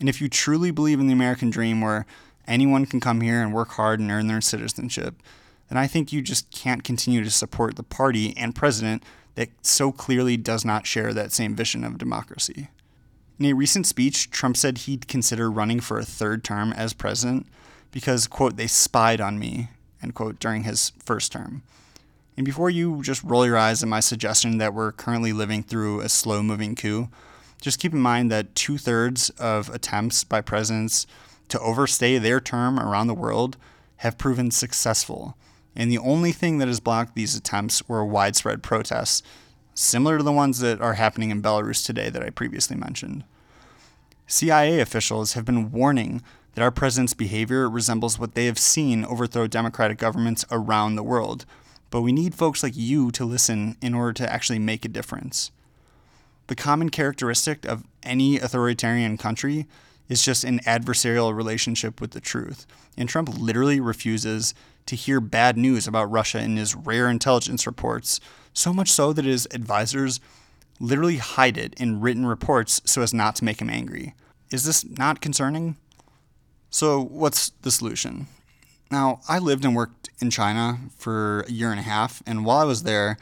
and 0.00 0.08
if 0.08 0.20
you 0.20 0.28
truly 0.28 0.70
believe 0.70 1.00
in 1.00 1.06
the 1.06 1.12
American 1.12 1.50
dream 1.50 1.80
where 1.80 2.06
anyone 2.46 2.86
can 2.86 3.00
come 3.00 3.20
here 3.20 3.40
and 3.42 3.52
work 3.52 3.70
hard 3.70 4.00
and 4.00 4.10
earn 4.10 4.26
their 4.26 4.40
citizenship, 4.40 5.14
then 5.68 5.78
I 5.78 5.86
think 5.86 6.12
you 6.12 6.22
just 6.22 6.50
can't 6.50 6.84
continue 6.84 7.24
to 7.24 7.30
support 7.30 7.76
the 7.76 7.82
party 7.82 8.34
and 8.36 8.54
president 8.54 9.02
that 9.34 9.48
so 9.62 9.90
clearly 9.92 10.36
does 10.36 10.64
not 10.64 10.86
share 10.86 11.12
that 11.12 11.32
same 11.32 11.54
vision 11.54 11.84
of 11.84 11.98
democracy. 11.98 12.68
In 13.38 13.46
a 13.46 13.52
recent 13.52 13.86
speech, 13.86 14.30
Trump 14.30 14.56
said 14.56 14.78
he'd 14.78 15.08
consider 15.08 15.50
running 15.50 15.80
for 15.80 15.98
a 15.98 16.04
third 16.04 16.44
term 16.44 16.72
as 16.72 16.92
president 16.92 17.46
because, 17.90 18.26
quote, 18.26 18.56
they 18.56 18.68
spied 18.68 19.20
on 19.20 19.38
me, 19.38 19.70
end 20.02 20.14
quote, 20.14 20.38
during 20.38 20.62
his 20.62 20.92
first 21.04 21.32
term. 21.32 21.62
And 22.36 22.44
before 22.44 22.70
you 22.70 23.02
just 23.02 23.22
roll 23.22 23.46
your 23.46 23.56
eyes 23.56 23.82
at 23.82 23.88
my 23.88 24.00
suggestion 24.00 24.58
that 24.58 24.74
we're 24.74 24.92
currently 24.92 25.32
living 25.32 25.62
through 25.62 26.00
a 26.00 26.08
slow 26.08 26.42
moving 26.42 26.74
coup, 26.74 27.08
just 27.60 27.80
keep 27.80 27.92
in 27.92 28.00
mind 28.00 28.30
that 28.30 28.54
two 28.54 28.78
thirds 28.78 29.30
of 29.30 29.68
attempts 29.70 30.22
by 30.22 30.40
presidents 30.40 31.06
to 31.48 31.60
overstay 31.60 32.18
their 32.18 32.40
term 32.40 32.78
around 32.78 33.06
the 33.06 33.14
world 33.14 33.56
have 33.98 34.18
proven 34.18 34.50
successful. 34.50 35.36
And 35.76 35.90
the 35.90 35.98
only 35.98 36.32
thing 36.32 36.58
that 36.58 36.68
has 36.68 36.80
blocked 36.80 37.14
these 37.14 37.36
attempts 37.36 37.88
were 37.88 38.04
widespread 38.04 38.62
protests, 38.62 39.22
similar 39.74 40.18
to 40.18 40.24
the 40.24 40.32
ones 40.32 40.60
that 40.60 40.80
are 40.80 40.94
happening 40.94 41.30
in 41.30 41.42
Belarus 41.42 41.84
today 41.84 42.10
that 42.10 42.22
I 42.22 42.30
previously 42.30 42.76
mentioned. 42.76 43.24
CIA 44.26 44.80
officials 44.80 45.32
have 45.34 45.44
been 45.44 45.70
warning 45.70 46.22
that 46.54 46.62
our 46.62 46.70
president's 46.70 47.14
behavior 47.14 47.68
resembles 47.68 48.18
what 48.18 48.34
they 48.34 48.46
have 48.46 48.58
seen 48.58 49.04
overthrow 49.04 49.46
democratic 49.46 49.98
governments 49.98 50.44
around 50.50 50.94
the 50.94 51.02
world. 51.02 51.44
But 51.90 52.02
we 52.02 52.12
need 52.12 52.34
folks 52.34 52.62
like 52.62 52.76
you 52.76 53.10
to 53.12 53.24
listen 53.24 53.76
in 53.82 53.94
order 53.94 54.12
to 54.14 54.32
actually 54.32 54.58
make 54.58 54.84
a 54.84 54.88
difference. 54.88 55.50
The 56.46 56.54
common 56.54 56.90
characteristic 56.90 57.64
of 57.64 57.84
any 58.02 58.38
authoritarian 58.38 59.16
country 59.16 59.66
is 60.08 60.22
just 60.22 60.44
an 60.44 60.60
adversarial 60.60 61.34
relationship 61.34 62.00
with 62.00 62.12
the 62.12 62.20
truth. 62.20 62.66
And 62.96 63.08
Trump 63.08 63.30
literally 63.38 63.80
refuses 63.80 64.54
to 64.86 64.96
hear 64.96 65.20
bad 65.20 65.56
news 65.56 65.86
about 65.86 66.10
Russia 66.10 66.40
in 66.40 66.56
his 66.56 66.74
rare 66.74 67.08
intelligence 67.08 67.66
reports, 67.66 68.20
so 68.52 68.72
much 68.72 68.90
so 68.90 69.12
that 69.12 69.24
his 69.24 69.48
advisors 69.52 70.20
literally 70.80 71.16
hide 71.16 71.56
it 71.56 71.74
in 71.74 72.00
written 72.00 72.26
reports 72.26 72.80
so 72.84 73.02
as 73.02 73.14
not 73.14 73.36
to 73.36 73.44
make 73.44 73.60
him 73.60 73.70
angry. 73.70 74.14
Is 74.50 74.64
this 74.64 74.84
not 74.84 75.20
concerning? 75.20 75.76
So, 76.70 77.02
what's 77.02 77.50
the 77.62 77.70
solution? 77.70 78.26
Now, 78.90 79.20
I 79.28 79.38
lived 79.38 79.64
and 79.64 79.74
worked 79.74 80.10
in 80.20 80.30
China 80.30 80.78
for 80.96 81.40
a 81.42 81.52
year 81.52 81.70
and 81.70 81.80
a 81.80 81.84
half, 81.84 82.22
and 82.26 82.44
while 82.44 82.58
I 82.58 82.64
was 82.64 82.82
there, 82.82 83.16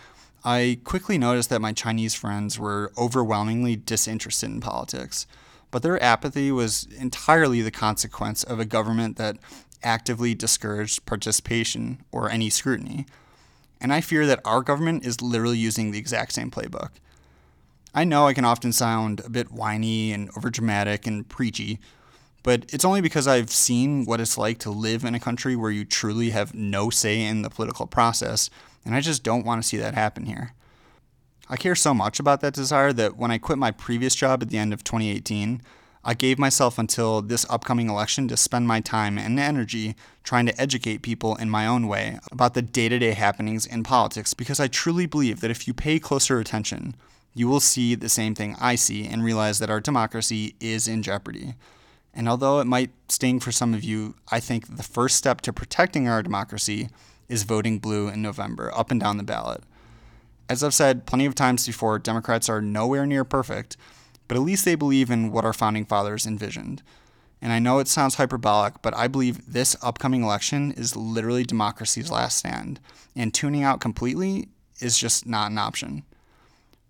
I 0.45 0.81
quickly 0.85 1.19
noticed 1.19 1.51
that 1.51 1.61
my 1.61 1.73
Chinese 1.73 2.15
friends 2.15 2.59
were 2.59 2.93
overwhelmingly 2.99 3.77
disinterested 3.77 4.51
in 4.51 4.61
politics, 4.61 5.27
but 5.71 5.83
their 5.83 6.03
apathy 6.03 6.51
was 6.51 6.89
entirely 6.99 7.63
the 7.63 7.71
consequence 7.71 8.43
of 8.43 8.59
a 8.59 8.65
government 8.65 9.17
that 9.19 9.37
actively 9.83 10.35
discouraged 10.35 11.07
participation 11.07 12.05
or 12.11 12.31
any 12.31 12.51
scrutiny. 12.51 13.07
And 13.81 13.93
I 13.93 14.01
fear 14.01 14.27
that 14.27 14.41
our 14.45 14.63
government 14.63 15.05
is 15.05 15.21
literally 15.21 15.59
using 15.59 15.91
the 15.91 15.99
exact 15.99 16.33
same 16.33 16.51
playbook. 16.51 16.91
I 17.95 18.05
know 18.05 18.27
I 18.27 18.35
can 18.35 18.45
often 18.45 18.73
sound 18.73 19.21
a 19.25 19.31
bit 19.31 19.53
whiny 19.53 20.13
and 20.13 20.33
overdramatic 20.35 21.07
and 21.07 21.29
preachy, 21.29 21.79
but 22.43 22.65
it's 22.73 22.85
only 22.85 23.01
because 23.01 23.27
I've 23.27 23.51
seen 23.51 24.05
what 24.05 24.21
it's 24.21 24.39
like 24.39 24.59
to 24.61 24.71
live 24.71 25.05
in 25.05 25.15
a 25.15 25.21
country 25.21 25.57
where 25.57 25.71
you 25.71 25.85
truly 25.85 26.31
have 26.31 26.55
no 26.55 26.91
say 26.91 27.23
in 27.23 27.43
the 27.43 27.51
political 27.51 27.87
process 27.87 28.51
and 28.85 28.95
I 28.95 29.01
just 29.01 29.23
don't 29.23 29.45
want 29.45 29.63
to 29.63 29.69
see 29.69 29.77
that 29.77 29.95
happen 29.95 30.27
here. 30.27 30.55
I 31.49 31.57
care 31.57 31.75
so 31.75 31.93
much 31.93 32.19
about 32.19 32.41
that 32.41 32.55
desire 32.55 32.93
that 32.95 33.17
when 33.17 33.31
I 33.31 33.39
quit 33.39 33.59
my 33.59 33.71
previous 33.71 34.15
job 34.15 34.43
at 34.43 34.49
the 34.49 34.59
end 34.59 34.73
of 34.73 34.85
2018, 34.85 35.61
I 36.05 36.15
gave 36.15 36.39
myself 36.39 36.79
until 36.79 37.23
this 37.23 37.47
upcoming 37.49 37.89
election 37.89 38.27
to 38.29 38.37
spend 38.37 38.67
my 38.67 38.81
time 38.81 39.19
and 39.19 39.39
energy 39.39 39.95
trying 40.25 40.47
to 40.47 40.61
educate 40.61 41.03
people 41.03 41.37
in 41.37 41.49
my 41.49 41.67
own 41.67 41.87
way 41.87 42.19
about 42.33 42.55
the 42.55 42.63
day 42.63 42.89
to 42.89 42.99
day 42.99 43.13
happenings 43.13 43.67
in 43.67 43.85
politics 43.85 44.35
because 44.35 44.59
I 44.59 44.67
truly 44.67 45.07
believe 45.07 45.41
that 45.41 45.51
if 45.51 45.69
you 45.69 45.75
pay 45.75 46.01
closer 46.01 46.41
attention, 46.41 46.97
you 47.35 47.47
will 47.47 47.61
see 47.61 47.95
the 47.95 48.09
same 48.09 48.35
thing 48.35 48.57
I 48.61 48.75
see 48.75 49.07
and 49.07 49.23
realize 49.23 49.61
that 49.61 49.71
our 49.71 49.81
democracy 49.81 50.57
is 50.61 50.89
in 50.89 51.03
jeopardy. 51.05 51.55
And 52.13 52.29
although 52.29 52.61
it 52.61 52.67
might 52.67 52.91
sting 53.09 53.39
for 53.39 53.53
some 53.53 53.73
of 53.73 53.85
you, 53.85 54.17
I 54.31 54.41
think 54.41 54.77
the 54.77 54.83
first 54.83 55.17
step 55.17 55.41
to 55.43 55.53
protecting 55.53 56.09
our 56.09 56.23
democracy 56.23 56.89
is 57.29 57.45
voting 57.45 57.79
blue 57.79 58.09
in 58.09 58.21
November, 58.21 58.77
up 58.77 58.91
and 58.91 59.01
down 59.01 59.17
the 59.17 59.23
ballot. 59.23 59.63
As 60.49 60.63
I've 60.63 60.75
said 60.75 61.07
plenty 61.07 61.25
of 61.25 61.35
times 61.35 61.67
before, 61.67 61.99
Democrats 61.99 62.49
are 62.49 62.61
nowhere 62.61 63.07
near 63.07 63.25
perfect, 63.25 63.77
but 64.33 64.39
at 64.39 64.45
least 64.45 64.65
they 64.65 64.75
believe 64.75 65.11
in 65.11 65.31
what 65.31 65.45
our 65.45 65.53
founding 65.53 65.85
fathers 65.85 66.27
envisioned. 66.27 66.83
And 67.43 67.53
I 67.53 67.59
know 67.59 67.81
it 67.81 67.87
sounds 67.87 68.15
hyperbolic, 68.15 68.81
but 68.81 68.97
I 68.97 69.07
believe 69.07 69.53
this 69.53 69.77
upcoming 69.83 70.23
election 70.23 70.73
is 70.73 70.97
literally 70.97 71.45
democracy's 71.45 72.11
last 72.11 72.39
stand, 72.39 72.81
and 73.15 73.35
tuning 73.35 73.63
out 73.63 73.83
completely 73.83 74.49
is 74.81 74.97
just 74.97 75.27
not 75.27 75.51
an 75.51 75.59
option. 75.59 76.05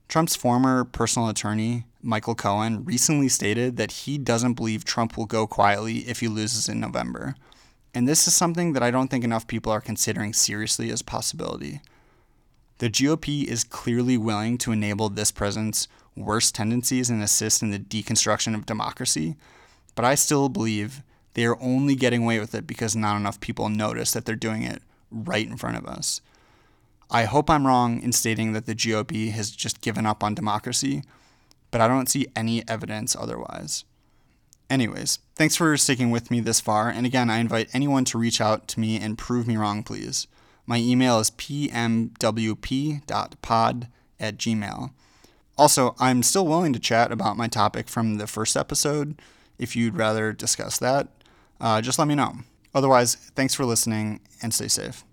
Trump's 0.07 0.37
former 0.37 0.85
personal 0.85 1.29
attorney, 1.29 1.85
Michael 2.01 2.37
Cohen, 2.37 2.85
recently 2.85 3.29
stated 3.29 3.77
that 3.77 3.91
he 3.91 4.19
doesn't 4.19 4.55
believe 4.55 4.85
Trump 4.85 5.17
will 5.17 5.27
go 5.27 5.49
quietly 5.49 6.09
if 6.09 6.21
he 6.21 6.29
loses 6.29 6.69
in 6.69 6.79
November. 6.79 7.35
And 7.93 8.07
this 8.07 8.29
is 8.29 8.37
something 8.37 8.73
that 8.75 8.85
I 8.85 8.93
don't 8.93 9.09
think 9.09 9.25
enough 9.25 9.49
people 9.49 9.73
are 9.73 9.81
considering 9.81 10.33
seriously 10.33 10.91
as 10.91 11.01
a 11.01 11.05
possibility. 11.05 11.81
The 12.79 12.89
GOP 12.89 13.43
is 13.43 13.65
clearly 13.65 14.17
willing 14.17 14.59
to 14.59 14.71
enable 14.71 15.09
this 15.09 15.33
president's 15.33 15.89
worst 16.17 16.55
tendencies 16.55 17.11
and 17.11 17.23
assist 17.23 17.63
in 17.63 17.71
the 17.71 17.79
deconstruction 17.79 18.55
of 18.55 18.67
democracy, 18.67 19.37
but 19.95 20.05
I 20.05 20.15
still 20.15 20.49
believe 20.49 21.03
they 21.35 21.45
are 21.45 21.61
only 21.61 21.95
getting 21.95 22.25
away 22.25 22.39
with 22.39 22.55
it 22.55 22.67
because 22.67 22.95
not 22.95 23.17
enough 23.17 23.41
people 23.41 23.69
notice 23.69 24.13
that 24.13 24.25
they're 24.25 24.37
doing 24.37 24.63
it 24.63 24.83
right 25.11 25.47
in 25.47 25.57
front 25.57 25.77
of 25.77 25.87
us. 25.87 26.21
I 27.11 27.25
hope 27.25 27.51
I'm 27.51 27.67
wrong 27.67 28.01
in 28.03 28.13
stating 28.13 28.53
that 28.53 28.67
the 28.67 28.75
GOP 28.75 29.31
has 29.33 29.51
just 29.51 29.81
given 29.81 30.07
up 30.07 30.23
on 30.25 30.35
democracy, 30.35 31.03
but 31.71 31.81
I 31.81 31.89
don't 31.89 32.09
see 32.09 32.27
any 32.35 32.67
evidence 32.69 33.15
otherwise. 33.15 33.85
Anyways, 34.71 35.19
thanks 35.35 35.57
for 35.57 35.77
sticking 35.77 36.11
with 36.11 36.31
me 36.31 36.41
this 36.41 36.61
far, 36.61 36.89
and 36.89 37.05
again, 37.05 37.29
I 37.29 37.39
invite 37.39 37.69
anyone 37.75 38.07
to 38.07 38.17
reach 38.17 38.41
out 38.41 38.67
to 38.69 38.81
me 38.81 38.97
and 38.99 39.19
prove 39.19 39.47
me 39.47 39.59
wrong, 39.59 39.83
please. 39.83 40.27
My 40.65 40.79
email 40.79 41.19
is 41.19 41.31
pmwp.pod 41.31 42.19
at 44.19 44.39
gmail. 44.39 44.91
Also, 45.59 45.95
I'm 45.99 46.23
still 46.23 46.47
willing 46.47 46.73
to 46.73 46.79
chat 46.79 47.13
about 47.13 47.37
my 47.37 47.47
topic 47.47 47.89
from 47.89 48.17
the 48.17 48.27
first 48.27 48.57
episode. 48.57 49.21
If 49.59 49.77
you'd 49.77 49.97
rather 49.97 50.33
discuss 50.33 50.79
that, 50.79 51.09
uh, 51.61 51.81
just 51.81 51.99
let 51.99 52.09
me 52.09 52.15
know. 52.15 52.39
Otherwise, 52.75 53.15
thanks 53.15 53.55
for 53.55 53.65
listening 53.65 54.21
and 54.43 54.53
stay 54.53 54.69
safe. 54.69 55.05